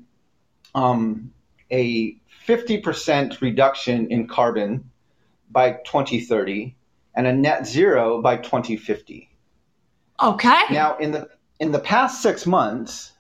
[0.76, 1.34] um,
[1.72, 4.89] a 50% reduction in carbon
[5.52, 6.76] by 2030
[7.16, 9.30] and a net zero by 2050.
[10.20, 10.62] okay.
[10.72, 11.30] Now, in the
[11.60, 13.12] in the past six months,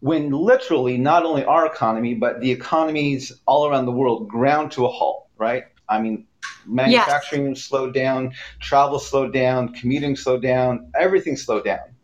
[0.00, 4.84] when literally not only our economy but the economies all around the world ground to
[4.84, 5.64] a halt, right?
[5.88, 6.26] I mean,
[6.66, 11.94] manufacturing slowed down, travel slowed down, commuting slowed down, everything slowed down,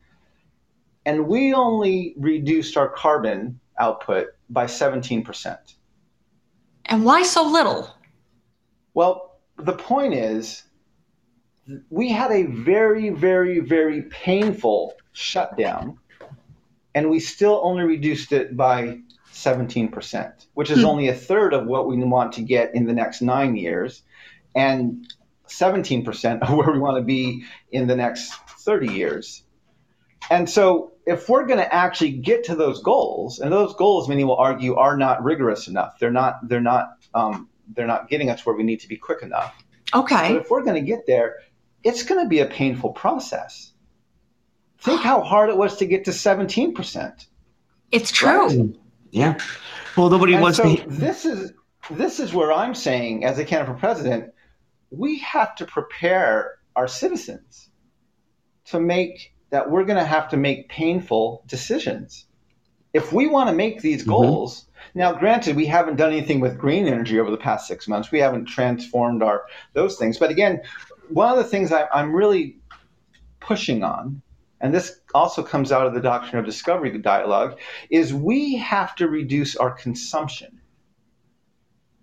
[1.04, 5.75] and we only reduced our carbon output by 17 percent.
[6.86, 7.90] And why so little?
[8.94, 10.64] Well, the point is,
[11.90, 15.98] we had a very, very, very painful shutdown,
[16.94, 19.00] and we still only reduced it by
[19.32, 20.86] 17%, which is Hmm.
[20.86, 24.02] only a third of what we want to get in the next nine years,
[24.54, 25.06] and
[25.48, 29.42] 17% of where we want to be in the next 30 years.
[30.30, 34.24] And so, if we're going to actually get to those goals, and those goals, many
[34.24, 35.98] will argue, are not rigorous enough.
[36.00, 36.46] They're not.
[36.48, 36.98] They're not.
[37.14, 39.54] Um, they're not getting us where we need to be quick enough.
[39.94, 40.14] Okay.
[40.14, 40.36] But Okay.
[40.36, 41.36] if we're going to get there,
[41.84, 43.72] it's going to be a painful process.
[44.78, 47.26] Think how hard it was to get to 17%.
[47.92, 48.74] It's true.
[49.10, 49.38] Yeah.
[49.96, 50.84] Well, nobody And wants so to.
[50.88, 51.52] this is
[51.90, 54.32] this is where I'm saying, as a candidate for president,
[54.90, 57.70] we have to prepare our citizens
[58.66, 62.26] to make that we're going to have to make painful decisions.
[62.92, 64.08] If we want to make these Mhm.
[64.08, 68.10] goals, now granted, we haven't done anything with green energy over the past six months.
[68.10, 69.44] We haven't transformed our
[69.74, 70.18] those things.
[70.18, 70.62] But again,
[71.08, 72.56] one of the things I, I'm really
[73.40, 74.22] pushing on,
[74.60, 77.58] and this also comes out of the doctrine of discovery the dialogue,
[77.90, 80.60] is we have to reduce our consumption.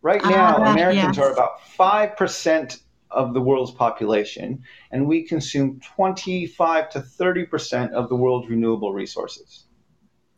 [0.02, 1.26] Right now, Ah, Americans yes.
[1.26, 2.80] are about 5%
[3.14, 9.66] of the world's population, and we consume 25 to 30% of the world's renewable resources.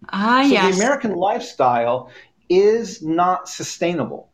[0.09, 0.75] Ah, so yes.
[0.77, 2.11] the American lifestyle
[2.49, 4.29] is not sustainable,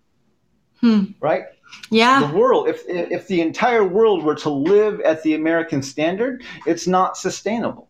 [0.81, 1.03] Hmm.
[1.21, 1.43] right?
[1.89, 2.27] Yeah.
[2.27, 6.87] The world, if, if the entire world were to live at the American standard, it's
[6.87, 7.87] not sustainable.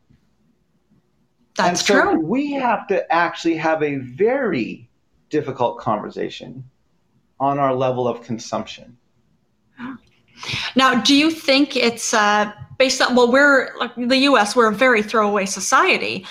[1.55, 2.19] That's so true.
[2.19, 4.89] we have to actually have a very
[5.29, 6.63] difficult conversation
[7.39, 8.97] on our level of consumption.
[10.75, 14.73] Now, do you think it's uh, based on, well, we're, like the US, we're a
[14.73, 16.25] very throwaway society.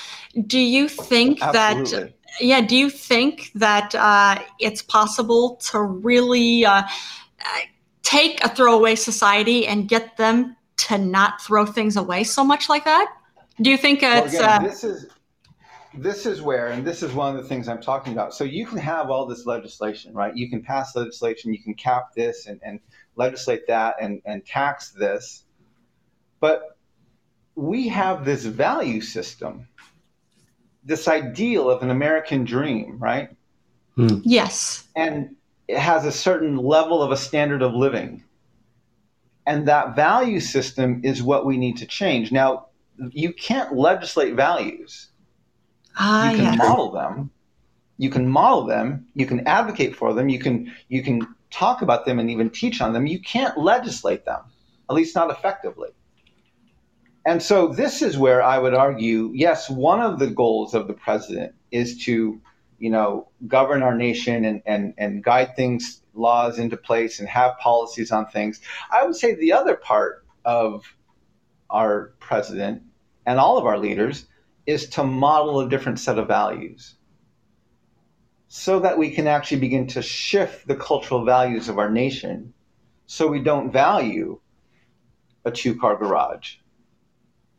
[0.46, 6.82] Do you think that, yeah, do you think that uh, it's possible to really uh,
[8.02, 12.84] take a throwaway society and get them to not throw things away so much like
[12.84, 13.12] that?
[13.60, 15.06] Do you think Well, it's, again, uh, this is
[15.94, 18.32] this is where, and this is one of the things I'm talking about.
[18.32, 20.34] So you can have all this legislation, right?
[20.36, 22.78] You can pass legislation, you can cap this and, and
[23.16, 25.44] legislate that and, and tax this.
[26.40, 26.76] But
[27.54, 29.68] we have this value system,
[30.84, 33.30] this ideal of an American dream, right?
[33.96, 34.88] Yes.
[34.96, 35.36] And
[35.68, 38.24] it has a certain level of a standard of living.
[39.46, 42.32] And that value system is what we need to change.
[42.32, 42.68] Now,
[43.10, 45.10] you can't legislate values
[45.96, 46.58] Ah, you can yes.
[46.58, 47.30] model them
[47.98, 52.04] you can model them you can advocate for them you can you can talk about
[52.04, 54.42] them and even teach on them you can't legislate them
[54.88, 55.90] at least not effectively.
[57.24, 60.94] And so this is where i would argue yes one of the goals of the
[60.94, 62.40] president is to
[62.78, 67.58] you know govern our nation and and, and guide things laws into place and have
[67.58, 68.60] policies on things.
[68.90, 70.84] I would say the other part of
[71.68, 72.82] our president
[73.26, 74.26] and all of our leaders
[74.66, 76.94] is to model a different set of values
[78.52, 82.52] so that we can actually begin to shift the cultural values of our nation
[83.06, 84.40] so we don't value
[85.44, 86.56] a two car garage.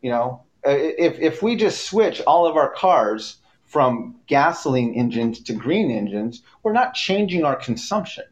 [0.02, 5.42] You know, uh, if, if we just switch all of our cars from gasoline engines
[5.44, 8.26] to green engines, we're not changing our consumption.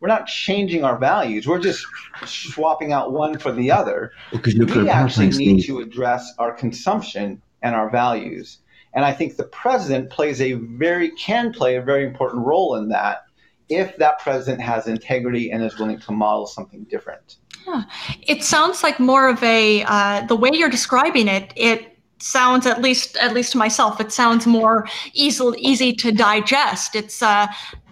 [0.00, 1.46] We're not changing our values.
[1.46, 1.86] We're just
[2.24, 4.10] swapping out one for the other.
[4.32, 8.58] Because We actually need need to address our consumption and our values.
[8.94, 12.88] And I think the president plays a very can play a very important role in
[12.88, 13.24] that
[13.68, 17.36] if that president has integrity and is willing to model something different.
[17.66, 17.82] Yeah.
[18.22, 21.52] It sounds like more of a uh, the way you're describing it.
[21.54, 24.00] It sounds at least at least to myself.
[24.00, 26.94] It sounds more easy easy to digest.
[26.94, 27.46] It's uh,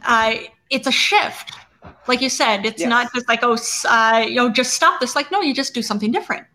[0.06, 0.34] uh
[0.70, 1.52] it's a shift.
[2.08, 2.88] Like you said, it's Yes.
[2.88, 5.14] not just like oh, uh, you know, just stop this.
[5.14, 6.46] Like no, you just do something different.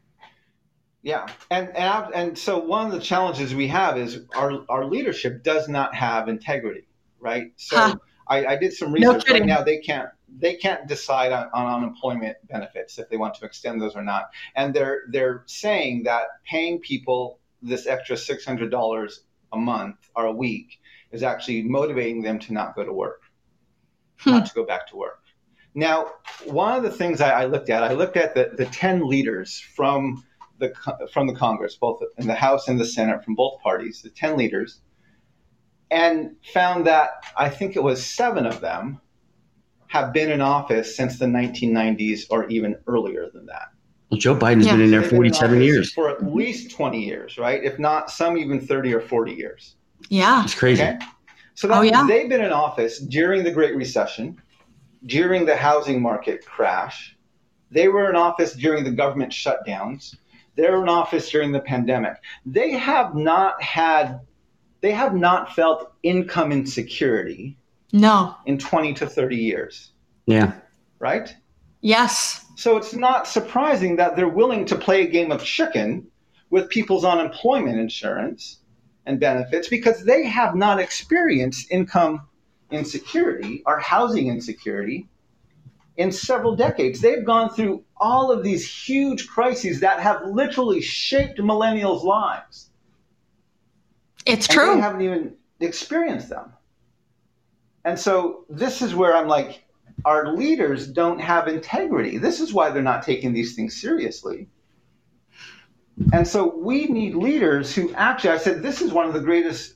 [1.03, 5.43] Yeah, and and and so one of the challenges we have is our our leadership
[5.43, 6.87] does not have integrity,
[7.19, 7.53] right?
[7.57, 7.95] So Huh.
[8.27, 9.25] I, I did some No research.
[9.25, 9.41] kidding.
[9.41, 13.45] right now, they can't they can't decide on, on unemployment benefits if they want to
[13.45, 18.69] extend those or not, and they're they're saying that paying people this extra six hundred
[18.69, 19.21] dollars
[19.53, 20.79] a month or a week
[21.11, 23.23] is actually motivating them to not go to work,
[24.19, 24.31] hmm.
[24.31, 25.23] not to go back to work.
[25.73, 26.11] Now,
[26.45, 29.59] one of the things I, I looked at, I looked at the, the ten leaders
[29.59, 30.23] from
[30.62, 34.09] the from the Congress, both in the House and the Senate, from both parties, the
[34.09, 34.80] ten leaders,
[35.89, 39.01] and found that I think it was seven of them
[39.88, 43.68] have been in office since the 1990s or even earlier than that.
[44.09, 44.74] Well, Joe Biden's Yeah.
[44.74, 45.91] been in there They've been in 47 years.
[45.93, 47.62] for at least 20 years, right?
[47.62, 49.76] If not some even 30 or 40 years.
[50.09, 50.43] Yeah.
[50.45, 50.82] It's crazy.
[50.82, 50.97] Okay.
[51.55, 52.05] So that Oh, yeah.
[52.07, 54.38] they've been in office during the Great Recession,
[55.07, 57.18] during the housing market crash.
[57.70, 60.16] They were in office during the government shutdowns.
[60.55, 62.13] They were in office during the pandemic.
[62.45, 64.19] They have not had,
[64.81, 67.57] they have not felt income insecurity
[67.93, 68.35] No.
[68.45, 69.91] in 20 to 30 years,
[70.25, 70.53] Yeah.
[70.99, 71.33] right?
[71.81, 72.45] Yes.
[72.55, 76.05] So it's not surprising that they're willing to play a game of chicken
[76.49, 78.59] with people's unemployment insurance
[79.05, 82.21] and benefits because they have not experienced income
[82.69, 85.07] insecurity or housing insecurity
[86.01, 86.99] in several decades.
[86.99, 92.71] They've gone through all of these huge crises that have literally shaped millennials' lives.
[94.25, 94.75] It's and true.
[94.75, 96.53] they haven't even experienced them.
[97.85, 99.63] And so this is where I'm like,
[100.03, 102.17] our leaders don't have integrity.
[102.17, 104.47] This is why they're not taking these things seriously.
[106.13, 109.75] And so we need leaders who actually, I said, this is one of the greatest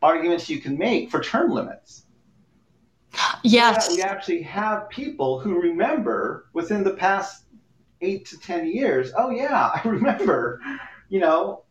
[0.00, 2.04] arguments you can make for term limits.
[3.42, 3.88] Yes.
[3.88, 7.44] That we actually have people who remember within the past
[8.00, 10.60] eight to 10 years, oh, yeah, I remember,
[11.08, 11.64] you know,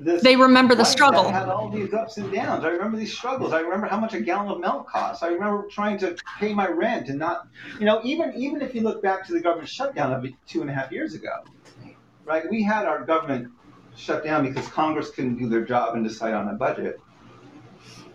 [0.00, 1.24] this They remember the struggle.
[1.24, 2.64] That had all these ups and downs.
[2.64, 3.52] I remember these struggles.
[3.52, 5.22] I remember how much a gallon of milk costs.
[5.22, 8.80] I remember trying to pay my rent and not, you know, even even if you
[8.80, 11.44] look back to the government shutdown of two and a half years ago,
[12.24, 12.48] right?
[12.48, 13.52] We had our government
[13.94, 16.98] shut down because Congress couldn't do their job and decide on a budget,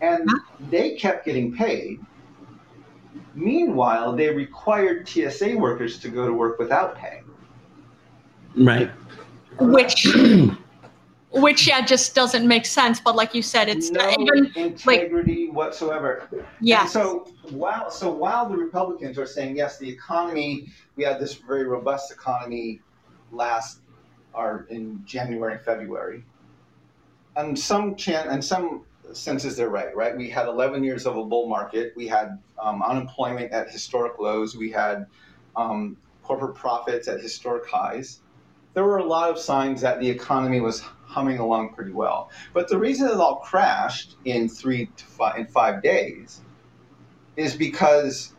[0.01, 0.28] and
[0.71, 1.99] they kept getting paid.
[3.34, 7.22] Meanwhile, they required TSA workers to go to work without pay.
[8.55, 8.89] Right.
[9.59, 10.07] Which
[11.32, 16.30] which yeah just doesn't make sense but like you said it's no even integrity whatsoever.
[16.61, 21.20] yeah And so while so while the Republicans are saying yes, the economy, we had
[21.20, 22.82] this very robust economy
[23.32, 23.80] last
[24.34, 26.24] or in January and February.
[27.36, 30.16] And some chan and some senses they're right, right?
[30.16, 31.93] We had 11 years of a bull market.
[31.95, 34.56] We had um, unemployment at historic lows.
[34.56, 35.06] We had
[35.56, 38.22] um, corporate profits at historic highs.
[38.74, 42.30] There were a lot of signs that the economy was humming along pretty well.
[42.53, 46.41] But the reason it all crashed in three to five in five days
[47.38, 48.34] is because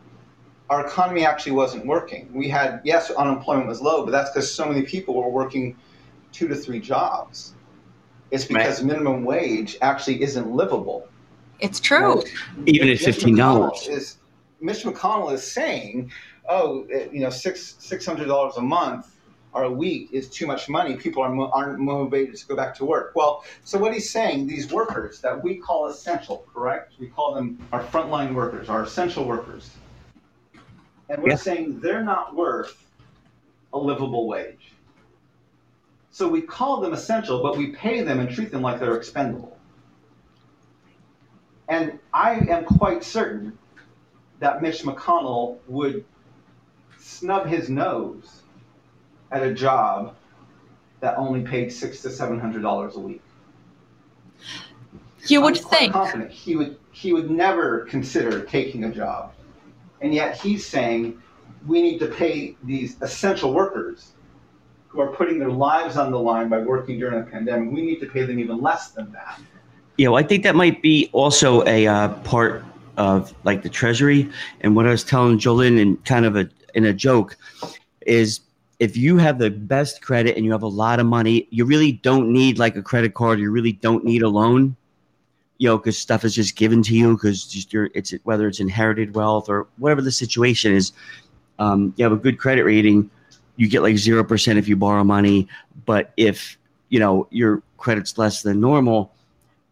[0.69, 2.29] our economy actually wasn't working.
[2.33, 5.77] We had yes, unemployment was low, but that's because so many people were working
[6.31, 7.55] two to three jobs.
[8.31, 8.87] It's because right.
[8.87, 11.07] minimum wage actually isn't livable.
[11.59, 12.23] It's true.
[12.65, 13.87] Even at fifteen dollars.
[13.87, 14.17] Is
[14.59, 16.11] Mitch McConnell is saying,
[16.49, 19.15] oh, eh, you know, six six hundred dollars a month
[19.53, 20.95] or a week is too much money.
[20.95, 23.13] People are mo- aren't motivated to go back to work.
[23.15, 26.93] Well, so what he's saying, these workers that we call essential, correct?
[26.99, 29.71] We call them our frontline workers, our essential workers,
[31.09, 31.35] and we're yeah.
[31.37, 32.83] saying they're not worth
[33.73, 34.73] a livable wage.
[36.17, 39.55] So we call them essential, but we pay them and treat them like they're expendable.
[41.69, 43.55] And I am quite certain
[44.39, 46.03] that Mitch McConnell would
[46.97, 48.41] snub his nose
[49.29, 50.15] at a job
[51.01, 53.21] that only paid six to seven hundred dollars a week.
[55.27, 59.35] You would think confident he would he would never consider taking a job,
[60.01, 61.21] and yet he's saying
[61.67, 64.13] we need to pay these essential workers
[64.97, 67.99] who are putting their lives on the line by working during a pandemic, we need
[67.99, 69.39] to pay them even less than that.
[69.97, 72.65] Yeah, well, I think that might be also a uh, part
[72.97, 74.29] of like the treasury.
[74.61, 77.37] And what I was telling Jolyn in kind of a in a joke
[78.01, 78.41] is
[78.79, 81.91] if you have the best credit and you have a lot of money, you really
[81.91, 83.39] don't need like a credit card.
[83.39, 84.75] You really don't need a loan,
[85.57, 88.59] you know, because stuff is just given to you because just you're it's whether it's
[88.59, 90.91] inherited wealth or whatever the situation is.
[91.59, 93.09] Um, you have a good credit rating
[93.57, 95.47] you get like 0% if you borrow money.
[95.85, 96.57] But if,
[96.89, 99.11] you know, your credit's less than normal,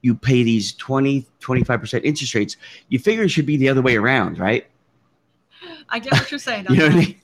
[0.01, 2.57] you pay these 20, 25% interest rates.
[2.89, 4.67] You figure it should be the other way around, right?
[5.89, 6.67] I get what you're saying.
[6.69, 7.15] you know what I mean?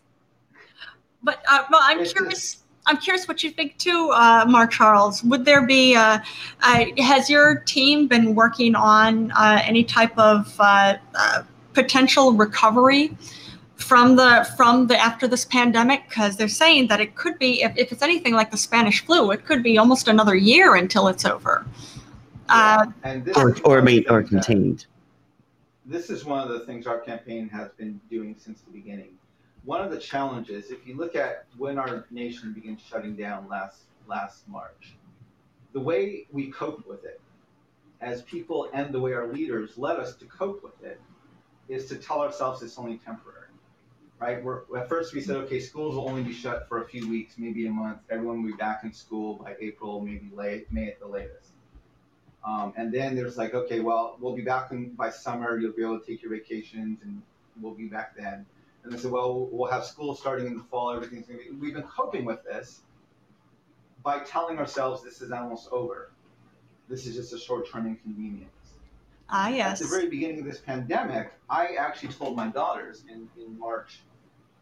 [1.24, 2.58] But uh, well, I'm curious.
[2.88, 5.24] I'm curious what you think too, uh, Mark Charles.
[5.24, 5.96] Would there be?
[5.96, 6.18] Uh,
[6.64, 10.96] uh has your team been working on uh, any type of uh,
[11.74, 13.16] potential recovery
[13.82, 17.76] from the from the after this pandemic because they're saying that it could be if,
[17.78, 21.26] if it's anything like the spanish flu it could be almost another year until it's
[21.26, 21.66] over.
[22.50, 22.86] Yeah.
[23.06, 24.86] uh, or or made or contained.
[25.86, 29.14] This is one of the things our campaign has been doing since the beginning.
[29.64, 33.84] One of the challenges if you look at when our nation began shutting down last
[34.08, 34.96] last march
[35.74, 37.22] the way we coped with it
[38.02, 41.00] as people and the way our leaders led us to cope with it
[41.70, 43.41] is to tell ourselves it's only temporary
[44.22, 44.42] right?
[44.42, 47.34] We're, at first we said, okay, schools will only be shut for a few weeks,
[47.38, 47.98] maybe a month.
[48.10, 51.50] Everyone will be back in school by April, maybe late, May at the latest.
[52.46, 55.58] Um, and then there's like, okay, well, we'll be back in, by summer.
[55.58, 57.22] You'll be able to take your vacations, and
[57.60, 58.46] we'll be back then.
[58.84, 60.92] And they said, well, we'll have school starting in the fall.
[60.92, 61.52] Everything's gonna be.
[61.52, 62.82] We've been coping with this
[64.04, 66.12] by telling ourselves this is almost over.
[66.90, 68.50] This is just a short-term inconvenience.
[69.30, 69.82] Ah, yes.
[69.82, 74.00] At the very beginning of this pandemic, I actually told my daughters in, in March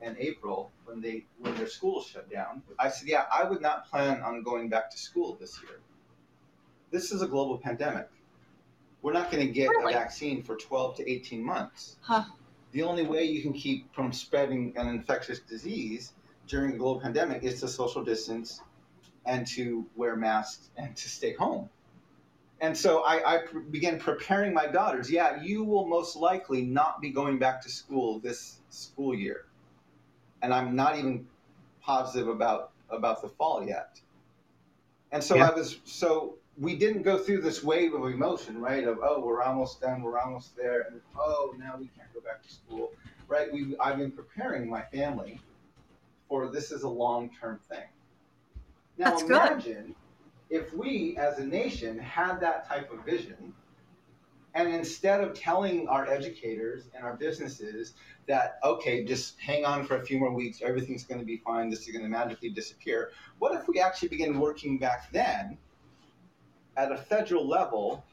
[0.02, 2.62] and April when they when their schools shut down.
[2.78, 5.80] I said, yeah, I would not plan on going back to school this year.
[6.92, 8.10] This is a global pandemic.
[9.02, 9.94] We're not going to get really?
[9.94, 11.98] a vaccine for 12 to 18 months.
[12.02, 12.26] Huh.
[12.72, 16.14] The only way you can keep from spreading an infectious disease
[16.48, 18.62] during a global pandemic is to social distance
[19.26, 21.70] and to wear masks and to stay home.
[22.62, 23.40] And so I, I
[23.72, 25.10] began preparing my daughters.
[25.10, 29.46] Yeah, you will most likely not be going back to school this school year
[30.42, 31.26] and I'm not even
[31.82, 34.00] positive about about the fall yet.
[35.12, 35.50] And so yeah.
[35.50, 38.84] I was so we didn't go through this wave of emotion, right?
[38.84, 42.44] Of oh, we're almost done, we're almost there, and oh, now we can't go back
[42.44, 42.92] to school,
[43.28, 43.52] right?
[43.52, 45.40] We I've been preparing my family
[46.28, 47.88] for this is a long term thing.
[48.98, 49.96] Now That's imagine
[50.50, 50.58] good.
[50.58, 53.54] if we as a nation had that type of vision
[54.54, 57.94] and instead of telling our educators and our businesses
[58.30, 61.70] that, okay, just hang on for a few more weeks, everything's going to be fine,
[61.70, 63.10] this is going to magically disappear,
[63.40, 65.58] what if we actually begin working back then
[66.78, 68.06] at a federal level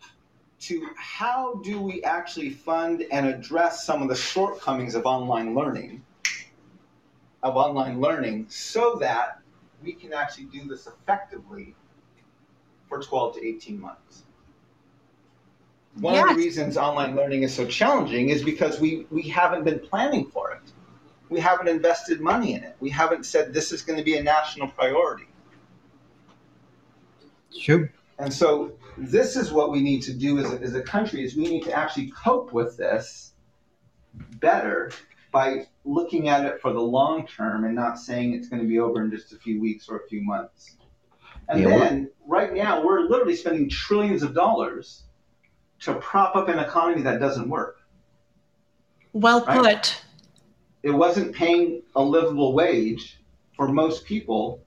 [0.58, 6.02] to how do we actually fund and address some of the shortcomings of online learning,
[7.42, 9.42] of online learning, so that
[9.82, 11.76] we can actually do this effectively
[12.88, 14.25] for 12 to 18 months?
[16.00, 16.24] One yes.
[16.24, 20.26] of the reasons online learning is so challenging is because we, we haven't been planning
[20.26, 20.72] for it.
[21.30, 22.76] We haven't invested money in it.
[22.80, 25.28] We haven't said this is going to be a national priority.
[27.58, 27.90] Sure.
[28.18, 31.34] And so this is what we need to do as a, as a country is
[31.34, 33.32] we need to actually cope with this
[34.38, 34.92] better
[35.32, 38.78] by looking at it for the long term and not saying it's going to be
[38.78, 40.76] over in just a few weeks or a few months.
[41.48, 45.05] And Yeah, then right now we're literally spending trillions of dollars
[45.80, 47.80] to prop up an economy that doesn't work.
[49.12, 49.58] Well Right.
[49.58, 50.02] put.
[50.82, 53.18] It wasn't paying a livable wage
[53.56, 54.60] for most people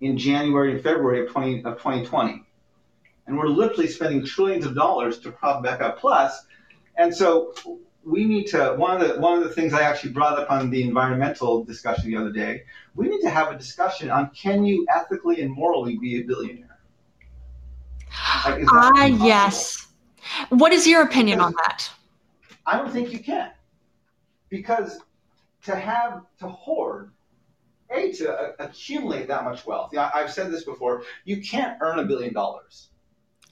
[0.00, 2.44] in January and February of 20 of 2020.
[3.26, 6.46] And we're literally spending trillions of dollars to prop back up plus.
[6.96, 7.54] And so
[8.04, 10.70] we need to one of the one of the things I actually brought up on
[10.70, 14.86] the environmental discussion the other day, we need to have a discussion on can you
[14.94, 16.78] ethically and morally be a billionaire?
[18.44, 19.86] Like, Ah, yes.
[20.50, 21.90] What is your opinion on that?
[22.66, 23.50] I don't think you can.
[24.48, 25.00] Because
[25.64, 27.10] to have, to hoard,
[27.90, 32.04] A, to accumulate that much wealth, yeah, I've said this before, you can't earn a
[32.04, 32.88] billion dollars.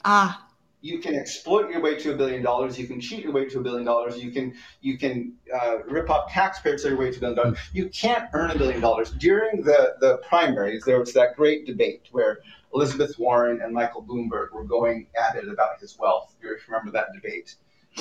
[0.05, 0.47] Ah,
[0.81, 2.79] You can exploit your way to a billion dollars.
[2.79, 4.17] You can cheat your way to a billion dollars.
[4.23, 7.59] You can you can uh, rip off taxpayers your way to a billion dollars.
[7.75, 9.11] You can't earn a billion dollars.
[9.11, 12.41] During the, the primaries, there was that great debate where
[12.75, 16.35] Elizabeth Warren and Michael Bloomberg were going at it about his wealth.
[16.43, 17.57] You remember that debate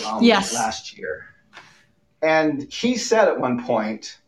[0.06, 0.54] um, Yes.
[0.54, 1.26] last year.
[2.22, 4.20] And he said at one point,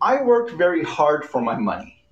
[0.00, 2.02] I worked very hard for my money.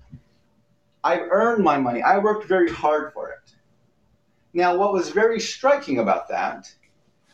[1.03, 2.01] I earned my money.
[2.01, 3.53] I worked very hard for it.
[4.53, 6.73] Now, what was very striking about that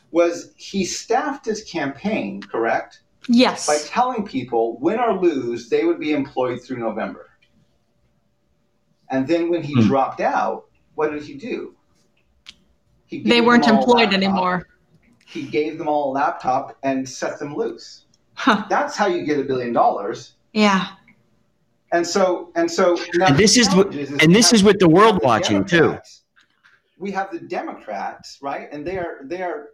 [0.09, 3.67] was he staffed his campaign, correct, yes.
[3.67, 7.29] by telling people win or lose, they would be employed through November.
[9.11, 9.87] And then when he Hmm.
[9.87, 11.75] dropped out, what did he do?
[13.05, 14.67] He gave they weren't employed anymore.
[15.25, 18.05] He gave them all a laptop and set them loose.
[18.33, 18.65] Huh.
[18.69, 20.35] That's how you get a billion dollars.
[20.53, 20.87] Yeah.
[21.91, 24.87] And so, and so, now And this the is what- and this is with the
[24.87, 25.97] world the watching, too.
[26.97, 29.69] We have the Democrats, right, and they are they are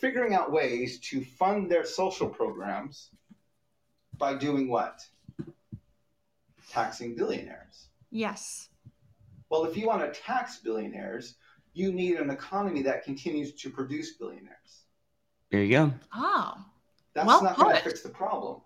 [0.00, 3.10] figuring out ways to fund their social programs
[4.18, 5.00] by doing what?
[6.70, 7.88] Taxing billionaires.
[8.16, 8.70] Yes.
[9.50, 11.34] Well, if you want to tax billionaires,
[11.74, 14.86] you need an economy that continues to produce billionaires.
[15.50, 15.92] There you go.
[16.14, 16.54] Oh,
[17.12, 18.62] That's Well not going to fix the problem.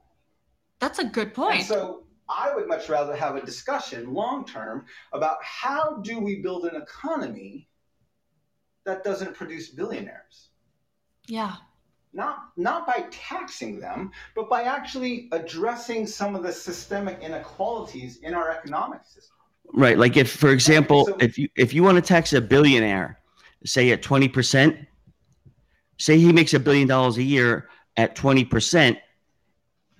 [0.78, 1.58] that's a good point.
[1.60, 1.80] And point.
[1.80, 6.64] so I would much rather have a discussion long term about how do we build
[6.66, 7.68] an economy
[8.86, 10.50] that doesn't produce billionaires.
[11.26, 11.56] yeah.
[12.12, 18.34] Not not by taxing them, but by actually addressing some of the systemic inequalities in
[18.34, 19.36] our economic system.
[19.72, 19.96] Right.
[19.98, 23.20] Like if, for example, so- if you if you want to tax a billionaire,
[23.64, 24.76] say at twenty percent,
[25.98, 28.98] say he makes a billion dollars a year at twenty percent,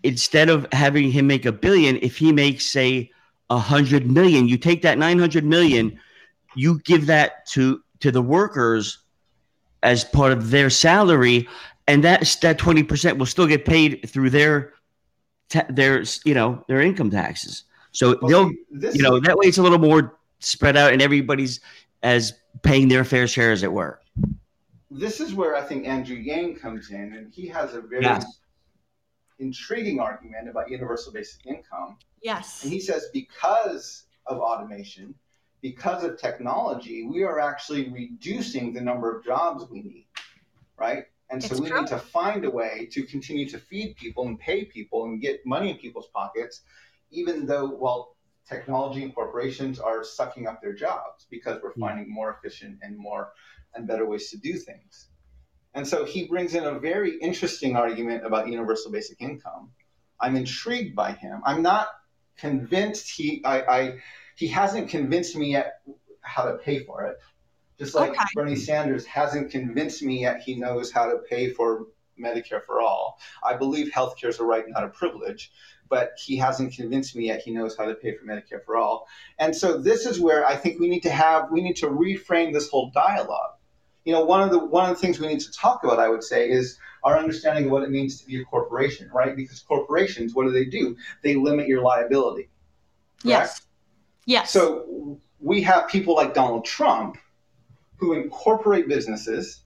[0.03, 3.11] instead of having him make a billion, if he makes say
[3.49, 5.99] a hundred million, you take that nine hundred million,
[6.57, 8.99] you give that to to the workers
[9.83, 11.49] as part of their salary,
[11.87, 14.73] and that that twenty percent will still get paid through their
[15.49, 17.65] ta- their you know their income taxes.
[17.93, 21.03] So Well, they'll this you know that way it's a little more spread out and
[21.03, 21.61] everybody's
[22.03, 22.33] as
[22.63, 24.01] paying their fair share, as it were.
[24.91, 28.41] this is where I think Andrew Yang comes in, and he has a very Yes.
[29.39, 31.97] intriguing argument about universal basic income.
[32.23, 32.63] Yes.
[32.65, 35.15] And he says because of automation,
[35.63, 40.07] because of technology, we are actually reducing the number of jobs we need,
[40.79, 41.05] right?
[41.31, 41.81] And so It's we true.
[41.81, 45.45] need to find a way to continue to feed people and pay people and get
[45.47, 46.63] money in people's pockets,
[47.11, 48.17] even though, well,
[48.49, 51.87] technology and corporations are sucking up their jobs because we're Hmm.
[51.87, 53.33] finding more efficient and more
[53.75, 55.09] and better ways to do things.
[55.75, 59.73] And so he brings in a very interesting argument about universal basic income.
[60.21, 61.43] I'm intrigued by him.
[61.45, 61.89] I'm not
[62.39, 63.99] convinced he I, I
[64.37, 65.75] he hasn't convinced me yet
[66.23, 67.17] how to pay for it.
[67.79, 68.25] Just like Okay.
[68.35, 71.87] Bernie Sanders hasn't convinced me yet he knows how to pay for
[72.21, 73.19] Medicare for all.
[73.43, 75.51] I believe healthcare is a right, not a privilege,
[75.89, 79.07] but he hasn't convinced me yet he knows how to pay for Medicare for all.
[79.39, 82.53] And so this is where I think we need to have we need to reframe
[82.53, 83.55] this whole dialogue.
[84.05, 86.09] You know, one of the one of the things we need to talk about, I
[86.09, 89.35] would say, is our understanding of what it means to be a corporation, right?
[89.35, 90.97] Because corporations, what do they do?
[91.23, 92.49] They limit your liability.
[93.25, 93.63] yes.
[94.27, 94.51] Yes.
[94.51, 97.17] So we have people like Donald Trump
[97.97, 99.65] who incorporate businesses,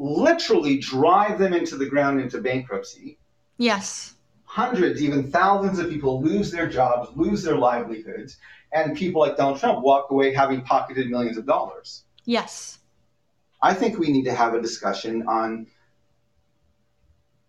[0.00, 3.18] literally drive them into the ground into bankruptcy.
[3.58, 4.14] yes.
[4.44, 8.36] Hundreds, even thousands of people lose their jobs, lose their livelihoods,
[8.72, 12.02] and people like Donald Trump walk away having pocketed millions of dollars.
[12.24, 12.80] Yes.
[13.62, 15.68] I think we need to have a discussion on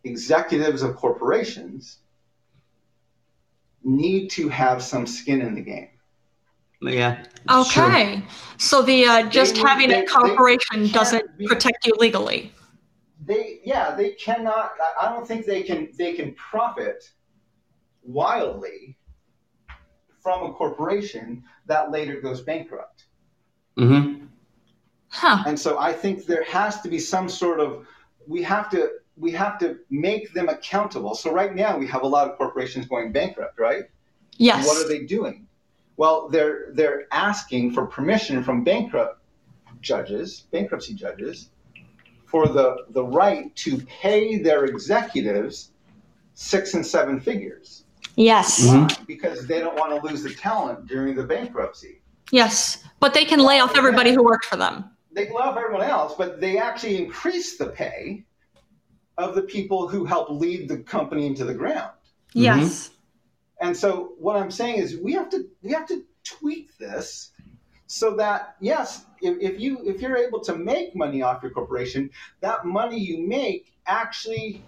[0.03, 1.99] executives of corporations
[3.83, 5.89] need to have some skin in the game.
[6.81, 8.21] yeah Okay.
[8.57, 12.51] So the uh, just need- having they- a corporation doesn't be- protect you legally.
[13.25, 17.11] They yeah, they cannot I- I don't think they can they can profit
[18.03, 18.97] wildly
[20.21, 23.05] from a corporation that later goes bankrupt.
[23.77, 24.25] Mm-hmm.
[25.09, 25.43] Huh.
[25.45, 27.85] And so I think there has to be some sort of
[28.27, 31.15] we have to we have to make them accountable.
[31.15, 33.85] So right now we have a lot of corporations going bankrupt, right?
[34.37, 34.65] Yes.
[34.65, 35.47] What are they doing?
[35.97, 39.20] Well, they're they're asking for permission from bankrupt
[39.81, 41.49] judges, bankruptcy judges,
[42.25, 45.71] for the the right to pay their executives
[46.33, 47.83] six and seven figures
[48.15, 48.67] Yes.
[48.67, 49.07] Mhm.
[49.07, 52.01] Because they don't want to lose the talent during the bankruptcy.
[52.31, 52.83] Yes.
[52.99, 54.85] But they can lay off everybody who worked for them.
[55.11, 58.25] They can love everyone else, but they actually increase the pay
[59.17, 61.91] of the people who help lead the company into the ground.
[62.33, 62.91] Yes.
[63.59, 67.31] And so what I'm saying is we have to we have to tweak this
[67.87, 72.09] so that yes, if, if you if you're able to make money off your corporation,
[72.41, 74.63] that money you make actually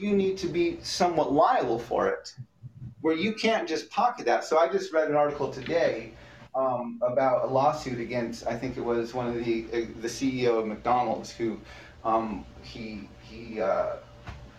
[0.00, 2.34] you need to be somewhat liable for it,
[3.00, 4.44] where you can't just pocket that.
[4.44, 6.12] So I just read an article today
[6.54, 10.58] um, about a lawsuit against I think it was one of the uh, the CEO
[10.58, 11.58] of McDonald's who
[12.04, 13.96] um, he he uh,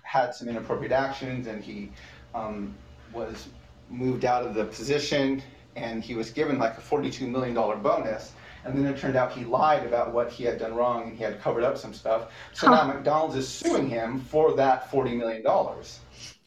[0.03, 1.91] had some inappropriate actions and he
[2.33, 2.75] um,
[3.13, 3.47] was
[3.89, 5.41] moved out of the position
[5.75, 8.31] and he was given like a $42 million bonus.
[8.65, 11.23] And then it turned out he lied about what he had done wrong and he
[11.23, 12.31] had covered up some stuff.
[12.53, 12.75] So Huh.
[12.75, 15.43] now McDonald's is suing him for that $40 million.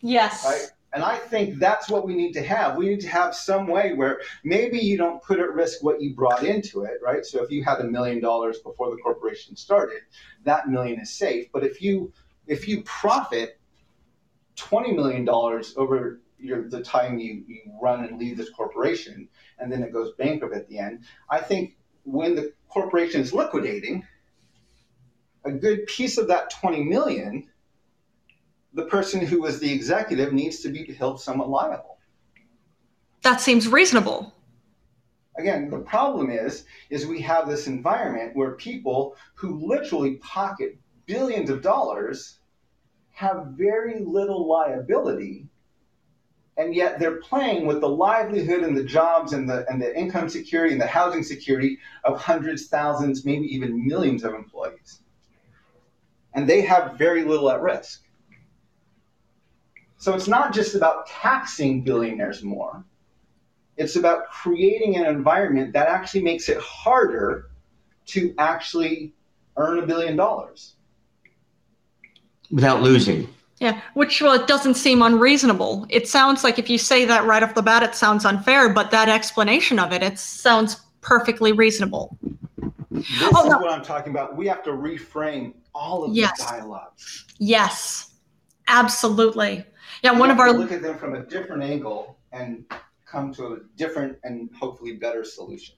[0.01, 0.45] Yes.
[0.45, 0.71] Right?
[0.93, 2.77] And I think that's what we need to have.
[2.77, 6.15] We need to have some way where maybe you don't put at risk what you
[6.15, 7.25] brought into it, right?
[7.25, 10.01] So if you had a million dollars before the corporation started,
[10.45, 11.47] that million is safe.
[11.53, 12.13] But if you
[12.49, 13.61] if you profit
[14.57, 19.29] twenty million dollars over your, the time you, you run and lead this corporation,
[19.61, 24.07] and then it goes bankrupt at the end, I think when the corporation is liquidating,
[25.45, 27.49] a good piece of that twenty million
[28.73, 31.99] the person who was the executive needs to be held somewhat liable.
[33.23, 34.33] That seems reasonable.
[35.37, 41.51] Again, the problem is, is we have this environment where people who literally pocket billions
[41.51, 42.39] of dollars
[43.11, 45.49] have very little liability,
[46.57, 50.29] and yet they're playing with the livelihood and the jobs and the and the income
[50.29, 55.01] security and the housing security of hundreds, thousands, maybe even millions of employees.
[56.35, 58.03] And they have very little at risk.
[59.97, 62.85] So it's not just about taxing billionaires more.
[63.77, 67.51] It's about creating an environment that actually makes it harder
[68.07, 69.15] to actually
[69.57, 70.75] earn a billion dollars.
[72.51, 73.29] Without losing.
[73.61, 75.87] Yeah, which well, it doesn't seem unreasonable.
[75.91, 78.71] It sounds like if you say that right off the bat, it sounds unfair.
[78.71, 82.17] But that explanation of it, it sounds perfectly reasonable.
[82.91, 83.59] This Oh, is no.
[83.59, 84.35] what I'm talking about.
[84.37, 86.39] We have to reframe all of Yes.
[86.39, 86.93] the dialogue.
[87.39, 88.13] Yes,
[88.69, 89.65] absolutely.
[90.03, 92.65] Yeah, We one of our look at them from a different angle and
[93.07, 95.75] come to a different and hopefully better solution.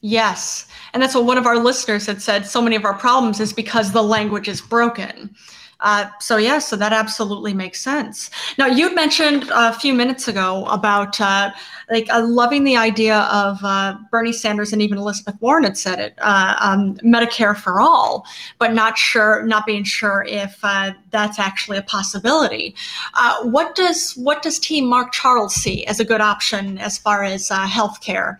[0.00, 2.46] yes, and that's what one of our listeners had said.
[2.46, 5.34] So many of our problems is because the language is broken.
[5.80, 8.30] Uh, so yeah, so that absolutely makes sense.
[8.56, 11.50] Now you mentioned a few minutes ago about uh,
[11.90, 15.98] like uh, loving the idea of uh, Bernie Sanders and even Elizabeth Warren had said
[15.98, 18.24] it, uh, um, Medicare for all,
[18.58, 22.74] but not sure, not being sure if uh, that's actually a possibility.
[23.14, 27.22] Uh, what does what does Team Mark Charles see as a good option as far
[27.22, 28.38] as uh, healthcare,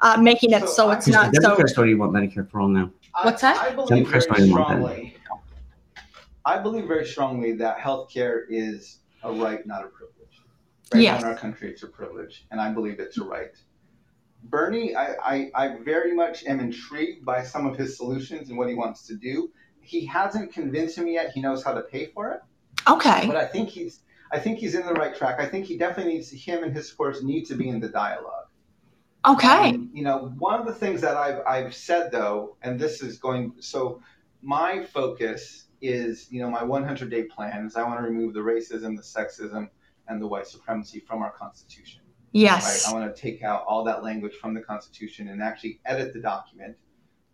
[0.00, 1.48] uh, making it So so, it's not the so?
[1.48, 2.90] Democrats don't even want Medicare for all now.
[3.22, 3.58] What's that?
[3.58, 4.76] I believe Democrats very don't even want that.
[4.76, 5.15] strongly.
[6.46, 10.14] I believe very strongly that healthcare is a right, not a privilege.
[10.94, 11.20] Right Yes.
[11.20, 13.50] now in our country, it's a privilege, and I believe it's a right.
[14.44, 18.68] Bernie, I, I, I very much am intrigued by some of his solutions and what
[18.68, 19.50] he wants to do.
[19.80, 22.40] He hasn't convinced me yet he knows how to pay for it,
[22.88, 23.26] Okay.
[23.26, 24.00] but I think he's
[24.32, 25.40] I think he's in the right track.
[25.40, 28.46] I think he definitely needs him and his supporters need to be in the dialogue.
[29.26, 29.70] Okay.
[29.70, 33.18] Um, you know, one of the things that I've, I've said though, and this is
[33.18, 34.02] going, so
[34.42, 38.40] my focus is, you know, my 100 day plan is I want to remove the
[38.40, 39.68] racism, the sexism,
[40.08, 42.02] and the white supremacy from our Constitution.
[42.32, 42.86] Yes.
[42.86, 42.92] Right?
[42.94, 46.20] I want to take out all that language from the Constitution and actually edit the
[46.20, 46.76] document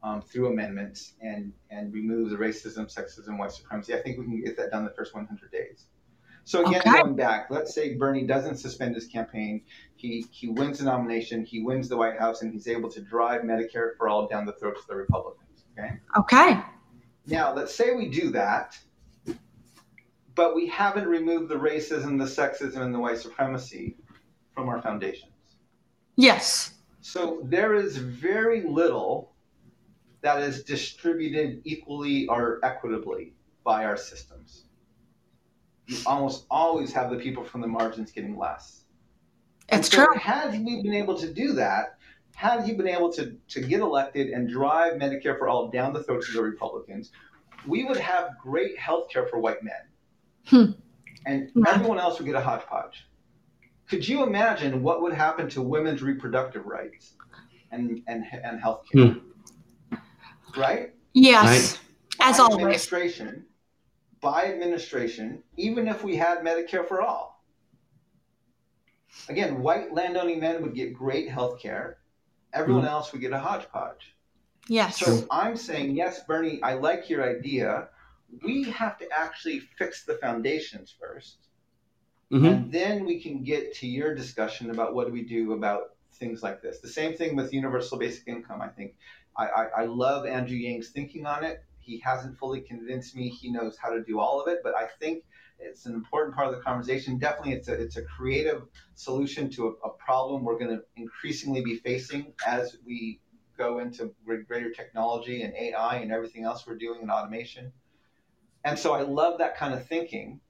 [0.02, 3.94] um, through amendments and, and remove the racism, sexism, white supremacy.
[3.94, 5.86] I think we can get that done the first 100 days.
[6.44, 7.02] So again, Okay.
[7.02, 9.62] going back, let's say Bernie doesn't suspend his campaign.
[9.94, 11.44] He he wins the nomination.
[11.44, 14.52] He wins the White House, and he's able to drive Medicare for all down the
[14.54, 15.64] throats of the Republicans.
[15.78, 15.92] Okay.
[16.18, 16.60] Okay.
[17.26, 18.78] Now, let's say we do that,
[20.34, 23.96] but we haven't removed the racism, the sexism, and the white supremacy
[24.54, 25.32] from our foundations.
[26.16, 26.74] Yes.
[27.00, 29.32] So there is very little
[30.22, 34.64] that is distributed equally or equitably by our systems.
[35.86, 38.84] You almost always have the people from the margins getting less.
[39.68, 40.14] It's so true.
[40.18, 41.98] Had we been able to do that,
[42.34, 46.02] had he been able to, to get elected and drive Medicare for all down the
[46.02, 47.12] throats of the Republicans,
[47.66, 49.74] we would have great health care for white men.
[50.46, 50.72] Hmm.
[51.26, 51.72] And Wow.
[51.74, 53.06] everyone else would get a hodgepodge.
[53.88, 57.14] Could you imagine what would happen to women's reproductive rights
[57.70, 59.16] and, and, and health care?
[60.56, 60.94] Right?
[61.12, 61.78] Yes,
[62.20, 62.56] as by always.
[62.58, 63.44] Administration,
[64.20, 67.44] by administration, even if we had Medicare for all.
[69.28, 71.98] Again, white landowning men would get great health care.
[72.52, 74.14] Everyone else would get a hodgepodge.
[74.68, 74.98] Yes.
[74.98, 77.88] So I'm saying, yes, Bernie, I like your idea.
[78.42, 81.36] We have to actually fix the foundations 1st
[82.32, 82.50] Mhm.
[82.50, 86.42] and then we can get to your discussion about what do we do about things
[86.42, 86.80] like this.
[86.80, 88.62] The same thing with universal basic income.
[88.62, 88.94] I think
[89.36, 91.62] I, I, I love Andrew Yang's thinking on it.
[91.78, 94.86] He hasn't fully convinced me he knows how to do all of it, but I
[94.98, 95.24] think
[95.58, 97.18] it's an important part of the conversation.
[97.18, 98.62] Definitely, it's a it's a creative
[98.94, 103.20] solution to a, a problem we're going to increasingly be facing as we
[103.56, 107.72] go into greater technology and AI and everything else we're doing in automation.
[108.64, 110.40] And so I love that kind of thinking.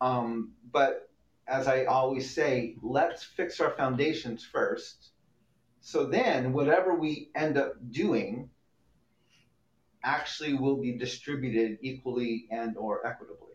[0.00, 1.08] Um, but
[1.48, 5.10] as I always say, let's fix our foundations first.
[5.80, 8.50] So then, whatever we end up doing
[10.02, 13.45] actually will be distributed equally and or equitably.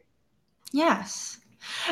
[0.72, 1.42] Yes.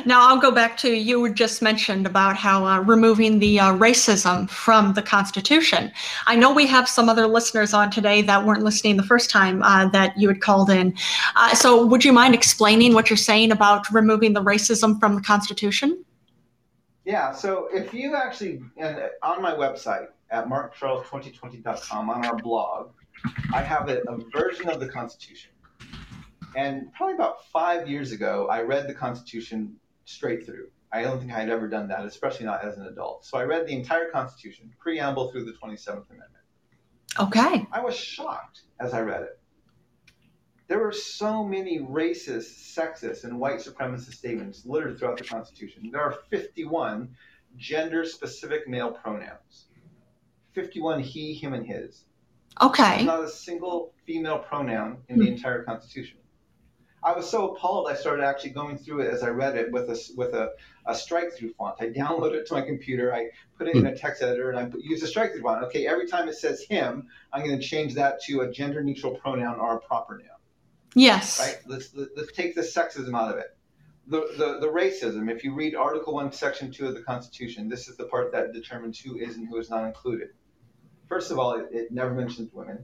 [0.05, 4.49] Now I'll go back to you just mentioned about how uh, removing the uh, racism
[4.49, 5.91] from the Constitution.
[6.27, 9.61] I know we have some other listeners on today that weren't listening the first time
[9.63, 10.95] uh, that you had called in.
[11.35, 15.21] Uh, so would you mind explaining what you're saying about removing the racism from the
[15.21, 16.03] Constitution?
[17.05, 22.91] Yeah, so if you actually, and on my website at markcharles2020.com on our blog,
[23.53, 25.51] I have a, a version of the Constitution.
[26.55, 29.75] And probably about five years ago, I read the Constitution
[30.05, 30.69] straight through.
[30.91, 33.25] I don't think I had ever done that, especially not as an adult.
[33.25, 36.33] So I read the entire Constitution, preamble through the 27th Amendment.
[37.19, 37.67] Okay.
[37.71, 39.39] I was shocked as I read it.
[40.67, 45.89] There were so many racist, sexist, and white supremacist statements littered throughout the Constitution.
[45.91, 47.09] There are 51
[47.57, 49.65] gender specific male pronouns
[50.53, 52.05] 51 he, him, and his.
[52.59, 53.03] There's Okay.
[53.03, 55.33] not a single female pronoun in the hmm.
[55.33, 56.18] entire Constitution.
[57.01, 59.89] I was so appalled, I started actually going through it as I read it with
[59.89, 60.51] a, with a,
[60.85, 61.75] a strike through font.
[61.79, 63.95] I downloaded it to my computer, I put it in a hmm.
[63.95, 65.63] text editor, and I put, use a strike through font.
[65.65, 69.15] Okay, every time it says him, I'm going to change that to a gender neutral
[69.15, 70.37] pronoun or a proper noun.
[70.95, 71.39] Yes.
[71.39, 71.59] Right?
[71.65, 73.55] Let's, let's take the sexism out of it.
[74.07, 77.87] The, the, the racism, if you read Article 1, Section 2 of the Constitution, this
[77.87, 80.29] is the part that determines who is and who is not included.
[81.07, 82.83] First of all, it, it never mentions women.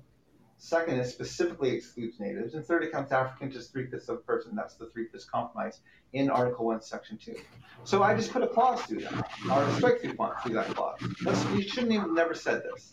[0.58, 2.54] Second, it specifically excludes natives.
[2.56, 4.56] And third, it counts Africans as three fifths of a person.
[4.56, 5.82] That's the three fifths compromise
[6.14, 7.36] in Article 1, Section 2.
[7.84, 10.68] So I just put a clause through that, or a strike through font through that
[10.68, 11.00] clause.
[11.24, 12.92] Let's, you shouldn't even never said this.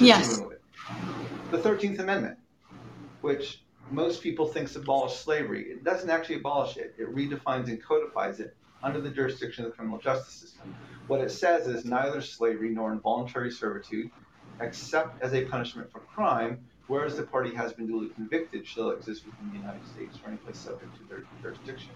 [0.00, 0.42] Yes.
[1.50, 2.36] The 13th Amendment,
[3.20, 5.70] which most people thinks abolished slavery.
[5.70, 6.94] It doesn't actually abolish it.
[6.98, 10.74] It redefines and codifies it under the jurisdiction of the criminal justice system.
[11.06, 14.10] What it says is neither slavery nor involuntary servitude,
[14.60, 19.24] except as a punishment for crime, whereas the party has been duly convicted, shall exist
[19.26, 21.90] within the United States or any place subject to their jurisdiction.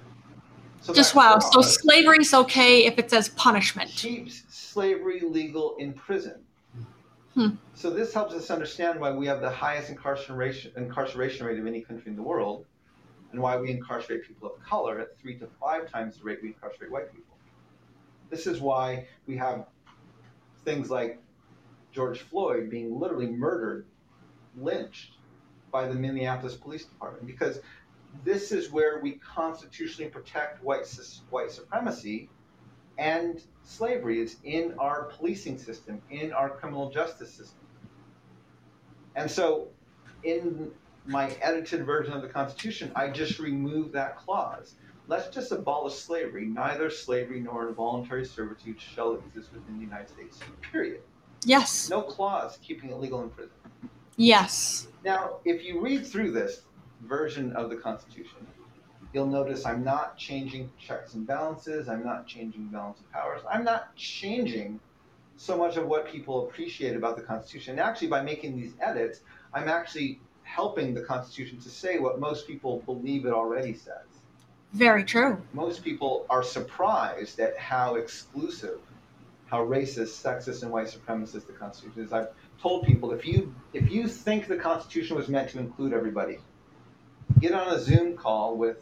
[0.80, 1.38] So Just wow.
[1.38, 3.90] So clause slavery's okay if it says punishment.
[3.90, 6.40] keeps slavery legal in prison.
[7.34, 7.50] Hmm.
[7.74, 11.82] So this helps us understand why we have the highest incarceration incarceration rate of any
[11.82, 12.64] country in the world,
[13.32, 16.48] and why we incarcerate people of color at three to five times the rate we
[16.48, 17.36] incarcerate white people.
[18.30, 19.66] This is why we have
[20.64, 21.20] things like
[21.92, 23.86] George Floyd being literally murdered,
[24.56, 25.12] lynched
[25.70, 27.60] by the Minneapolis Police Department, because
[28.24, 30.86] this is where we constitutionally protect white
[31.30, 32.28] white supremacy
[32.98, 37.60] and slavery is in our policing system, in our criminal justice system.
[39.14, 39.68] And so,
[40.24, 40.70] in
[41.06, 44.74] my edited version of the Constitution, I just removed that clause.
[45.06, 46.44] Let's just abolish slavery.
[46.44, 50.40] Neither slavery nor involuntary servitude shall exist within the United States.
[50.72, 51.00] Period.
[51.44, 51.88] Yes.
[51.88, 53.52] No clause keeping it legal in prison.
[54.18, 54.88] Yes.
[55.04, 56.62] Now, if you read through this
[57.02, 58.46] version of the Constitution,
[59.14, 61.88] you'll notice I'm not changing checks and balances.
[61.88, 63.42] I'm not changing balance of powers.
[63.50, 64.80] I'm not changing
[65.36, 67.72] so much of what people appreciate about the Constitution.
[67.72, 69.20] And actually, by making these edits,
[69.54, 74.04] I'm actually helping the Constitution to say what most people believe it already says.
[74.72, 75.40] Very true.
[75.52, 78.80] Most people are surprised at how exclusive,
[79.46, 82.12] how racist, sexist, and white supremacist the Constitution is.
[82.12, 82.28] I've
[82.60, 86.38] told people if you if you think the Constitution was meant to include everybody,
[87.40, 88.78] get on a Zoom call with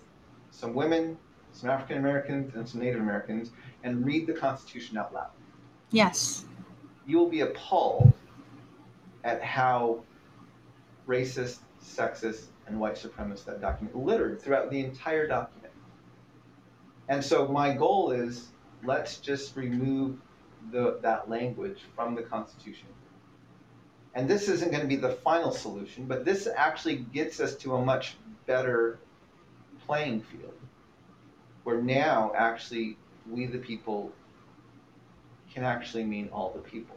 [0.50, 1.18] some women,
[1.52, 3.50] some African Americans, and some Native Americans,
[3.82, 5.30] and read the Constitution out loud.
[5.90, 6.44] Yes.
[7.06, 8.12] You will be appalled
[9.24, 10.02] at how
[11.06, 15.72] racist, sexist, and white supremacist that document littered throughout the entire document.
[17.08, 18.48] And so my goal is
[18.84, 20.16] let's just remove
[20.72, 22.88] the, that language from the Constitution.
[24.16, 27.74] And this isn't going to be the final solution, but this actually gets us to
[27.74, 28.16] a much
[28.46, 28.98] better
[29.86, 30.54] playing field
[31.64, 32.96] where now actually
[33.30, 34.10] we the people
[35.52, 36.96] can actually mean all the people.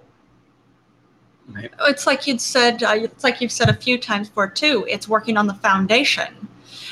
[1.82, 2.84] It's like you'd said.
[2.84, 4.86] Uh, it's like you've said a few times before too.
[4.88, 6.48] It's working on the foundation.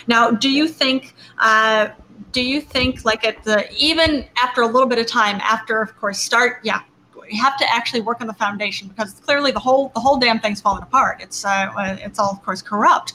[0.08, 1.14] Now, do you think?
[1.38, 1.90] Uh,
[2.34, 5.95] do you think like at the even after a little bit of time after of
[5.98, 6.82] course start yeah
[7.30, 10.40] you have to actually work on the foundation because clearly the whole the whole damn
[10.40, 11.22] thing's falling apart.
[11.22, 13.14] It's uh, it's all of course corrupt.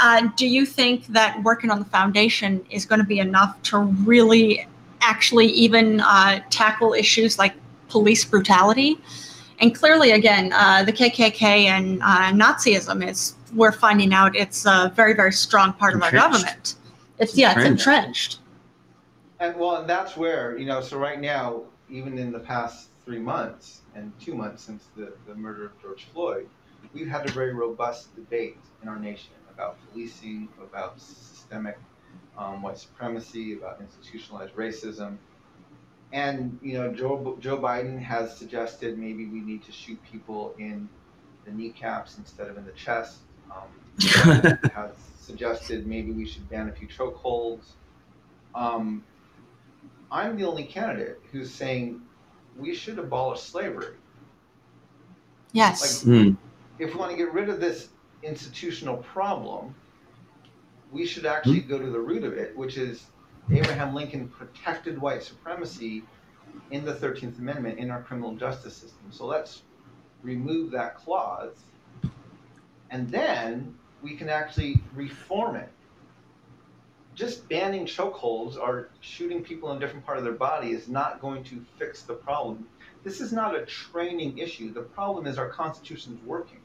[0.00, 3.78] Uh, do you think that working on the foundation is going to be enough to
[3.78, 4.66] really
[5.00, 7.54] actually even uh, tackle issues like
[7.88, 8.98] police brutality?
[9.58, 14.92] And clearly again uh, the kkk and uh, nazism is we're finding out it's a
[14.94, 16.74] very very strong part of our government.
[17.18, 17.86] It's yeah it's Entrenched.
[17.86, 18.38] entrenched.
[19.38, 23.20] And well, and that's where, you know, so right now, even in the past three
[23.20, 26.48] months and two months since the, the murder of George Floyd,
[26.92, 31.78] we've had a very robust debate in our nation about policing, about systemic
[32.36, 35.16] um, white supremacy, about institutionalized racism.
[36.12, 40.88] And, you know, Joe, Joe Biden has suggested maybe we need to shoot people in
[41.44, 43.18] the kneecaps instead of in the chest.
[43.50, 43.68] Um,
[44.74, 47.72] has suggested maybe we should ban a few chokeholds.
[48.54, 49.04] Um,
[50.10, 52.00] I'm the only candidate who's saying
[52.58, 53.94] we should abolish slavery.
[55.52, 56.32] yes Hmm.
[56.78, 57.88] If we want to get rid of this
[58.22, 59.74] institutional problem,
[60.92, 63.06] we should actually go to the root of it, which is
[63.50, 66.02] Abraham Lincoln protected white supremacy
[66.70, 69.10] in the 13th Amendment in our criminal justice system.
[69.10, 69.62] So let's
[70.22, 71.56] remove that clause,
[72.90, 75.70] and then we can actually reform it.
[77.16, 81.20] Just banning chokeholds or shooting people in a different part of their body is not
[81.20, 82.68] going to fix the problem.
[83.02, 84.72] This is not a training issue.
[84.72, 86.60] The problem is our Constitution's working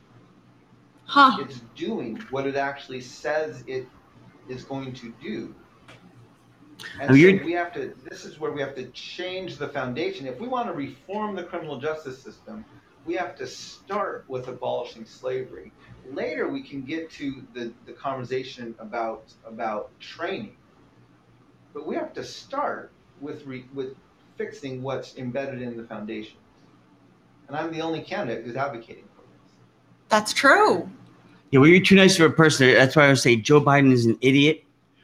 [1.11, 3.85] huh it's doing what it actually says it
[4.47, 5.53] is going to do.
[6.99, 10.25] And Oh, so we have to, this is where we have to change the foundation.
[10.25, 12.65] If we want to reform the criminal justice system,
[13.05, 15.71] we have to start with abolishing slavery.
[16.09, 20.55] Later, we can get to the, the conversation about, about training.
[21.73, 22.91] But we have to start
[23.21, 23.95] with, re, with
[24.37, 26.37] fixing what's embedded in the foundation.
[27.47, 29.51] And I'm the only candidate who's advocating for this.
[30.09, 30.89] that's true
[31.51, 32.73] Yeah, well, you're too nice of a person.
[32.73, 34.63] That's why I would say Joe Biden is an idiot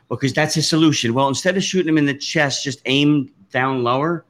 [0.10, 1.14] because that's his solution.
[1.14, 4.26] Well, instead of shooting him in the chest, just aim down lower.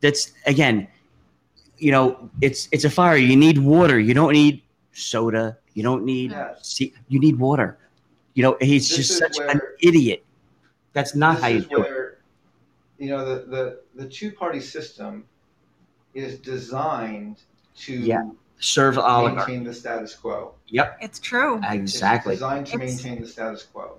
[0.00, 0.86] That's again,
[1.78, 3.16] you know, it's it's a fire.
[3.16, 3.98] You need water.
[3.98, 4.62] You don't need
[4.92, 5.58] soda.
[5.74, 6.66] You don't need Yes.
[6.66, 6.94] see.
[7.08, 7.78] You need water.
[8.34, 10.24] You know, he's This just is such an idiot.
[10.92, 12.18] That's not how you this is do it.
[12.98, 15.24] you know, the, the, the two party system
[16.14, 17.42] is designed
[17.78, 18.30] to Yeah.
[18.60, 19.48] Serve oligarch.
[19.48, 20.54] maintain the status quo.
[20.68, 21.82] Yep, it's true Exactly.
[21.82, 22.34] It's exactly.
[22.36, 23.98] designed to It's- maintain the status quo.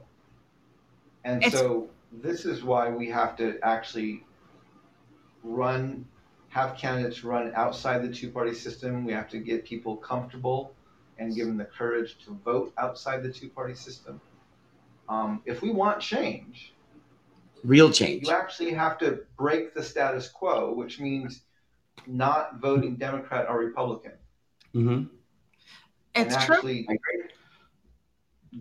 [1.26, 4.24] And so this is why we have to actually
[5.44, 6.06] run,
[6.50, 9.04] have candidates run outside the two party system.
[9.06, 10.72] We have to get people comfortable
[11.18, 14.20] and give them the courage to vote outside the two party system.
[15.08, 16.74] Um, if we want change,
[17.64, 18.28] Real change.
[18.28, 21.42] you actually have to break the status quo, which means
[22.08, 24.14] not voting Democrat or Republican.
[24.74, 25.04] hmm
[26.18, 26.88] it's and true actually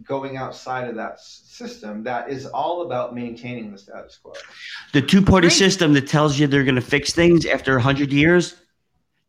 [0.02, 4.32] going outside of that system that is all about maintaining the status quo.
[4.93, 5.52] The two party Right.
[5.56, 8.56] system that tells you they're going to fix things after 100 years.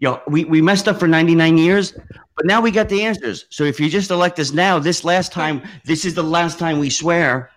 [0.02, 1.94] Know, we, we messed up for 99 years,
[2.36, 3.46] but now we got the answers.
[3.50, 6.80] So if you just elect us now, this last time, this is the last time
[6.80, 7.50] we swear,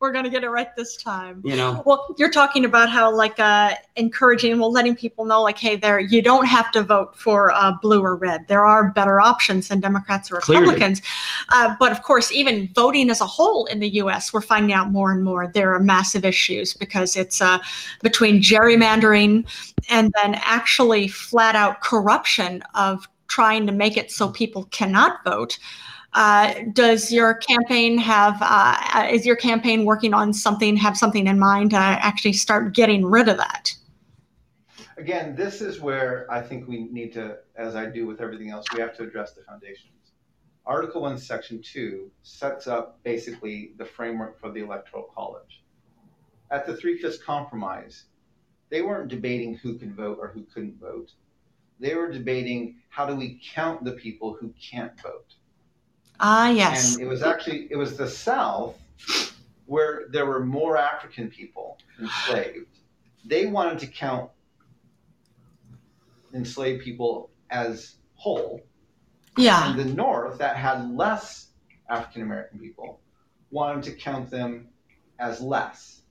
[0.00, 1.82] we're gonna get it right this time you know.
[1.86, 6.00] Well, you're talking about how like uh, encouraging, well, letting people know like, hey, there,
[6.00, 8.46] you don't have to vote for uh, blue or red.
[8.48, 11.02] There are better options than Democrats or Republicans.
[11.50, 14.90] Uh, but of course, even voting as a whole in the U.S., we're finding out
[14.90, 17.58] more and more there are massive issues because it's uh,
[18.02, 19.46] between gerrymandering
[19.88, 25.58] and then actually flat out corruption of trying to make it so people cannot vote.
[26.16, 31.38] Uh, does your campaign have uh, is your campaign working on something have something in
[31.38, 33.76] mind to actually start getting rid of that
[34.98, 38.64] Again, this is where I think we need to, as I do with everything else,
[38.74, 39.92] we have to address the foundations.
[40.64, 45.62] Article 1, Section 2 sets up basically the framework for the Electoral College.
[46.50, 48.04] At the Three Fifths Compromise,
[48.70, 51.12] they weren't debating who could vote or who couldn't vote.
[51.78, 55.34] They were debating how do we count the people who can't vote.
[56.20, 56.94] Ah, yes.
[56.94, 58.78] And it was actually it was the South
[59.66, 62.66] where there were more African people enslaved.
[63.24, 64.30] They wanted to count
[66.32, 68.60] enslaved people as whole.
[69.36, 69.70] Yeah.
[69.70, 71.48] And the North that had less
[71.88, 73.00] African American people
[73.50, 74.68] wanted to count them
[75.18, 76.02] as less.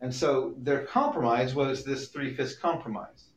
[0.00, 3.28] And so their compromise was this three fifths compromise.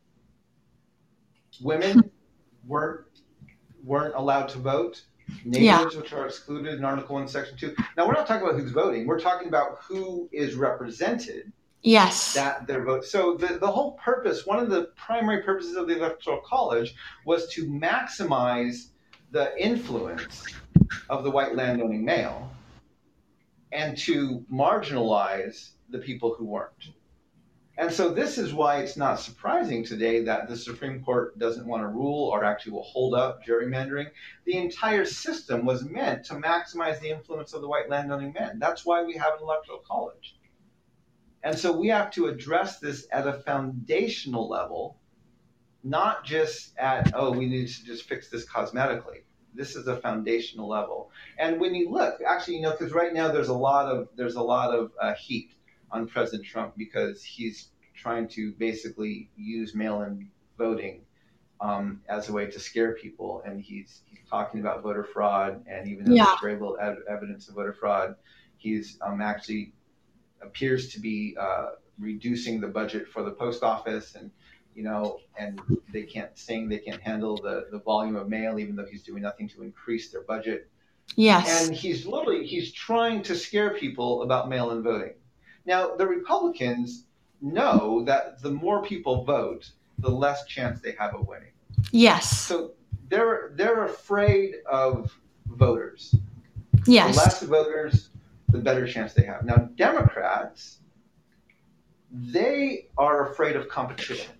[1.61, 2.10] Women
[2.68, 3.06] weren't
[3.84, 5.03] weren't allowed to vote.
[5.45, 7.76] Natives, which are excluded in Article One, Section Two.
[7.97, 9.07] Now we're not talking about who's voting.
[9.07, 11.51] We're talking about who is represented
[11.81, 12.34] Yes.
[12.34, 13.03] that their vote.
[13.03, 16.95] So the, the whole purpose, one of the primary purposes of the Electoral College
[17.26, 18.88] was to maximize
[19.31, 20.45] the influence
[21.10, 22.49] of the white landowning male
[23.73, 26.89] and to marginalize the people who weren't.
[27.76, 31.82] And so this is why it's not surprising today that the Supreme Court doesn't want
[31.82, 34.12] to rule or actually will hold up gerrymandering.
[34.45, 38.60] The entire system was meant to maximize the influence of the white landowning men.
[38.60, 40.36] That's why we have an electoral college.
[41.44, 45.00] And so we have to address this at a foundational level,
[45.84, 49.24] not just at, oh, we need to just fix this cosmetically.
[49.56, 51.12] This is a foundational level.
[51.40, 54.36] And when you look, actually, you know, because right now there's a lot of there's
[54.36, 55.54] a lot of uh, heat
[55.94, 61.02] on President Trump because he's trying to basically use mail-in voting
[61.61, 65.88] um, as a way to scare people, and he's he's talking about voter fraud, and
[65.88, 66.26] even though Yeah.
[66.26, 68.15] there's very little ev- evidence of voter fraud,
[68.57, 69.74] he's um, actually
[70.41, 74.32] appears to be uh, reducing the budget for the post office, and
[74.76, 75.61] you know, and
[75.94, 79.22] they can't saying they can't handle the the volume of mail, even though he's doing
[79.22, 80.70] nothing to increase their budget
[81.15, 81.68] yes.
[81.68, 85.14] and he's literally he's trying to scare people about mail-in voting.
[85.65, 87.06] Now the Republicans
[87.41, 89.69] know that the more people vote,
[89.99, 91.52] the less chance they have of winning.
[91.91, 92.40] yes.
[92.40, 92.72] So
[93.10, 95.18] they're they're afraid of
[95.48, 96.15] voters.
[96.85, 97.15] Yes.
[97.15, 98.10] The less voters,
[98.49, 99.45] the better chance they have.
[99.45, 100.80] Now Democrats,
[102.11, 104.31] they are afraid of competition.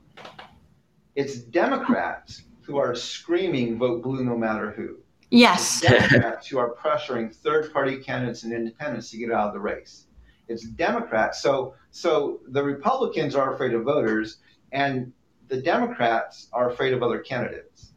[1.16, 4.98] It's Democrats who are screaming vote blue no matter who.
[5.30, 5.84] Yes.
[5.84, 10.06] It's Democrats who are pressuring third-party candidates and independents to get out of the race.
[10.54, 11.42] It's Democrats.
[11.42, 14.38] So, so the Republicans are afraid of voters,
[14.72, 15.12] and
[15.48, 17.92] the Democrats are afraid of other candidates.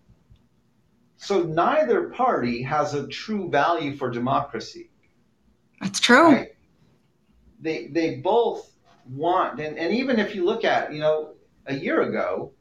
[1.16, 4.91] So neither party has a true value for democracy.
[5.81, 6.33] That's true.
[6.33, 6.57] Right?
[7.61, 8.70] They they both
[9.09, 11.35] want, and, and even if you look at, you know,
[11.66, 12.53] a year ago,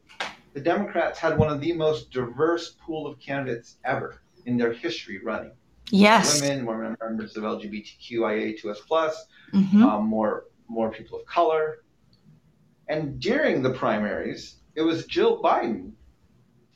[0.53, 5.19] the Democrats had one of the most diverse pool of candidates ever in their history
[5.23, 5.51] running.
[5.91, 6.41] Yes.
[6.41, 11.83] Women, more members of LGBTQIA2S plus, hmm um, more more people of color.
[12.87, 15.91] And during the primaries, it was Jill Biden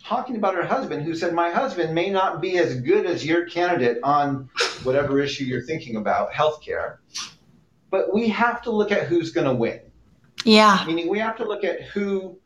[0.03, 3.45] talking about her husband, who said, "My husband may not be as good as your
[3.45, 4.49] candidate on
[4.83, 6.97] whatever issue you're thinking about, healthcare,
[7.89, 9.81] but we have to look at who's going to win.
[10.45, 10.83] Yeah.
[10.87, 12.39] Meaning, we have to look at who."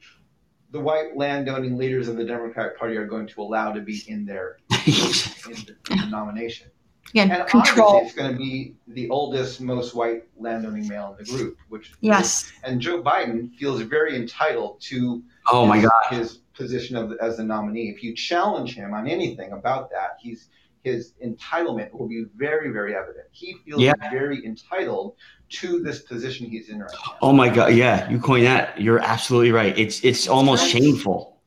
[0.74, 4.26] The white landowning leaders of the Democratic Party are going to allow to be in
[4.26, 6.68] their in the nomination.
[7.12, 8.02] Again, And control.
[8.04, 11.58] it's going to be the oldest, most white landowning male in the group.
[11.70, 12.52] Which Yes.
[12.64, 15.22] and Joe Biden feels very entitled to
[15.52, 15.92] Oh my God.
[16.10, 17.90] his position of as the nominee.
[17.96, 20.50] If you challenge him on anything about that, he's
[20.84, 23.28] his entitlement will be very, very evident.
[23.32, 23.94] He feels Yeah.
[24.12, 25.16] very entitled
[25.54, 27.16] to this position he's in right now.
[27.22, 27.74] Oh my God.
[27.74, 28.80] Yeah, you coined that.
[28.82, 29.78] You're absolutely right.
[29.78, 31.42] It's it's almost shameful.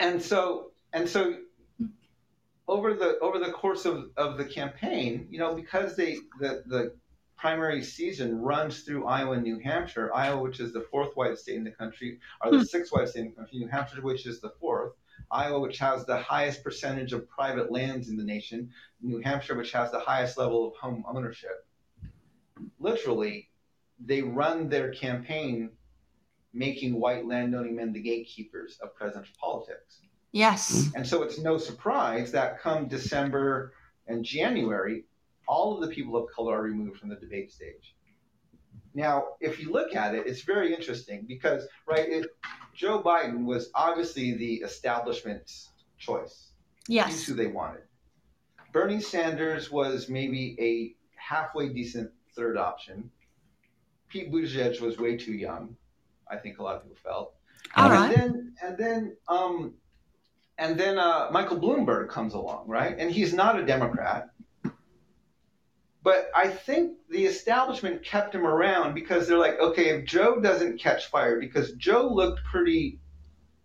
[0.00, 1.36] and so and so
[2.68, 6.94] over the over the course of, of the campaign you know because they the the
[7.36, 11.56] primary season runs through iowa and new hampshire iowa which is the fourth whitest state
[11.56, 12.64] in the country or the Hmm.
[12.64, 14.94] sixth whitest state in the country new hampshire which is the fourth
[15.30, 18.68] iowa which has the highest percentage of private lands in the nation
[19.00, 21.65] new hampshire which has the highest level of home ownership
[22.78, 23.48] literally
[24.04, 25.70] they run their campaign
[26.52, 30.00] making white landowning men the gatekeepers of presidential politics
[30.32, 30.90] Yes.
[30.94, 33.72] and so it's no surprise that come December
[34.06, 35.04] and January,
[35.48, 37.94] all of the people of color are removed from the debate stage.
[38.94, 42.26] Now, if you look at it, it's very interesting because, right, it,
[42.74, 46.50] Joe Biden was obviously the establishment's choice.
[46.88, 47.08] Yes.
[47.08, 47.82] He's who they wanted.
[48.72, 53.10] Bernie Sanders was maybe a halfway decent third option.
[54.08, 55.76] Pete Buttigieg was way too young.
[56.30, 57.34] I think a lot of people felt.
[57.74, 58.16] All and right.
[58.16, 59.74] then and then um
[60.58, 62.96] and then uh, Michael Bloomberg comes along, right?
[62.98, 64.30] And he's not a Democrat.
[66.02, 70.80] But I think the establishment kept him around because they're like, okay, if Joe doesn't
[70.80, 73.00] catch fire, because Joe looked pretty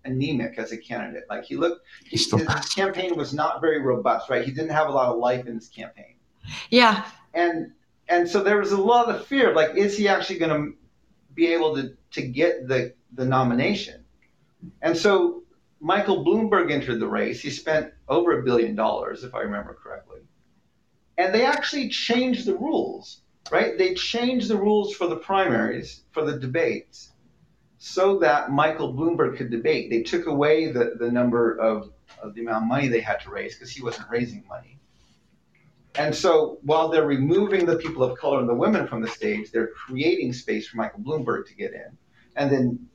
[0.06, 1.26] anemic as a candidate.
[1.30, 4.44] Like he looked, his, his campaign was not very robust, right?
[4.44, 6.16] He didn't have a lot of life in his campaign,
[6.72, 7.06] Yeah.
[7.34, 7.72] and
[8.12, 10.78] and so there was a lot of fear of like, is he actually going to
[11.34, 14.04] be able to to get the the nomination?
[14.82, 15.44] And so
[15.80, 17.42] Michael Bloomberg entered the race.
[17.42, 20.20] He spent over a billion dollars, if I remember correctly,
[21.18, 23.78] and they actually changed the rules, right?
[23.78, 27.12] They changed the rules for the primaries for the debates
[27.78, 29.90] so that Michael Bloomberg could debate.
[29.90, 33.32] They took away the, the number of, of the amount of money they had to
[33.32, 34.81] raise because he wasn't raising money.
[35.96, 39.52] And so while they're removing the people of color and the women from the stage,
[39.52, 41.98] they're creating space for Michael Bloomberg to get in.
[42.36, 42.88] And then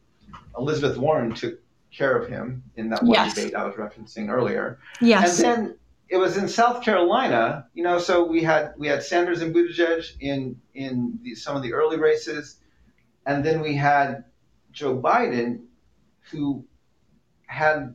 [0.57, 1.61] Elizabeth Warren took
[1.93, 3.35] care of him in that one Yes.
[3.35, 4.79] debate I was referencing earlier.
[5.01, 5.39] Yes.
[5.41, 5.79] And then
[6.09, 10.05] it was in South Carolina, you know, so we had we had Sanders and Buttigieg
[10.21, 12.61] in in the, some of the early races,
[13.27, 14.25] and then we had
[14.73, 15.65] Joe Biden,
[16.31, 16.65] who
[17.47, 17.95] had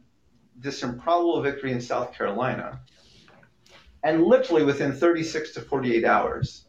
[0.58, 2.82] this improbable victory in South Carolina,
[4.04, 6.66] and literally within 36 to 48 hours,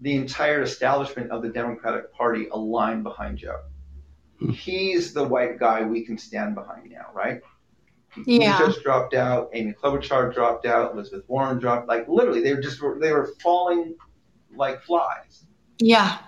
[0.00, 3.60] the entire establishment of the Democratic Party aligned behind Joe.
[4.38, 4.50] Hmm.
[4.50, 7.40] He's the white guy we can stand behind now, right?
[8.24, 8.58] Yeah.
[8.58, 9.50] Just dropped out.
[9.52, 10.92] Amy Klobuchar dropped out.
[10.92, 11.88] Elizabeth Warren dropped.
[11.88, 13.94] Like literally, they were just they were falling
[14.54, 15.44] like flies
[15.78, 16.18] yeah.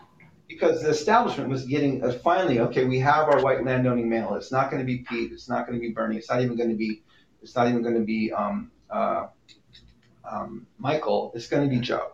[0.46, 2.84] because the establishment was getting uh, finally okay.
[2.84, 4.34] We have our white landowning male.
[4.34, 5.32] It's not going to be Pete.
[5.32, 6.16] It's not going to be Bernie.
[6.16, 7.02] It's not even going to be.
[7.42, 9.28] It's not even going to be um, uh,
[10.30, 11.32] um, Michael.
[11.34, 12.12] It's going to be Joe.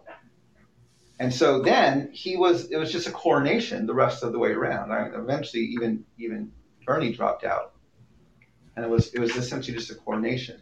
[1.18, 2.70] And so then he was.
[2.70, 4.92] It was just a coronation the rest of the way around.
[4.92, 6.52] I, eventually, even even
[6.84, 7.72] Bernie dropped out,
[8.76, 10.60] and it was it was essentially just a coronation.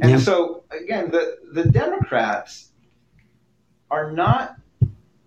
[0.00, 0.18] And Yeah.
[0.18, 2.72] so again, the the Democrats
[3.90, 4.56] are not.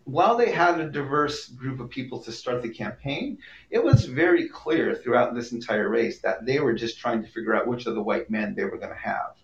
[0.04, 3.40] While they had a diverse group of people to start the campaign,
[3.72, 7.56] it was very clear throughout this entire race that they were just trying to figure
[7.56, 9.36] out which of the white men they were going to have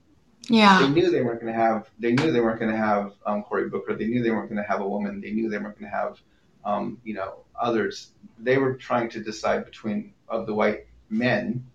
[0.81, 3.43] they knew they weren't going to have they knew they weren't going to have um,
[3.43, 3.95] Cory Booker.
[3.95, 5.21] They knew they weren't going to have a woman.
[5.21, 6.21] They knew they weren't going to have
[6.65, 8.11] um, you know others.
[8.39, 11.65] They were trying to decide between of the white men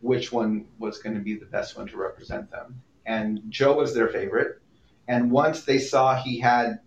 [0.00, 2.80] which one was going to be the best one to represent them.
[3.06, 4.60] And Joe was their favorite.
[5.08, 6.80] And once they saw he had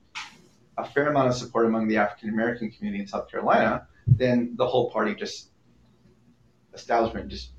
[0.78, 4.66] a fair amount of support among the African American community in South Carolina, then the
[4.66, 5.50] whole party just
[6.74, 7.52] establishment just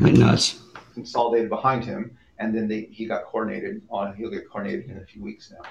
[0.00, 0.60] went nuts.
[0.94, 4.16] consolidated behind him, and then they he got coordinated on.
[4.16, 5.68] He'll get coordinated in a few weeks now.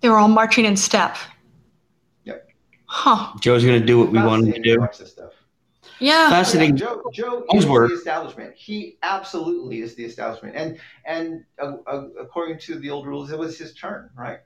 [0.00, 1.16] They were all marching in step.
[2.24, 2.48] Yep.
[2.86, 3.32] Huh.
[3.40, 4.88] Joe's going to do what we want him to do.
[4.92, 5.32] stuff.
[5.98, 6.28] Yeah.
[6.30, 6.76] Fascinating.
[6.76, 7.88] Yeah, Joe, Joe His is work.
[7.90, 8.54] the establishment.
[8.54, 13.38] He absolutely is the establishment, and and uh, uh, according to the old rules, it
[13.38, 14.38] was his turn, right?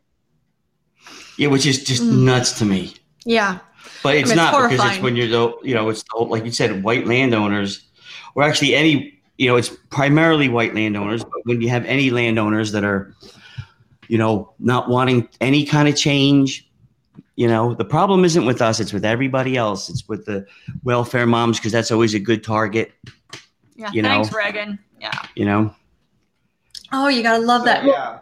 [1.39, 2.25] Yeah, which is just Mm.
[2.25, 2.95] nuts to me.
[3.25, 3.59] Yeah.
[4.03, 6.11] But it's I mean, it's not because it's when you're the you know it's the
[6.13, 7.89] whole, like you said white landowners,
[8.35, 11.25] or actually any you know it's primarily white landowners.
[11.25, 13.15] But when you have any landowners that are,
[14.07, 16.71] you know, not wanting any kind of change,
[17.37, 19.89] you know, the problem isn't with us; it's with everybody else.
[19.89, 20.47] It's with the
[20.85, 22.93] welfare moms because that's always a good target.
[23.77, 23.91] Yeah.
[23.95, 24.37] You Thanks, know.
[24.37, 24.79] Reagan.
[25.01, 25.23] Yeah.
[25.35, 25.75] You know,
[26.93, 27.87] Oh, you gotta love So, that.
[27.87, 28.19] yeah,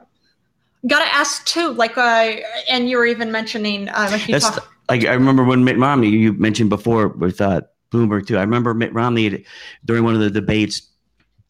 [0.87, 2.37] Gotta ask too, like, uh,
[2.71, 5.79] and you were even mentioning, uh, like you that's talk, like I remember when Mitt
[5.79, 8.37] Romney you mentioned before with uh, Bloomberg too.
[8.39, 9.45] I remember Mitt Romney
[9.85, 10.83] during one of the debates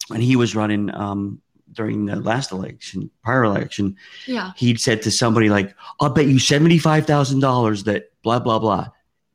[0.09, 1.41] when he was running um,
[1.73, 3.95] during the last election, prior election.
[4.25, 8.39] yeah, He'd said to somebody like, "I'll bet you seventy five thousand dollars that blah
[8.39, 8.87] blah blah,"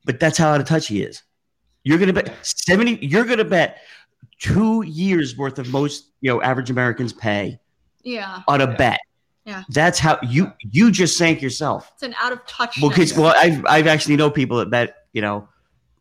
[0.04, 1.22] but that's how out of touch he is.
[1.84, 2.98] You're gonna bet seventy.
[3.04, 3.78] You're gonna bet
[4.40, 7.58] two years worth of most you know average Americans pay
[8.02, 8.42] yeah.
[8.48, 8.76] on a Yeah.
[8.76, 9.00] bet.
[9.46, 9.62] Yeah.
[9.68, 11.90] That's how you you just sank yourself.
[11.94, 12.78] It's an out of touch.
[12.80, 15.48] Well, because well, I've I've actually know people that bet you know,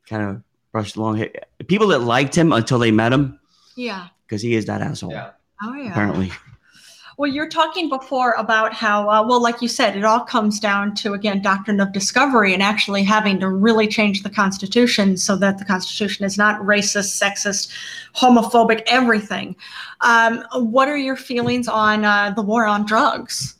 [0.09, 0.41] kind of
[0.71, 1.29] brushed along here.
[1.67, 3.39] People that liked him until they met him
[3.75, 4.07] yeah.
[4.27, 5.11] because he is that asshole.
[5.11, 5.31] yeah.
[5.61, 5.91] Oh, yeah.
[5.91, 6.31] Apparently,
[7.17, 10.95] Well, you're talking before about how, uh, well, like you said, it all comes down
[10.95, 15.59] to, again, doctrine of discovery and actually having to really change the Constitution so that
[15.59, 17.71] the Constitution is not racist, sexist,
[18.15, 19.55] homophobic, everything.
[20.01, 23.55] Um, what are your feelings on uh, the war on drugs?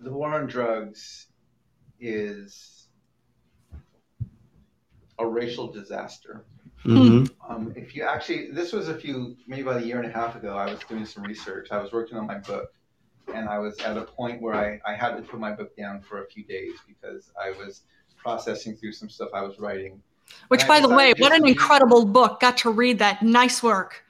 [0.00, 1.28] The war on drugs
[2.00, 2.88] is
[5.18, 6.44] a racial disaster.
[6.84, 7.30] Mhm.
[7.48, 10.36] Um, if you actually, this was a few, maybe about a year and a half
[10.36, 11.68] ago, I was doing some research.
[11.70, 12.72] I was working on my book,
[13.32, 16.02] and I was at a point where I, I had to put my book down
[16.02, 17.82] for a few days because I was
[18.16, 20.02] processing through some stuff I was writing.
[20.48, 22.40] Which, I by the way, what an incredible book.
[22.40, 23.22] Got to read that.
[23.22, 24.02] Nice work.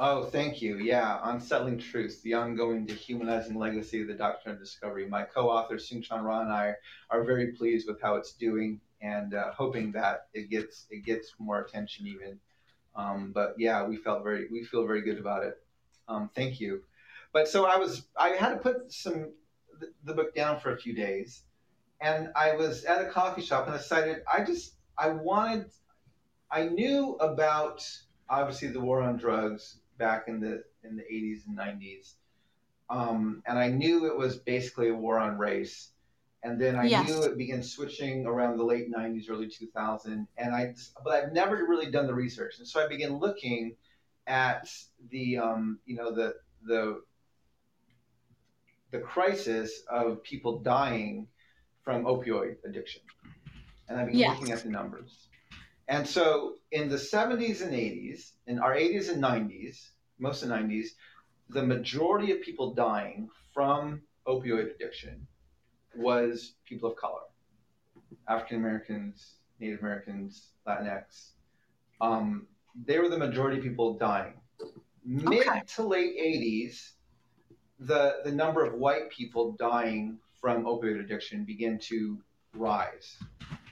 [0.00, 0.78] Oh, thank you.
[0.78, 5.06] Yeah, Unsettling Truths, the ongoing dehumanizing legacy of the Doctrine of Discovery.
[5.06, 6.74] My co-author, Soong-Chan Rah, and I
[7.10, 11.34] are very pleased with how it's doing and uh, hoping that it gets it gets
[11.38, 12.38] more attention even
[12.94, 15.58] Um, but yeah, we felt very we feel very good about it.
[16.08, 16.82] Um, thank you.
[17.32, 19.32] But so I was I had to put some
[19.78, 21.42] the, the book down for a few days,
[22.00, 25.66] and I was at a coffee shop and I decided I just I wanted
[26.50, 27.86] I knew about
[28.28, 32.14] obviously the war on drugs back in the in the 80s and 90s,
[32.88, 35.90] um, and I knew it was basically a war on race.
[36.46, 37.08] And then I Yes.
[37.08, 41.56] knew it began switching around the late 90s, early 2000, and I but I've never
[41.56, 43.74] really done the research, and so I began looking
[44.28, 44.72] at
[45.10, 47.02] the um, you know the the
[48.92, 51.26] the crisis of people dying
[51.82, 53.02] from opioid addiction.
[53.88, 54.36] And I began Yes.
[54.36, 55.28] looking at the numbers.
[55.88, 59.90] And so in the 70s and 80s, in our 80s and 90s,
[60.20, 60.90] most of the 90s,
[61.50, 65.26] the majority of people dying from opioid addiction
[65.98, 67.20] was people of color
[68.28, 71.30] African Americans, Native Americans, Latinx.
[72.00, 72.46] Um,
[72.84, 74.34] they were the majority of people dying.
[75.04, 75.62] Mid Okay.
[75.76, 76.92] to late 80s,
[77.78, 82.18] the, the number of white people dying from opioid addiction began to
[82.54, 83.16] rise.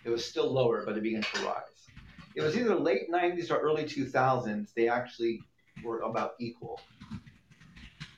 [0.05, 1.88] It was still lower, but it began to rise.
[2.34, 5.42] It was either late 90s or early 2000s, they actually
[5.84, 6.80] were about equal.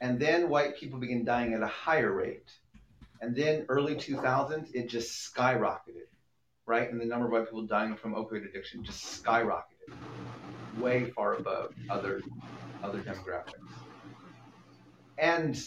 [0.01, 2.51] And then white people began dying at a higher rate.
[3.21, 6.09] And then early 2000s, it just skyrocketed,
[6.67, 6.91] right?
[6.91, 9.95] And the number of white people dying from opioid addiction just skyrocketed,
[10.79, 12.23] way far above other
[12.83, 13.87] other demographics.
[15.19, 15.59] And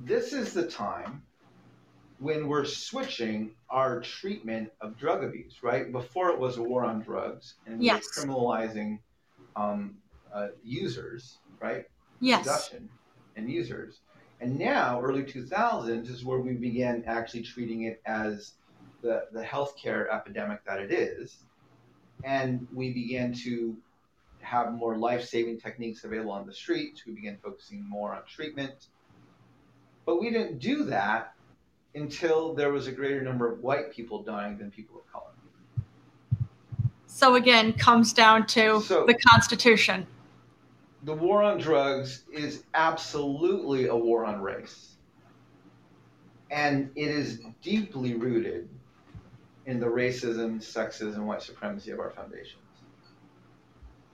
[0.00, 1.22] this is the time
[2.18, 5.92] when we're switching our treatment of drug abuse, right?
[5.92, 8.02] Before it was a war on drugs, and we Yes.
[8.16, 8.98] were criminalizing
[9.54, 9.94] um,
[10.32, 11.84] uh, users, right?
[12.20, 12.40] Yes.
[12.40, 12.88] Possession
[13.36, 14.00] and users.
[14.40, 18.52] And now, early 2000s is where we began actually treating it as
[19.02, 21.38] the, the healthcare epidemic that it is.
[22.24, 23.76] And we began to
[24.40, 27.04] have more life saving techniques available on the streets.
[27.04, 28.86] We began focusing more on treatment.
[30.06, 31.34] But we didn't do that
[31.94, 35.24] until there was a greater number of white people dying than people of color.
[37.06, 40.06] So again, comes down to So- the Constitution.
[41.04, 44.96] The war on drugs is absolutely a war on race.
[46.50, 48.68] And it is deeply rooted
[49.66, 52.62] in the racism, sexism, white supremacy of our foundations.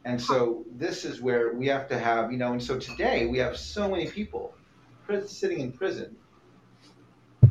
[0.05, 3.39] And so this is where we have to have, you know, and so today we
[3.39, 4.55] have so many people
[5.27, 6.15] sitting in prison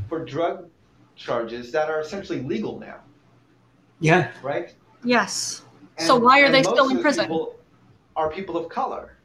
[0.08, 0.70] for drug
[1.16, 3.00] charges that are essentially legal now,
[4.00, 4.32] Yeah.
[4.44, 4.76] right?
[5.04, 5.64] Yes.
[5.98, 7.26] So why are they most still of in the prison?
[7.26, 7.56] people
[8.16, 9.18] Are people of color.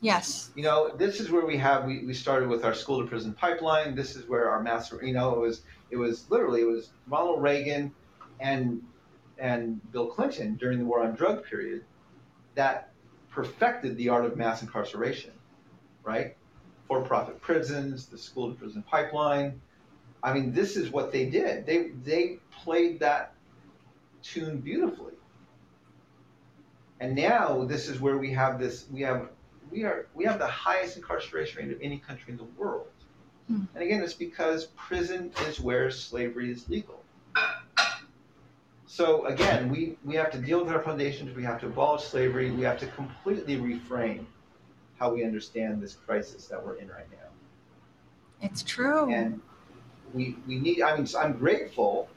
[0.00, 0.50] Yes.
[0.54, 3.32] you know this is where we have we, we started with our school to prison
[3.34, 3.94] pipeline.
[3.94, 7.42] This is where our master you know it was it was literally it was ronald
[7.42, 7.92] reagan
[8.40, 8.82] and
[9.38, 11.84] and bill clinton during the war on drug period
[12.54, 12.92] that
[13.30, 15.32] perfected the art of mass incarceration
[16.08, 16.36] right?
[16.86, 19.60] For profit prisons the school to prison pipeline.
[20.22, 21.66] I mean this is what they did.
[21.66, 23.34] They they played that
[24.22, 25.12] tune beautifully.
[27.00, 29.28] And now this is where we have this we have
[29.70, 32.88] we are we have the highest incarceration rate of any country in the world.
[33.48, 33.64] Hmm.
[33.74, 37.02] And again, it's because prison is where slavery is legal.
[38.88, 42.50] So again, we, we have to deal with our foundations, we have to abolish slavery,
[42.50, 44.24] we have to completely reframe
[44.98, 47.28] how we understand this crisis that we're in right now.
[48.40, 49.12] It's true.
[49.12, 49.40] And
[50.14, 52.08] we, we need, I mean, so I'm grateful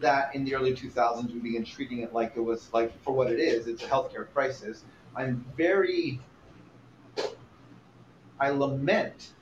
[0.00, 3.30] that in the early 2000s we began treating it like it was like for what
[3.30, 4.84] it is, it's a healthcare crisis.
[5.14, 6.20] I'm very,
[8.42, 9.34] I lament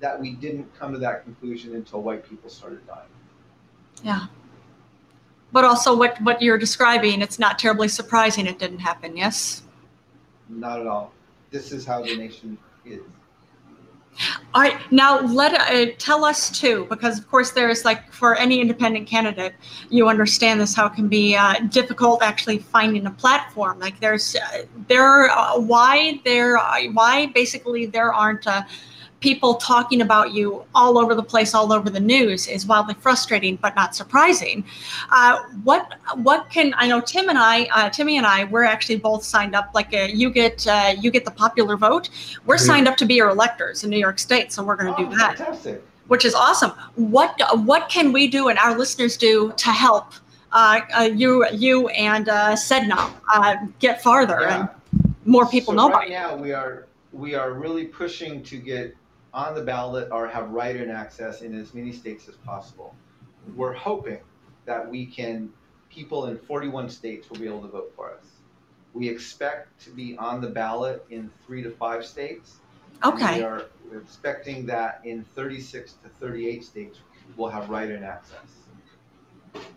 [0.00, 3.10] that we didn't come to that conclusion until white people started dying.
[4.02, 4.26] yeah.
[5.52, 9.14] But also, what what you're describing, it's not terribly surprising it didn't happen.
[9.14, 9.62] Yes.
[10.48, 11.12] Not at all.
[11.50, 12.56] This is how the nation
[12.86, 13.00] is.
[14.54, 18.60] All right, now let uh, tell us too, because of course there's like for any
[18.60, 19.54] independent candidate,
[19.90, 23.78] you understand this how it can be uh, difficult actually finding a platform.
[23.78, 28.62] Like there's uh, there uh, why there uh, why basically there aren't uh,
[29.20, 33.56] people talking about you all over the place, all over the news is wildly frustrating,
[33.56, 34.64] but not surprising.
[35.10, 37.00] Uh, what what can I know?
[37.00, 39.70] Tim and I, uh, Timmy and I, we're actually both signed up.
[39.74, 42.10] Like uh, you get uh, you get the popular vote.
[42.46, 45.00] We're signed up to be your electors in New York State, so we're going to
[45.00, 45.82] Oh, do that, fantastic.
[46.06, 46.70] which is awesome.
[46.94, 50.12] What what can we do and our listeners do to help
[50.52, 54.60] uh, uh, you you and uh, Sedinam uh, get farther Yeah.
[54.60, 56.14] and more people so know right about you?
[56.14, 58.94] now we are we are really pushing to get
[59.32, 62.94] on the ballot or have write-in access in as many states as possible.
[63.56, 64.18] We're hoping
[64.66, 65.50] that we can
[65.90, 68.24] people in 41 states will be able to vote for us.
[68.92, 72.56] We expect to be on the ballot in three to five states.
[73.02, 73.42] We Okay.
[73.42, 76.98] are we're expecting that in 36 to 38 states,
[77.36, 78.66] we'll have write-in access.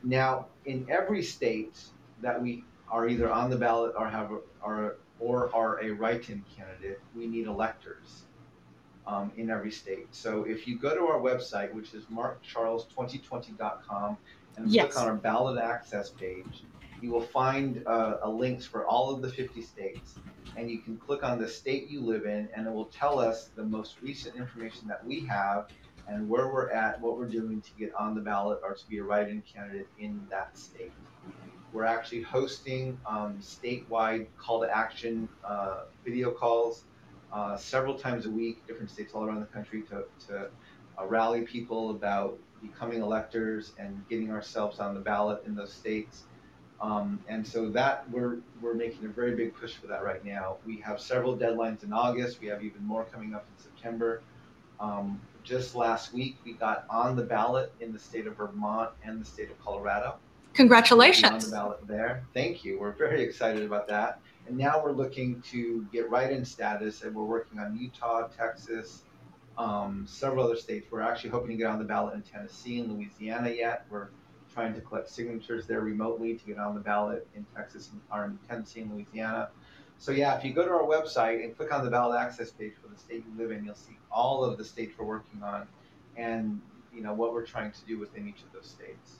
[0.03, 1.79] Now, in every state
[2.21, 6.99] that we are either on the ballot or have, are, or are a write-in candidate,
[7.15, 8.23] we need electors
[9.07, 10.07] um, in every state.
[10.11, 14.17] So if you go to our website, which is markcharles2020.com,
[14.57, 14.93] and Yes.
[14.93, 16.63] click on our ballot access page,
[17.01, 20.19] you will find uh, a links for all of the 50 states
[20.55, 23.49] and you can click on the state you live in and it will tell us
[23.55, 25.67] the most recent information that we have
[26.07, 28.97] and where we're at, what we're doing to get on the ballot or to be
[28.97, 30.91] a write-in candidate in that state.
[31.71, 36.83] We're actually hosting um, statewide call to action uh, video calls
[37.33, 40.49] uh, several times a week, different states all around the country to, to
[40.99, 46.23] uh, rally people about becoming electors and getting ourselves on the ballot in those states.
[46.81, 50.57] Um, and so that we're we're making a very big push for that right now.
[50.65, 52.41] We have several deadlines in August.
[52.41, 54.21] We have even more coming up in September.
[54.79, 59.21] Um, just last week, we got on the ballot in the state of Vermont and
[59.21, 60.15] the state of Colorado.
[60.53, 61.45] Congratulations!
[61.45, 62.23] On the ballot there.
[62.33, 62.79] Thank you.
[62.79, 64.19] We're very excited about that.
[64.51, 69.03] And now we're looking to get write-in status, and we're working on Utah, Texas,
[69.57, 70.91] um, several other states.
[70.91, 73.85] We're actually hoping to get on the ballot in Tennessee and Louisiana yet.
[73.89, 74.09] We're
[74.53, 78.25] trying to collect signatures there remotely to get on the ballot in Texas and or
[78.25, 79.51] in Tennessee and Louisiana.
[79.99, 82.73] So yeah, if you go to our website and click on the ballot access page
[82.81, 85.65] for the state you live in, you'll see all of the states we're working on,
[86.17, 86.59] and
[86.93, 89.19] you know what we're trying to do within each of those states.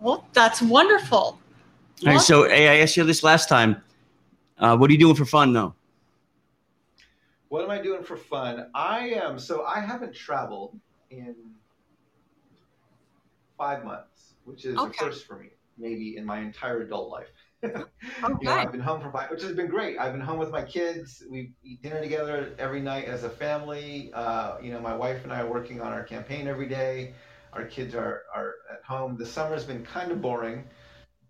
[0.00, 1.38] Well, that's wonderful.
[2.02, 3.82] All right, so hey, I asked you this last time.
[4.58, 5.74] Uh, what are you doing for fun, though?
[7.48, 8.70] What am I doing for fun?
[8.74, 11.54] I am so I haven't traveled in
[13.56, 14.90] five months, which is Okay.
[14.90, 17.28] a first for me, maybe in my entire adult life.
[18.38, 18.58] You know, Okay.
[18.58, 19.98] I've been home for five, which has been great.
[19.98, 21.22] I've been home with my kids.
[21.30, 24.10] We eat dinner together every night as a family.
[24.12, 27.14] Uh, you know, my wife and I are working on our campaign every day.
[27.54, 29.16] Our kids are, are at home.
[29.16, 30.64] The summer's been kind of boring,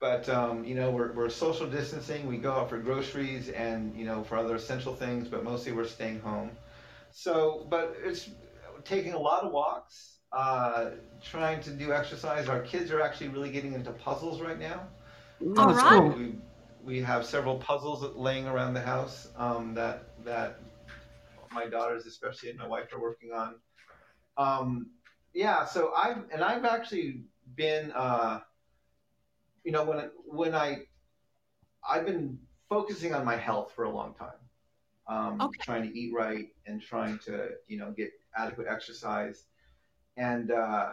[0.01, 2.27] but um, you know, we're, we're social distancing.
[2.27, 5.87] We go out for groceries and you know for other essential things, but mostly we're
[5.87, 6.51] staying home.
[7.13, 8.31] So, but it's
[8.85, 10.91] taking a lot of walks, uh,
[11.23, 12.49] trying to do exercise.
[12.49, 14.89] Our kids are actually really getting into puzzles right now.
[15.57, 16.01] All that's right.
[16.01, 16.09] cool.
[16.11, 16.35] We,
[16.85, 20.59] we have several puzzles laying around the house um, that that
[21.53, 23.55] my daughters, especially and my wife, are working on.
[24.37, 24.91] Um,
[25.33, 27.23] yeah, so I've and I've actually
[27.55, 28.41] been, uh,
[29.65, 30.83] you know, when when I
[31.89, 32.39] I've been
[32.69, 34.29] focusing on my health for a long time,
[35.07, 35.63] um, Okay.
[35.63, 39.45] trying to eat right and trying to you know get adequate exercise,
[40.17, 40.93] and uh,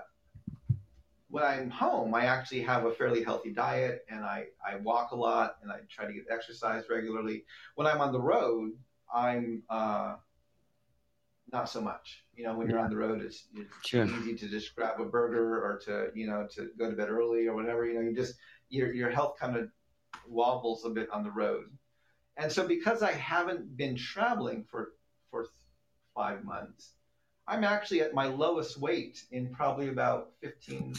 [1.29, 5.15] when I'm home, I actually have a fairly healthy diet and I, I walk a
[5.15, 7.45] lot and I try to get exercise regularly.
[7.75, 8.73] When I'm on the road,
[9.13, 10.15] I'm uh,
[11.51, 12.25] not so much.
[12.35, 14.05] You know, when you're on the road, it's, it's Sure.
[14.05, 17.47] easy to just grab a burger or to, you know, to go to bed early
[17.47, 17.85] or whatever.
[17.85, 18.35] You know, you just,
[18.71, 19.69] your, your health kind of
[20.27, 21.65] wobbles a bit on the road.
[22.37, 24.93] And so because I haven't been traveling for,
[25.29, 25.47] for
[26.15, 26.93] five months,
[27.47, 30.95] I'm actually at my lowest weight in probably about 15,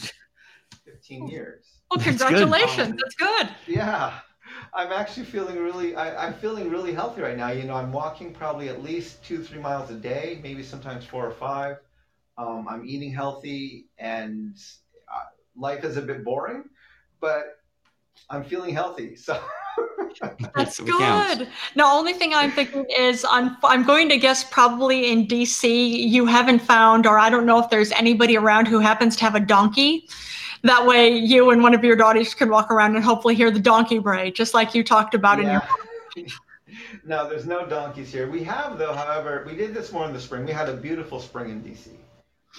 [0.85, 1.79] 15 years.
[1.89, 2.29] Well, That's good.
[2.29, 2.91] congratulations.
[2.91, 3.49] Um, That's good.
[3.67, 4.19] Yeah,
[4.73, 5.95] I'm actually feeling really.
[5.95, 7.49] I, I'm feeling really healthy right now.
[7.49, 11.25] You know, I'm walking probably at least two, three miles a day, maybe sometimes four
[11.25, 11.77] or five.
[12.37, 14.57] Um, I'm eating healthy, and
[15.11, 16.65] uh, life is a bit boring,
[17.19, 17.62] but
[18.29, 19.17] I'm feeling healthy.
[20.15, 21.39] So That's what counts.
[21.39, 21.49] good.
[21.75, 25.63] The only thing I'm thinking is I'm I'm going to guess probably in DC
[26.07, 29.33] you haven't found, or I don't know if there's anybody around who happens to have
[29.33, 30.07] a donkey.
[30.61, 33.59] That way, you and one of your daughters can walk around and hopefully hear the
[33.59, 35.63] donkey bray, just like you talked about in your.
[36.15, 36.25] Yeah.
[37.05, 38.29] no, there's no donkeys here.
[38.29, 40.45] We have though, however, we did this more in the spring.
[40.45, 41.87] We had a beautiful spring in DC.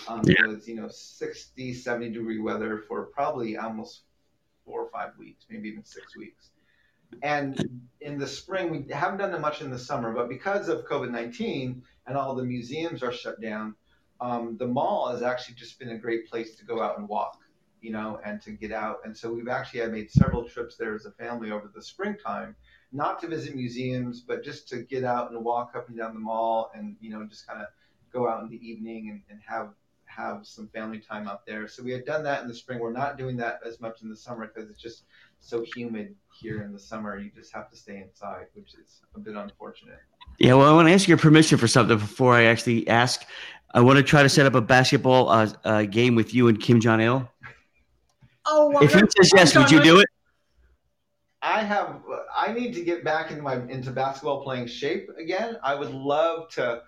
[0.09, 0.45] Um, Yeah.
[0.45, 4.03] It was, you know, 60, 70 degree weather for probably almost
[4.65, 6.51] four or five weeks, maybe even six weeks.
[7.23, 10.85] And in the spring, we haven't done that much in the summer, but because of
[10.87, 13.75] COVID 19 and all the museums are shut down,
[14.21, 17.41] um, the mall has actually just been a great place to go out and walk,
[17.81, 19.01] you know, and to get out.
[19.05, 22.57] And so we've actually made several trips there as a family over the springtime,
[22.93, 26.21] not to visit museums, but just to get out and walk up and down the
[26.21, 27.69] mall and, you know, just kind of
[28.13, 29.71] go out in the evening and, and have
[30.15, 31.67] have some family time out there.
[31.69, 32.79] So we had done that in the spring.
[32.79, 35.05] We're not doing that as much in the summer because it's just
[35.41, 37.19] so humid here in the summer.
[37.19, 39.99] You just have to stay inside, which is a bit unfortunate.
[40.39, 43.25] Yeah, well, I want to ask your permission for something before I actually ask.
[43.73, 46.61] I want to try to set up a basketball uh, uh, game with you and
[46.61, 47.29] Kim Jong Il.
[48.47, 50.09] Oh, If he says yes, would you do it?
[51.43, 52.01] I have
[52.35, 55.59] I need to get back into my into basketball playing shape again.
[55.63, 56.83] I would love to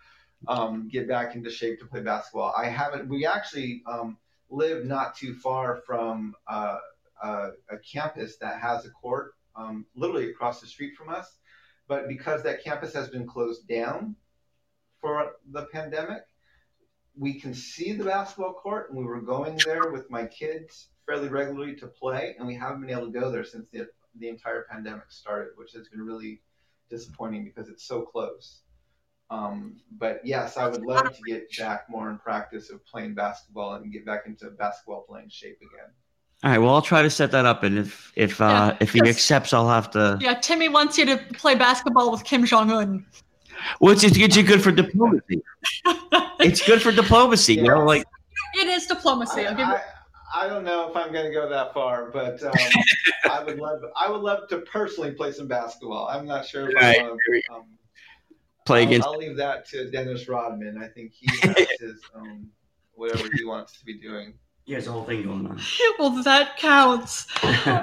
[0.49, 2.55] um, get back into shape to play basketball.
[2.57, 3.09] I haven't.
[3.09, 4.19] We actually um,
[4.51, 6.79] live not too far from uh,
[7.23, 11.39] uh, a campus that has a court um, literally across the street from us.
[11.89, 14.17] But because that campus has been closed down
[15.01, 16.23] for the pandemic,
[17.17, 21.29] we can see the basketball court, and we were going there with my kids fairly
[21.29, 24.67] regularly to play, and we haven't been able to go there since the the entire
[24.71, 26.41] pandemic started, which has been really
[26.89, 28.63] disappointing because it's so close.
[29.31, 33.75] Um, but yes, I would love to get back more in practice of playing basketball
[33.75, 35.91] and get back into basketball playing shape again.
[36.45, 36.59] All right.
[36.59, 39.53] Well, I'll try to set that up, and if if uh, Yeah, if he accepts,
[39.53, 40.19] I'll have to.
[40.21, 43.07] Yeah, Timmy wants you to play basketball with Kim Jong Un.
[43.81, 45.43] Well, it's, it's it's good for diplomacy.
[46.39, 47.55] It's good for diplomacy.
[47.55, 48.05] You know, like
[48.55, 49.41] It is diplomacy.
[49.47, 49.75] I, I'll give you.
[49.75, 49.83] I,
[50.35, 52.53] I don't know if I'm going to go that far, but um,
[53.31, 56.07] I would love I would love to personally play some basketball.
[56.09, 57.01] I'm not sure if Right.
[57.01, 57.55] I want to.
[57.55, 57.65] Um,
[58.67, 59.07] play I'll, against.
[59.07, 60.79] I'll leave that to Dennis Rodman.
[60.83, 62.49] I think he has his own
[62.95, 64.35] whatever he wants to be doing.
[64.67, 65.61] Yeah, has a whole thing going on.
[65.99, 67.27] Well, that counts.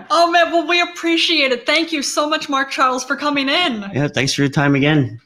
[0.10, 1.66] Oh man, well we appreciate it.
[1.66, 3.84] Thank you so much, Mark Charles, for coming in.
[3.94, 4.08] yeah.
[4.08, 5.20] Thanks for your time again.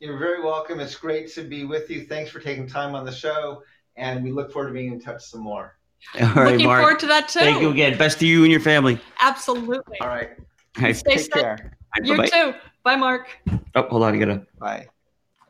[0.00, 0.78] You're very welcome.
[0.80, 2.04] It's great to be with you.
[2.06, 3.62] Thanks for taking time on the show,
[3.96, 5.76] and we look forward to being in touch some more.
[6.20, 6.80] All right, Looking Mark.
[6.82, 7.40] forward to that too.
[7.40, 7.98] Thank you again.
[7.98, 9.00] Best to you and your family.
[9.20, 9.98] Absolutely.
[10.00, 10.30] All right.
[10.76, 10.96] All right.
[10.96, 11.30] Stay Take safe.
[11.32, 11.72] care.
[12.02, 12.28] You Bye-bye.
[12.28, 12.54] too.
[12.88, 13.28] Bye, Mark.
[13.74, 14.14] Oh, hold on.
[14.14, 14.86] I gotta Bye.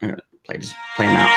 [0.01, 0.74] play this.
[0.97, 1.31] Play him out.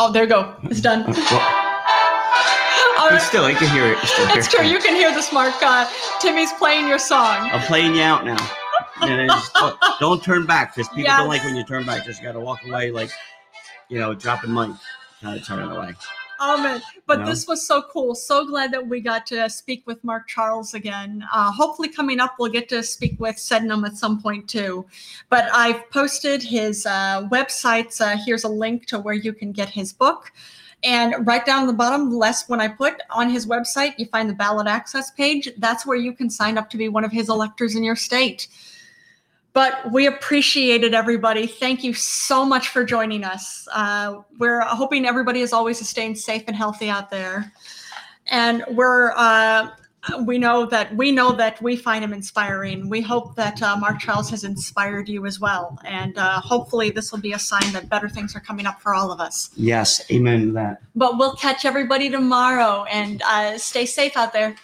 [0.00, 0.56] Oh, there you go.
[0.64, 1.04] It's done.
[1.06, 3.22] Oh, well, All but right.
[3.22, 3.98] still, I can hear it.
[4.04, 4.64] Still It's true.
[4.64, 4.72] it.
[4.72, 5.54] You can hear this, Mark.
[5.62, 5.88] Uh,
[6.20, 7.48] Timmy's playing your song.
[7.52, 8.50] I'm playing you out now.
[9.02, 11.18] And just, don't, don't turn back because people Yes.
[11.20, 12.04] don't like when you turn back.
[12.04, 13.10] Just gotta walk away like,
[13.88, 14.74] you know, dropping money,
[15.22, 15.94] kind of turning away.
[16.40, 17.26] Oh man, but No.
[17.26, 18.14] this was so cool.
[18.14, 21.24] So glad that we got to speak with Mark Charles again.
[21.32, 24.86] Uh, hopefully, coming up, we'll get to speak with Sedinam at some point too.
[25.30, 28.00] But I've posted his uh, websites.
[28.00, 30.32] Uh, here's a link to where you can get his book.
[30.84, 34.34] And right down the bottom, less when I put on his website, you find the
[34.34, 35.48] ballot access page.
[35.58, 38.46] That's where you can sign up to be one of his electors in your state.
[39.52, 41.46] But we appreciate it, everybody.
[41.46, 43.66] Thank you so much for joining us.
[43.72, 47.52] Uh, we're hoping everybody is always staying safe and healthy out there.
[48.26, 49.70] And we're uh,
[50.24, 52.88] we know that we know that we find him inspiring.
[52.88, 55.78] We hope that uh, Mark Charles has inspired you as well.
[55.84, 58.94] And uh, hopefully, this will be a sign that better things are coming up for
[58.94, 59.50] all of us.
[59.56, 60.82] Yes, amen to that.
[60.94, 64.56] But we'll catch everybody tomorrow and uh, stay safe out there.